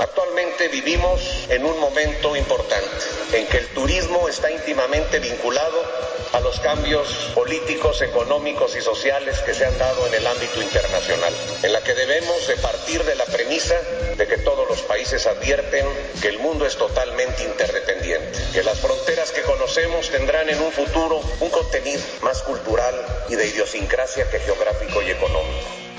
Actualmente 0.00 0.68
vivimos 0.68 1.20
en 1.50 1.62
un 1.62 1.78
momento 1.78 2.34
importante 2.34 3.04
en 3.34 3.46
que 3.48 3.58
el 3.58 3.68
turismo 3.74 4.30
está 4.30 4.50
íntimamente 4.50 5.18
vinculado 5.18 5.78
a 6.32 6.40
los 6.40 6.58
cambios 6.60 7.06
políticos, 7.34 8.00
económicos 8.00 8.74
y 8.76 8.80
sociales 8.80 9.40
que 9.40 9.52
se 9.52 9.66
han 9.66 9.76
dado 9.76 10.06
en 10.06 10.14
el 10.14 10.26
ámbito 10.26 10.62
internacional, 10.62 11.34
en 11.62 11.72
la 11.74 11.82
que 11.82 11.92
debemos 11.92 12.48
de 12.48 12.56
partir 12.56 13.04
de 13.04 13.14
la 13.14 13.26
premisa 13.26 13.74
de 14.16 14.26
que 14.26 14.38
todos 14.38 14.66
los 14.70 14.80
países 14.80 15.26
advierten 15.26 15.84
que 16.22 16.28
el 16.28 16.38
mundo 16.38 16.64
es 16.64 16.76
totalmente 16.76 17.44
interdependiente, 17.44 18.38
que 18.54 18.62
las 18.62 18.78
fronteras 18.78 19.32
que 19.32 19.42
conocemos 19.42 20.08
tendrán 20.08 20.48
en 20.48 20.62
un 20.62 20.72
futuro 20.72 21.20
un 21.40 21.50
contenido 21.50 22.00
más 22.22 22.40
cultural 22.40 22.94
y 23.28 23.34
de 23.34 23.48
idiosincrasia 23.48 24.30
que 24.30 24.40
geográfico 24.40 25.02
y 25.02 25.10
económico. 25.10 25.89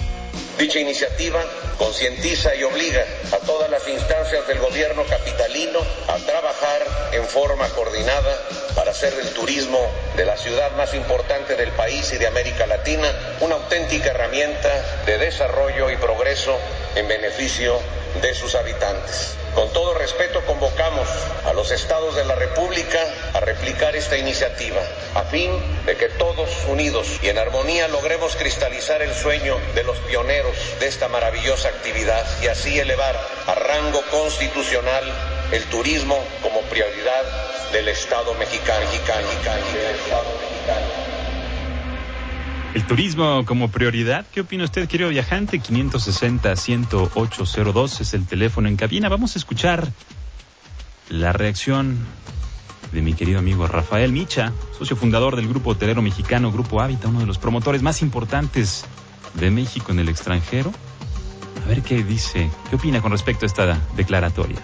Dicha 0.58 0.80
iniciativa 0.80 1.44
concientiza 1.78 2.54
y 2.56 2.64
obliga 2.64 3.04
a 3.32 3.38
todas 3.40 3.70
las 3.70 3.88
instancias 3.88 4.48
del 4.48 4.60
gobierno 4.60 5.04
capitalino 5.06 5.80
a 6.08 6.16
trabajar 6.20 7.10
en 7.14 7.26
forma 7.26 7.68
coordinada 7.70 8.38
para 8.76 8.92
hacer 8.92 9.14
del 9.16 9.34
turismo 9.34 9.80
de 10.16 10.26
la 10.26 10.38
ciudad 10.38 10.72
más 10.76 10.94
importante 10.94 11.56
del 11.56 11.72
país 11.72 12.12
y 12.14 12.18
de 12.18 12.28
América 12.28 12.66
Latina 12.68 13.08
una 13.42 13.56
auténtica 13.56 14.12
herramienta 14.12 14.70
de 15.06 15.18
desarrollo 15.18 15.90
y 15.90 15.98
progreso 15.98 16.58
en 16.96 17.08
beneficio 17.08 17.74
de 17.76 18.01
sus 18.34 18.56
habitantes. 18.56 19.36
Con 19.54 19.72
todo 19.74 19.94
respeto 19.94 20.42
convocamos 20.46 21.08
a 21.46 21.54
los 21.54 21.72
estados 21.72 22.16
de 22.16 22.26
la 22.26 22.36
República 22.36 23.00
a 23.34 23.40
replicar 23.40 23.96
esta 23.96 24.18
iniciativa, 24.18 24.82
a 25.16 25.24
fin 25.24 25.52
de 25.86 25.96
que 25.98 26.10
todos 26.10 26.50
unidos 26.68 27.08
y 27.22 27.30
en 27.30 27.38
armonía 27.38 27.88
logremos 27.90 28.36
cristalizar 28.36 29.02
el 29.02 29.14
sueño 29.14 29.58
de 29.76 29.84
los 29.84 29.98
pioneros 30.00 30.56
de 30.80 30.88
esta 30.88 31.08
maravillosa 31.08 31.70
actividad 31.70 32.26
y 32.42 32.48
así 32.48 32.80
elevar 32.80 33.20
a 33.48 33.56
rango 33.56 34.02
constitucional 34.10 35.04
el 35.52 35.64
turismo 35.66 36.18
como 36.42 36.62
prioridad 36.62 37.24
del 37.72 37.90
Estado 37.90 38.34
mexicano. 38.36 38.82
El 42.74 42.86
turismo 42.86 43.44
como 43.46 43.70
prioridad. 43.70 44.26
¿Qué 44.34 44.40
opina 44.42 44.64
usted, 44.64 44.88
querido 44.88 45.10
viajante? 45.10 45.60
560-10802 45.60 48.00
es 48.00 48.14
el 48.14 48.26
teléfono 48.26 48.70
en 48.70 48.78
cabina. 48.78 49.10
Vamos 49.10 49.36
a 49.36 49.40
escuchar 49.40 49.92
la 51.10 51.34
reacción 51.34 51.98
de 52.94 53.02
mi 53.02 53.14
querido 53.14 53.40
amigo 53.40 53.68
Rafael 53.68 54.14
Micha, 54.14 54.54
socio 54.78 54.96
fundador 54.96 55.36
del 55.36 55.50
grupo 55.50 55.72
hotelero 55.72 56.02
mexicano 56.02 56.50
Grupo 56.50 56.82
Hábitat, 56.82 57.10
uno 57.10 57.20
de 57.20 57.26
los 57.26 57.40
promotores 57.40 57.82
más 57.82 58.02
importantes 58.02 58.86
de 59.34 59.52
México 59.52 59.92
en 59.92 60.00
el 60.00 60.08
extranjero. 60.08 60.72
A 61.66 61.68
ver 61.68 61.82
qué 61.82 62.06
dice, 62.06 62.50
qué 62.70 62.78
opina 62.78 63.02
con 63.02 63.12
respecto 63.12 63.46
a 63.46 63.48
esta 63.48 63.82
declaratoria. 63.98 64.60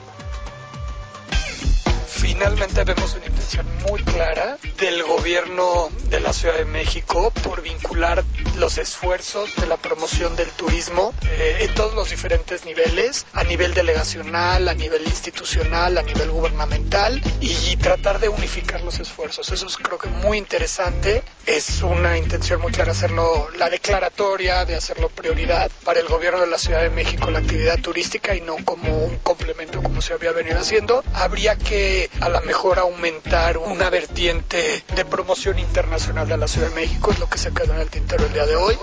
Finalmente 2.38 2.84
vemos 2.84 3.16
una 3.16 3.26
intención 3.26 3.66
muy 3.90 4.04
clara 4.04 4.60
del 4.78 5.02
gobierno 5.02 5.90
de 6.12 6.20
la 6.20 6.34
Ciudad 6.34 6.54
de 6.56 6.66
México 6.66 7.32
por 7.42 7.64
vincular 7.64 8.24
los 8.58 8.78
esfuerzos 8.78 9.56
de 9.56 9.66
la 9.66 9.78
promoción 9.78 10.36
del 10.36 10.48
turismo 10.50 11.16
eh, 11.24 11.58
en 11.62 11.74
todos 11.74 11.96
los 11.96 12.12
diferentes 12.12 12.64
niveles, 12.64 13.26
a 13.34 13.44
nivel 13.44 13.74
delegacional, 13.74 14.68
a 14.68 14.76
nivel 14.76 15.02
institucional, 15.04 15.98
a 15.98 16.04
nivel 16.04 16.30
gubernamental 16.30 17.20
y 17.42 17.76
tratar 17.78 18.20
de 18.20 18.30
unificar 18.30 18.82
los 18.82 19.00
esfuerzos. 19.00 19.52
Eso 19.52 19.66
es 19.66 19.76
creo 19.78 19.98
que 19.98 20.10
muy 20.10 20.38
interesante. 20.38 21.24
Es 21.48 21.82
una 21.82 22.20
intención 22.20 22.62
muy 22.62 22.72
clara 22.72 22.92
hacerlo, 22.92 23.48
la 23.58 23.70
declaratoria 23.70 24.64
de 24.66 24.76
hacerlo 24.76 25.10
prioridad 25.10 25.72
para 25.84 26.00
el 26.02 26.08
gobierno 26.08 26.42
de 26.42 26.48
la 26.48 26.60
Ciudad 26.60 26.82
de 26.84 26.92
México 26.92 27.32
la 27.32 27.40
actividad 27.40 27.80
turística 27.80 28.36
y 28.36 28.42
no 28.42 28.58
como 28.64 29.06
un 29.06 29.18
complemento 29.20 29.82
como 29.82 30.04
se 30.04 30.14
había 30.14 30.34
venido 30.34 30.60
haciendo. 30.60 31.04
Habría 31.14 31.56
que 31.56 32.10
a 32.28 32.30
lo 32.30 32.42
mejor 32.42 32.78
aumentar 32.78 33.58
una 33.58 33.90
vertiente 33.90 34.84
de 34.94 35.06
promoción 35.06 35.60
internacional 35.60 36.28
de 36.28 36.36
la 36.36 36.46
Ciudad 36.50 36.68
de 36.68 36.76
México, 36.76 37.10
es 37.12 37.20
lo 37.20 37.30
que 37.30 37.38
se 37.38 37.54
quedó 37.54 37.74
en 37.74 37.80
el 37.80 37.90
tintero 37.90 38.26
el 38.26 38.34
día 38.34 38.46
de 38.46 38.56
hoy. 38.58 38.76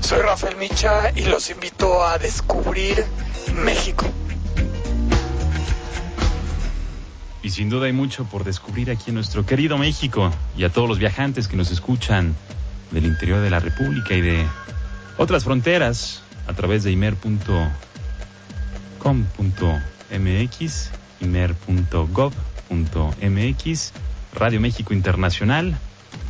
Soy 0.00 0.20
Rafael 0.20 0.54
Micha 0.58 1.10
y 1.16 1.24
los 1.24 1.50
invito 1.50 2.04
a 2.04 2.18
descubrir 2.18 3.04
México. 3.64 4.06
Y 7.42 7.50
sin 7.50 7.68
duda 7.68 7.86
hay 7.86 7.92
mucho 7.92 8.26
por 8.26 8.44
descubrir 8.44 8.92
aquí 8.92 9.06
en 9.08 9.16
nuestro 9.16 9.44
querido 9.44 9.76
México 9.76 10.30
y 10.56 10.62
a 10.62 10.68
todos 10.68 10.88
los 10.88 11.00
viajantes 11.00 11.48
que 11.48 11.56
nos 11.56 11.72
escuchan 11.72 12.36
del 12.92 13.06
interior 13.06 13.40
de 13.40 13.50
la 13.50 13.58
República 13.58 14.14
y 14.14 14.20
de 14.20 14.46
otras 15.18 15.42
fronteras 15.42 16.22
a 16.46 16.52
través 16.52 16.84
de 16.84 16.92
imer.com.mx, 19.04 20.90
imer.gov.mx, 21.20 22.32
Radio 24.34 24.60
México 24.60 24.94
Internacional 24.94 25.76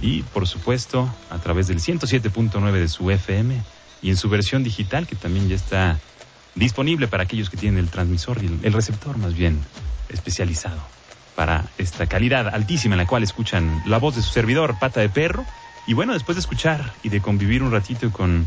y 0.01 0.23
por 0.23 0.47
supuesto 0.47 1.13
a 1.31 1.39
través 1.39 1.67
del 1.69 1.81
107.9 1.81 2.73
de 2.73 2.89
su 2.89 3.11
FM 3.11 3.61
y 4.03 4.11
en 4.11 4.17
su 4.17 4.29
versión 4.29 4.63
digital 4.63 5.07
que 5.07 5.17
también 5.17 5.49
ya 5.49 5.57
está 5.57 5.99
disponible 6.55 7.09
para 7.09 7.25
aquellos 7.25 7.51
que 7.51 7.57
tienen 7.57 7.79
el 7.79 7.91
transmisor 7.91 8.43
y 8.43 8.47
el, 8.63 8.73
receptor 8.73 9.19
más 9.19 9.35
bien 9.35 9.61
especializado 10.09 10.81
para 11.37 11.67
esta 11.79 12.07
calidad 12.07 12.49
altísima 12.49 12.95
en 12.95 12.99
la 12.99 13.07
cual 13.07 13.23
escuchan 13.23 13.83
la 13.87 13.99
voz 13.99 14.17
de 14.17 14.23
su 14.23 14.31
servidor, 14.31 14.79
Pata 14.79 15.01
de 15.01 15.09
Perro. 15.09 15.45
Y 15.87 15.95
bueno, 15.95 16.13
después 16.13 16.37
de 16.37 16.41
escuchar 16.41 16.93
y 17.03 17.09
de 17.09 17.21
convivir 17.23 17.63
un 17.63 17.73
ratito 17.73 18.11
con 18.11 18.45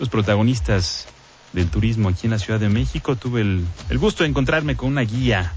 los 0.00 0.08
protagonistas 0.08 1.06
del 1.54 1.70
turismo 1.70 2.10
aquí 2.10 2.26
en 2.26 2.32
la 2.32 2.38
Ciudad 2.38 2.60
de 2.60 2.68
México, 2.68 3.16
tuve 3.16 3.40
el, 3.40 3.64
el 3.88 3.98
gusto 3.98 4.24
de 4.24 4.30
encontrarme 4.30 4.76
con 4.76 4.90
una 4.90 5.02
guía 5.02 5.52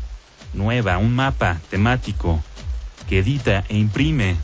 nueva, 0.53 0.97
un 0.97 1.15
mapa 1.15 1.59
temático 1.69 2.41
que 3.09 3.19
edita 3.19 3.63
e 3.67 3.77
imprime 3.77 4.35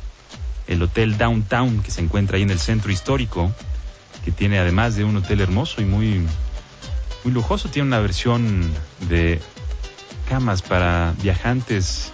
el 0.68 0.82
Hotel 0.82 1.18
Downtown 1.18 1.82
que 1.82 1.92
se 1.92 2.02
encuentra 2.02 2.38
ahí 2.38 2.44
en 2.44 2.50
el 2.50 2.60
centro 2.60 2.92
histórico, 2.92 3.52
que 4.24 4.32
tiene 4.32 4.60
además 4.60 4.96
de 4.96 5.04
un 5.04 5.18
hotel 5.18 5.42
hermoso 5.42 5.82
y 5.82 5.86
muy, 5.86 6.26
muy 7.24 7.34
lujoso, 7.34 7.70
tiene 7.70 7.88
una 7.88 8.00
versión 8.00 8.72
de 9.10 9.40
camas 10.30 10.62
para 10.62 11.14
viajantes 11.22 12.12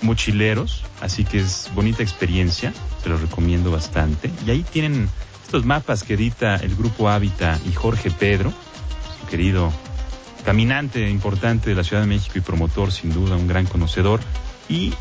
mochileros, 0.00 0.84
así 1.00 1.24
que 1.24 1.40
es 1.40 1.70
bonita 1.74 2.02
experiencia, 2.02 2.72
se 3.02 3.08
lo 3.08 3.16
recomiendo 3.18 3.70
bastante. 3.70 4.30
Y 4.46 4.50
ahí 4.50 4.62
tienen 4.62 5.08
estos 5.52 5.66
mapas 5.66 6.02
que 6.02 6.14
edita 6.14 6.56
el 6.56 6.74
grupo 6.74 7.10
Hábitat 7.10 7.60
y 7.66 7.74
Jorge 7.74 8.10
Pedro, 8.10 8.50
su 9.20 9.26
querido 9.26 9.70
caminante 10.46 11.10
importante 11.10 11.68
de 11.68 11.76
la 11.76 11.84
Ciudad 11.84 12.00
de 12.00 12.08
México 12.08 12.38
y 12.38 12.40
promotor, 12.40 12.90
sin 12.90 13.12
duda, 13.12 13.36
un 13.36 13.46
gran 13.46 13.66
conocedor. 13.66 14.20
Y 14.70 14.94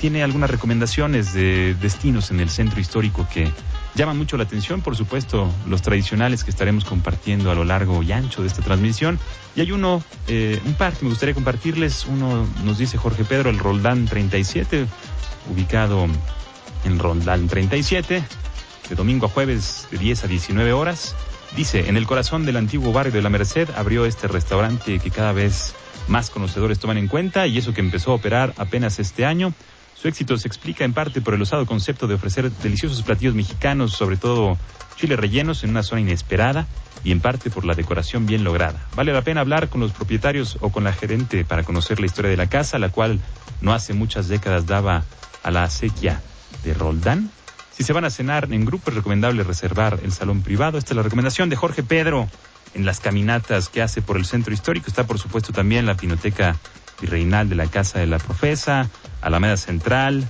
tiene 0.00 0.22
algunas 0.22 0.48
recomendaciones 0.48 1.34
de 1.34 1.76
destinos 1.82 2.30
en 2.30 2.40
el 2.40 2.48
centro 2.48 2.80
histórico 2.80 3.28
que 3.30 3.52
llaman 3.94 4.16
mucho 4.16 4.38
la 4.38 4.44
atención, 4.44 4.80
por 4.80 4.96
supuesto, 4.96 5.52
los 5.68 5.82
tradicionales 5.82 6.44
que 6.44 6.50
estaremos 6.50 6.86
compartiendo 6.86 7.50
a 7.50 7.54
lo 7.54 7.66
largo 7.66 8.02
y 8.02 8.10
ancho 8.12 8.40
de 8.40 8.48
esta 8.48 8.62
transmisión. 8.62 9.18
Y 9.54 9.60
hay 9.60 9.70
uno, 9.70 10.02
eh, 10.28 10.58
un 10.64 10.72
par 10.72 10.94
que 10.94 11.04
me 11.04 11.10
gustaría 11.10 11.34
compartirles. 11.34 12.06
Uno 12.06 12.48
nos 12.64 12.78
dice 12.78 12.96
Jorge 12.96 13.24
Pedro, 13.24 13.50
el 13.50 13.58
Roldán 13.58 14.06
37, 14.06 14.86
ubicado 15.52 16.06
en 16.86 16.98
Roldán 16.98 17.48
37, 17.48 18.24
de 18.90 18.96
domingo 18.96 19.26
a 19.26 19.28
jueves 19.30 19.86
de 19.90 19.98
10 19.98 20.24
a 20.24 20.26
19 20.26 20.72
horas. 20.72 21.14
Dice, 21.56 21.88
en 21.88 21.96
el 21.96 22.06
corazón 22.06 22.44
del 22.44 22.56
antiguo 22.56 22.92
barrio 22.92 23.12
de 23.12 23.22
la 23.22 23.30
Merced 23.30 23.68
abrió 23.76 24.04
este 24.04 24.28
restaurante 24.28 24.98
que 24.98 25.10
cada 25.10 25.32
vez 25.32 25.74
más 26.08 26.28
conocedores 26.28 26.78
toman 26.78 26.98
en 26.98 27.08
cuenta 27.08 27.46
y 27.46 27.56
eso 27.56 27.72
que 27.72 27.80
empezó 27.80 28.12
a 28.12 28.16
operar 28.16 28.52
apenas 28.58 28.98
este 28.98 29.24
año. 29.24 29.54
Su 29.94 30.08
éxito 30.08 30.36
se 30.36 30.48
explica 30.48 30.84
en 30.84 30.92
parte 30.92 31.20
por 31.20 31.34
el 31.34 31.42
osado 31.42 31.66
concepto 31.66 32.06
de 32.06 32.14
ofrecer 32.14 32.50
deliciosos 32.50 33.02
platillos 33.02 33.34
mexicanos, 33.34 33.92
sobre 33.92 34.16
todo 34.16 34.58
chiles 34.96 35.18
rellenos 35.18 35.62
en 35.62 35.70
una 35.70 35.82
zona 35.82 36.00
inesperada 36.00 36.66
y 37.04 37.12
en 37.12 37.20
parte 37.20 37.50
por 37.50 37.64
la 37.64 37.74
decoración 37.74 38.26
bien 38.26 38.44
lograda. 38.44 38.86
Vale 38.94 39.12
la 39.12 39.22
pena 39.22 39.40
hablar 39.40 39.68
con 39.68 39.80
los 39.80 39.92
propietarios 39.92 40.58
o 40.60 40.70
con 40.70 40.84
la 40.84 40.92
gerente 40.92 41.44
para 41.44 41.62
conocer 41.62 42.00
la 42.00 42.06
historia 42.06 42.30
de 42.30 42.36
la 42.36 42.48
casa, 42.48 42.78
la 42.78 42.90
cual 42.90 43.20
no 43.60 43.72
hace 43.72 43.94
muchas 43.94 44.28
décadas 44.28 44.66
daba 44.66 45.04
a 45.42 45.50
la 45.50 45.64
acequia 45.64 46.20
de 46.64 46.74
Roldán. 46.74 47.30
Si 47.80 47.84
se 47.84 47.94
van 47.94 48.04
a 48.04 48.10
cenar 48.10 48.46
en 48.52 48.66
grupo 48.66 48.90
es 48.90 48.96
recomendable 48.96 49.42
reservar 49.42 50.00
el 50.02 50.12
salón 50.12 50.42
privado. 50.42 50.76
Esta 50.76 50.92
es 50.92 50.96
la 50.96 51.02
recomendación 51.02 51.48
de 51.48 51.56
Jorge 51.56 51.82
Pedro 51.82 52.28
en 52.74 52.84
las 52.84 53.00
caminatas 53.00 53.70
que 53.70 53.80
hace 53.80 54.02
por 54.02 54.18
el 54.18 54.26
centro 54.26 54.52
histórico. 54.52 54.88
Está 54.88 55.06
por 55.06 55.18
supuesto 55.18 55.54
también 55.54 55.86
la 55.86 55.94
Pinoteca 55.94 56.58
virreinal 57.00 57.48
de 57.48 57.54
la 57.54 57.68
Casa 57.68 57.98
de 57.98 58.06
la 58.06 58.18
Profesa, 58.18 58.90
Alameda 59.22 59.56
Central, 59.56 60.28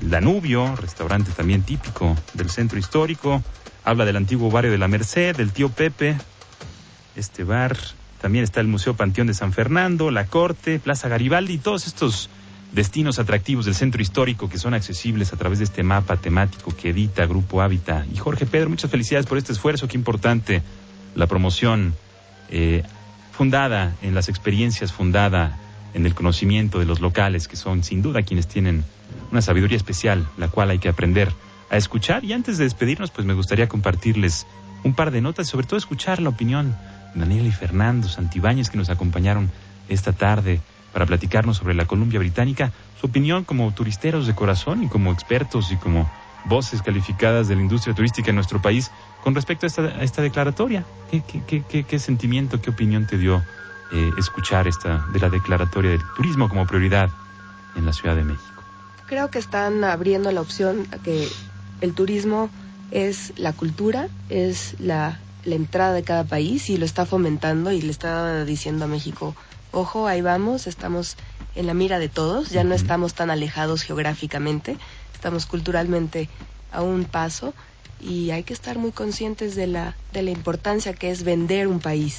el 0.00 0.10
Danubio, 0.10 0.76
restaurante 0.76 1.32
también 1.32 1.64
típico 1.64 2.16
del 2.34 2.50
centro 2.50 2.78
histórico. 2.78 3.42
Habla 3.82 4.04
del 4.04 4.14
antiguo 4.14 4.48
barrio 4.48 4.70
de 4.70 4.78
la 4.78 4.86
Merced, 4.86 5.34
del 5.34 5.50
tío 5.50 5.70
Pepe, 5.70 6.16
este 7.16 7.42
bar. 7.42 7.76
También 8.20 8.44
está 8.44 8.60
el 8.60 8.68
Museo 8.68 8.94
Panteón 8.94 9.26
de 9.26 9.34
San 9.34 9.52
Fernando, 9.52 10.12
la 10.12 10.26
Corte, 10.26 10.78
Plaza 10.78 11.08
Garibaldi 11.08 11.58
todos 11.58 11.88
estos 11.88 12.30
destinos 12.72 13.18
atractivos 13.18 13.64
del 13.64 13.74
centro 13.74 14.02
histórico 14.02 14.48
que 14.48 14.58
son 14.58 14.74
accesibles 14.74 15.32
a 15.32 15.36
través 15.36 15.58
de 15.58 15.64
este 15.64 15.82
mapa 15.82 16.16
temático 16.16 16.74
que 16.76 16.90
edita 16.90 17.26
Grupo 17.26 17.62
Hábitat. 17.62 18.06
Y 18.12 18.16
Jorge 18.16 18.46
Pedro, 18.46 18.70
muchas 18.70 18.90
felicidades 18.90 19.26
por 19.26 19.38
este 19.38 19.52
esfuerzo, 19.52 19.88
qué 19.88 19.96
importante 19.96 20.62
la 21.14 21.26
promoción 21.26 21.94
eh, 22.50 22.82
fundada 23.32 23.94
en 24.02 24.14
las 24.14 24.28
experiencias, 24.28 24.92
fundada 24.92 25.58
en 25.94 26.06
el 26.06 26.14
conocimiento 26.14 26.78
de 26.78 26.84
los 26.84 27.00
locales, 27.00 27.48
que 27.48 27.56
son 27.56 27.82
sin 27.82 28.02
duda 28.02 28.22
quienes 28.22 28.46
tienen 28.46 28.84
una 29.30 29.40
sabiduría 29.40 29.76
especial, 29.76 30.26
la 30.36 30.48
cual 30.48 30.70
hay 30.70 30.78
que 30.78 30.88
aprender 30.88 31.32
a 31.70 31.76
escuchar. 31.76 32.24
Y 32.24 32.32
antes 32.32 32.58
de 32.58 32.64
despedirnos, 32.64 33.10
pues 33.10 33.26
me 33.26 33.34
gustaría 33.34 33.68
compartirles 33.68 34.46
un 34.84 34.94
par 34.94 35.10
de 35.10 35.20
notas, 35.20 35.48
sobre 35.48 35.66
todo 35.66 35.78
escuchar 35.78 36.20
la 36.20 36.28
opinión 36.28 36.76
de 37.14 37.20
Daniel 37.20 37.46
y 37.46 37.52
Fernando 37.52 38.08
Santibáñez 38.08 38.68
que 38.68 38.76
nos 38.76 38.90
acompañaron 38.90 39.50
esta 39.88 40.12
tarde 40.12 40.60
para 40.96 41.04
platicarnos 41.04 41.58
sobre 41.58 41.74
la 41.74 41.84
Columbia 41.84 42.18
Británica, 42.18 42.72
su 42.98 43.08
opinión 43.08 43.44
como 43.44 43.70
turisteros 43.74 44.26
de 44.26 44.34
corazón 44.34 44.82
y 44.82 44.88
como 44.88 45.12
expertos 45.12 45.70
y 45.70 45.76
como 45.76 46.10
voces 46.46 46.80
calificadas 46.80 47.48
de 47.48 47.54
la 47.54 47.60
industria 47.60 47.94
turística 47.94 48.30
en 48.30 48.36
nuestro 48.36 48.62
país 48.62 48.90
con 49.22 49.34
respecto 49.34 49.66
a 49.66 50.02
esta, 50.02 50.22
declaratoria. 50.22 50.86
¿Qué, 51.10 51.20
qué, 51.20 51.42
qué, 51.46 51.62
qué, 51.68 51.84
qué 51.84 51.98
sentimiento, 51.98 52.62
qué 52.62 52.70
opinión 52.70 53.06
te 53.06 53.18
dio 53.18 53.44
eh, 53.92 54.10
escuchar 54.16 54.66
esta 54.68 55.04
de 55.12 55.20
la 55.20 55.28
declaratoria 55.28 55.90
del 55.90 56.00
turismo 56.16 56.48
como 56.48 56.66
prioridad 56.66 57.10
en 57.76 57.84
la 57.84 57.92
Ciudad 57.92 58.16
de 58.16 58.24
México? 58.24 58.62
Creo 59.04 59.30
que 59.30 59.38
están 59.38 59.84
abriendo 59.84 60.32
la 60.32 60.40
opción 60.40 60.86
a 60.92 60.96
que 60.96 61.28
el 61.82 61.92
turismo 61.92 62.48
es 62.90 63.34
la 63.36 63.52
cultura, 63.52 64.08
es 64.30 64.76
la, 64.78 65.20
la 65.44 65.56
entrada 65.56 65.92
de 65.92 66.04
cada 66.04 66.24
país 66.24 66.70
y 66.70 66.78
lo 66.78 66.86
está 66.86 67.04
fomentando 67.04 67.70
y 67.70 67.82
le 67.82 67.90
está 67.90 68.46
diciendo 68.46 68.86
a 68.86 68.88
México, 68.88 69.36
ojo, 69.76 70.06
ahí 70.06 70.22
vamos, 70.22 70.66
estamos 70.66 71.16
en 71.54 71.66
la 71.66 71.74
mira 71.74 71.98
de 71.98 72.08
todos, 72.08 72.50
ya 72.50 72.64
no 72.64 72.74
estamos 72.74 73.14
tan 73.14 73.30
alejados 73.30 73.82
geográficamente, 73.82 74.76
estamos 75.14 75.46
culturalmente 75.46 76.28
a 76.72 76.82
un 76.82 77.04
paso 77.04 77.54
y 78.00 78.30
hay 78.30 78.42
que 78.42 78.52
estar 78.52 78.78
muy 78.78 78.92
conscientes 78.92 79.54
de 79.56 79.66
la, 79.66 79.94
de 80.12 80.22
la 80.22 80.30
importancia 80.30 80.92
que 80.92 81.10
es 81.10 81.22
vender 81.24 81.66
un 81.68 81.80
país 81.80 82.18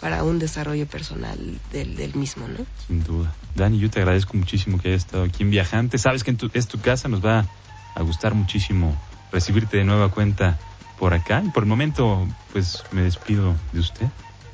para 0.00 0.24
un 0.24 0.38
desarrollo 0.38 0.86
personal 0.86 1.38
del, 1.72 1.96
del 1.96 2.14
mismo, 2.14 2.46
¿no? 2.48 2.66
sin 2.86 3.02
duda. 3.02 3.32
Dani, 3.54 3.78
yo 3.78 3.88
te 3.90 4.00
agradezco 4.00 4.36
muchísimo 4.36 4.78
que 4.78 4.88
hayas 4.88 5.02
estado 5.06 5.24
aquí 5.24 5.42
en 5.42 5.50
Viajante. 5.50 5.96
Sabes 5.98 6.22
que 6.24 6.30
en 6.30 6.36
tu- 6.36 6.50
es 6.52 6.66
tu 6.68 6.78
casa, 6.80 7.08
nos 7.08 7.24
va 7.24 7.46
a 7.94 8.02
gustar 8.02 8.34
muchísimo 8.34 8.94
recibirte 9.32 9.78
de 9.78 9.84
nueva 9.84 10.10
cuenta 10.10 10.58
por 10.98 11.14
acá. 11.14 11.42
Y 11.44 11.48
por 11.48 11.62
el 11.62 11.68
momento, 11.68 12.28
pues 12.52 12.84
me 12.92 13.00
despido 13.02 13.54
de 13.72 13.80
usted. 13.80 14.06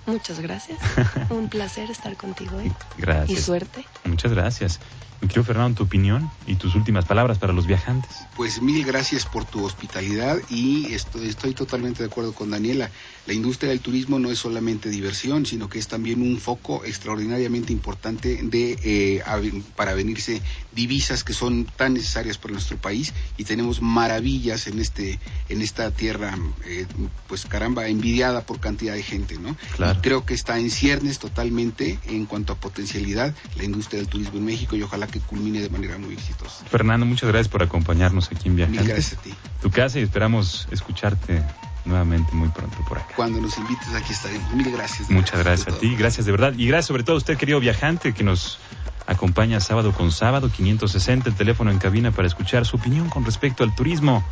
Muchas 0.06 0.40
gracias. 0.40 0.78
un 1.30 1.48
placer 1.48 1.90
estar 1.90 2.16
contigo 2.16 2.56
hoy. 2.56 2.72
Y 2.98 3.02
Gracias. 3.02 3.42
suerte. 3.42 3.84
Muchas 4.04 4.32
gracias. 4.32 4.80
Mi 5.22 5.28
querido 5.28 5.44
Fernando, 5.44 5.76
tu 5.76 5.84
opinión 5.84 6.28
y 6.48 6.56
tus 6.56 6.74
últimas 6.74 7.04
palabras 7.04 7.38
para 7.38 7.52
los 7.52 7.68
viajantes. 7.68 8.10
Pues 8.34 8.60
mil 8.60 8.84
gracias 8.84 9.24
por 9.24 9.44
tu 9.44 9.64
hospitalidad 9.64 10.38
y 10.50 10.92
estoy, 10.92 11.28
estoy 11.28 11.54
totalmente 11.54 12.02
de 12.02 12.08
acuerdo 12.08 12.32
con 12.32 12.50
Daniela. 12.50 12.90
La 13.26 13.32
industria 13.32 13.70
del 13.70 13.78
turismo 13.78 14.18
no 14.18 14.32
es 14.32 14.40
solamente 14.40 14.88
diversión, 14.88 15.46
sino 15.46 15.68
que 15.68 15.78
es 15.78 15.86
también 15.86 16.22
un 16.22 16.38
foco 16.38 16.84
extraordinariamente 16.84 17.72
importante 17.72 18.40
de 18.42 18.76
eh, 18.82 19.62
para 19.76 19.94
venirse 19.94 20.42
divisas 20.72 21.22
que 21.22 21.34
son 21.34 21.66
tan 21.66 21.94
necesarias 21.94 22.36
para 22.36 22.54
nuestro 22.54 22.78
país 22.78 23.14
y 23.36 23.44
tenemos 23.44 23.80
maravillas 23.80 24.66
en 24.66 24.80
este 24.80 25.20
en 25.48 25.62
esta 25.62 25.92
tierra, 25.92 26.36
eh, 26.66 26.84
pues 27.28 27.46
caramba, 27.46 27.86
envidiada 27.86 28.40
por 28.40 28.58
cantidad 28.58 28.94
de 28.94 29.04
gente, 29.04 29.38
¿no? 29.38 29.56
Claro. 29.76 30.00
Y 30.00 30.02
creo 30.02 30.26
que 30.26 30.34
está 30.34 30.58
en 30.58 30.70
ciernes 30.70 31.20
totalmente 31.20 32.00
en 32.06 32.26
cuanto 32.26 32.54
a 32.54 32.56
potencialidad 32.56 33.36
la 33.54 33.62
industria 33.62 34.00
del 34.00 34.08
turismo 34.08 34.38
en 34.38 34.46
México 34.46 34.74
y 34.74 34.82
ojalá 34.82 35.06
que 35.12 35.20
culmine 35.20 35.60
de 35.60 35.70
manera 35.70 35.96
muy 35.98 36.14
exitosa. 36.14 36.64
Fernando, 36.64 37.06
muchas 37.06 37.28
gracias 37.28 37.48
por 37.48 37.62
acompañarnos 37.62 38.30
aquí 38.32 38.48
en 38.48 38.56
Mil 38.56 38.66
Viajantes. 38.66 38.94
gracias 38.94 39.20
a 39.20 39.22
ti. 39.22 39.34
Tu 39.60 39.70
casa 39.70 40.00
y 40.00 40.02
esperamos 40.02 40.66
escucharte 40.72 41.42
nuevamente 41.84 42.32
muy 42.32 42.48
pronto 42.48 42.76
por 42.88 42.98
acá. 42.98 43.14
Cuando 43.14 43.40
nos 43.40 43.56
invites 43.58 43.94
aquí 43.94 44.12
estaremos. 44.12 44.52
Mil 44.54 44.72
gracias. 44.72 45.10
Muchas 45.10 45.38
gracias 45.38 45.66
de 45.66 45.72
a 45.72 45.78
ti, 45.78 45.94
gracias 45.94 46.26
de 46.26 46.32
verdad. 46.32 46.54
Y 46.56 46.66
gracias 46.66 46.86
sobre 46.86 47.04
todo 47.04 47.16
a 47.16 47.18
usted, 47.18 47.36
querido 47.36 47.60
viajante, 47.60 48.12
que 48.12 48.24
nos 48.24 48.58
acompaña 49.06 49.60
sábado 49.60 49.92
con 49.92 50.10
sábado, 50.10 50.50
560, 50.50 51.28
el 51.28 51.34
teléfono 51.34 51.70
en 51.70 51.78
cabina 51.78 52.10
para 52.10 52.26
escuchar 52.26 52.66
su 52.66 52.76
opinión 52.76 53.08
con 53.08 53.24
respecto 53.24 53.62
al 53.62 53.74
turismo. 53.74 54.24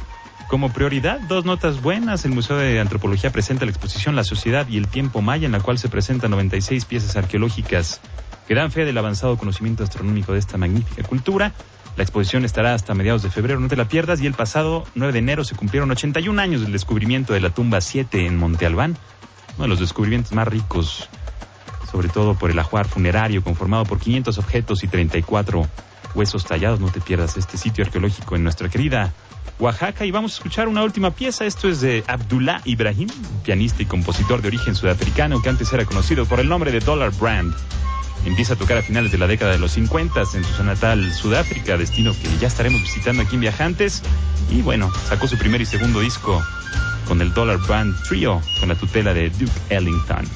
Como 0.49 0.73
prioridad, 0.73 1.21
dos 1.21 1.45
notas 1.45 1.81
buenas. 1.81 2.25
El 2.25 2.33
Museo 2.33 2.57
de 2.57 2.81
Antropología 2.81 3.31
presenta 3.31 3.65
la 3.65 3.71
exposición 3.71 4.17
La 4.17 4.25
Sociedad 4.25 4.67
y 4.69 4.79
el 4.79 4.89
Tiempo 4.89 5.23
Maya, 5.23 5.47
en 5.47 5.53
la 5.53 5.61
cual 5.61 5.79
se 5.79 5.89
presentan 5.89 6.33
96 6.33 6.87
piezas 6.87 7.15
arqueológicas 7.17 8.01
que 8.51 8.57
dan 8.57 8.73
fe 8.73 8.85
del 8.85 8.99
avanzado 8.99 9.39
conocimiento 9.39 9.85
astronómico 9.85 10.33
de 10.33 10.41
esta 10.41 10.59
magnífica 10.59 11.05
cultura. 11.05 11.53
La 11.97 12.03
exposición 12.03 12.45
estará 12.45 12.75
hasta 12.75 12.95
mediados 12.95 13.23
de 13.23 13.31
febrero, 13.31 13.61
no 13.61 13.69
te 13.69 13.77
la 13.77 13.87
pierdas. 13.87 14.21
Y 14.21 14.27
el 14.27 14.35
pasado 14.35 14.83
9 14.97 15.13
de 15.13 15.19
enero 15.21 15.45
se 15.45 15.55
cumplieron 15.55 15.89
81 15.93 16.43
años 16.43 16.63
del 16.63 16.73
descubrimiento 16.73 17.33
de 17.33 17.39
la 17.39 17.51
tumba 17.51 17.81
7 17.81 18.27
en 18.27 18.37
Monte 18.37 18.67
Albán, 18.67 18.99
uno 19.55 19.63
de 19.63 19.69
los 19.69 19.79
descubrimientos 19.79 20.33
más 20.33 20.49
ricos 20.49 21.09
sobre 21.93 22.09
todo 22.09 22.35
por 22.35 22.51
el 22.51 22.59
ajuar 22.59 22.89
funerario 22.89 23.45
conformado 23.45 23.85
por 23.85 24.01
500 24.01 24.37
objetos 24.39 24.83
y 24.83 24.89
34 24.89 25.69
huesos 26.17 26.45
tallados. 26.45 26.81
No 26.81 26.91
te 26.91 27.01
pierdas 27.01 27.37
este 27.37 27.57
sitio 27.57 27.85
arqueológico 27.85 28.35
en 28.35 28.43
nuestra 28.43 28.69
querida 28.69 29.13
Oaxaca. 29.61 30.05
Y 30.05 30.11
vamos 30.11 30.33
a 30.33 30.35
escuchar 30.35 30.67
una 30.67 30.83
última 30.83 31.13
pieza. 31.13 31.45
Esto 31.45 31.69
es 31.69 31.83
de 31.83 32.03
Abdullah 32.09 32.63
Ibrahim, 32.65 33.11
pianista 33.45 33.81
y 33.85 33.87
compositor 33.87 34.43
de 34.43 34.49
origen 34.49 34.75
sudafricano 34.75 35.41
que 35.41 35.51
antes 35.51 35.73
era 35.73 35.85
conocido 35.85 36.27
por 36.27 36.41
el 36.41 36.49
nombre 36.49 36.73
de 36.73 36.81
Dollar 36.81 37.13
Brand. 37.13 37.55
Empieza 38.25 38.55
a 38.55 38.57
tocar 38.57 38.79
a 38.79 38.83
finales 38.83 39.13
de 39.13 39.19
la 39.19 39.27
década 39.27 39.53
de 39.53 39.59
los 39.59 39.73
50 39.73 40.21
en 40.35 40.45
su 40.45 40.65
natal 40.65 41.13
Sudáfrica, 41.13 41.77
destino 41.77 42.13
que 42.13 42.29
ya 42.39 42.49
estaremos 42.49 42.83
visitando 42.83 43.23
aquí 43.23 43.37
en 43.37 43.41
Viajantes. 43.41 44.03
Y 44.51 44.63
bueno, 44.63 44.91
sacó 45.09 45.27
su 45.27 45.39
primer 45.39 45.61
y 45.61 45.67
segundo 45.67 46.01
disco 46.01 46.43
con 47.07 47.21
el 47.23 47.33
Dollar 47.33 47.59
Brand 47.59 47.95
Trio, 48.09 48.41
con 48.61 48.69
la 48.69 48.75
tutela 48.75 49.15
de 49.15 49.31
Duke 49.31 49.53
Ellington. 49.71 50.27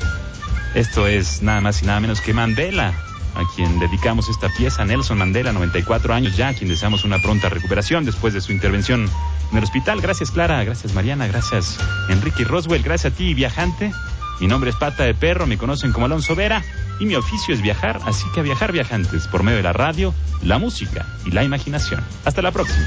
Esto 0.74 1.06
es 1.06 1.42
nada 1.42 1.60
más 1.60 1.82
y 1.82 1.86
nada 1.86 2.00
menos 2.00 2.20
que 2.20 2.32
Mandela, 2.32 2.92
a 3.34 3.42
quien 3.54 3.78
dedicamos 3.78 4.28
esta 4.28 4.48
pieza, 4.48 4.84
Nelson 4.84 5.18
Mandela, 5.18 5.52
94 5.52 6.14
años 6.14 6.36
ya, 6.36 6.48
a 6.48 6.54
quien 6.54 6.68
deseamos 6.68 7.04
una 7.04 7.20
pronta 7.20 7.48
recuperación 7.48 8.04
después 8.04 8.34
de 8.34 8.40
su 8.40 8.52
intervención 8.52 9.08
en 9.52 9.58
el 9.58 9.62
hospital. 9.62 10.00
Gracias 10.00 10.30
Clara, 10.30 10.64
gracias 10.64 10.94
Mariana, 10.94 11.26
gracias 11.26 11.78
Enrique 12.08 12.44
Roswell, 12.44 12.82
gracias 12.82 13.12
a 13.12 13.16
ti 13.16 13.34
viajante. 13.34 13.92
Mi 14.40 14.46
nombre 14.46 14.70
es 14.70 14.76
Pata 14.76 15.04
de 15.04 15.14
Perro, 15.14 15.46
me 15.46 15.58
conocen 15.58 15.92
como 15.92 16.06
Alonso 16.06 16.34
Vera 16.34 16.62
y 16.98 17.06
mi 17.06 17.14
oficio 17.14 17.54
es 17.54 17.62
viajar, 17.62 18.00
así 18.04 18.24
que 18.34 18.40
a 18.40 18.42
viajar 18.42 18.72
viajantes 18.72 19.28
por 19.28 19.42
medio 19.42 19.58
de 19.58 19.62
la 19.62 19.72
radio, 19.72 20.14
la 20.42 20.58
música 20.58 21.06
y 21.24 21.30
la 21.30 21.44
imaginación. 21.44 22.02
Hasta 22.24 22.42
la 22.42 22.52
próxima. 22.52 22.86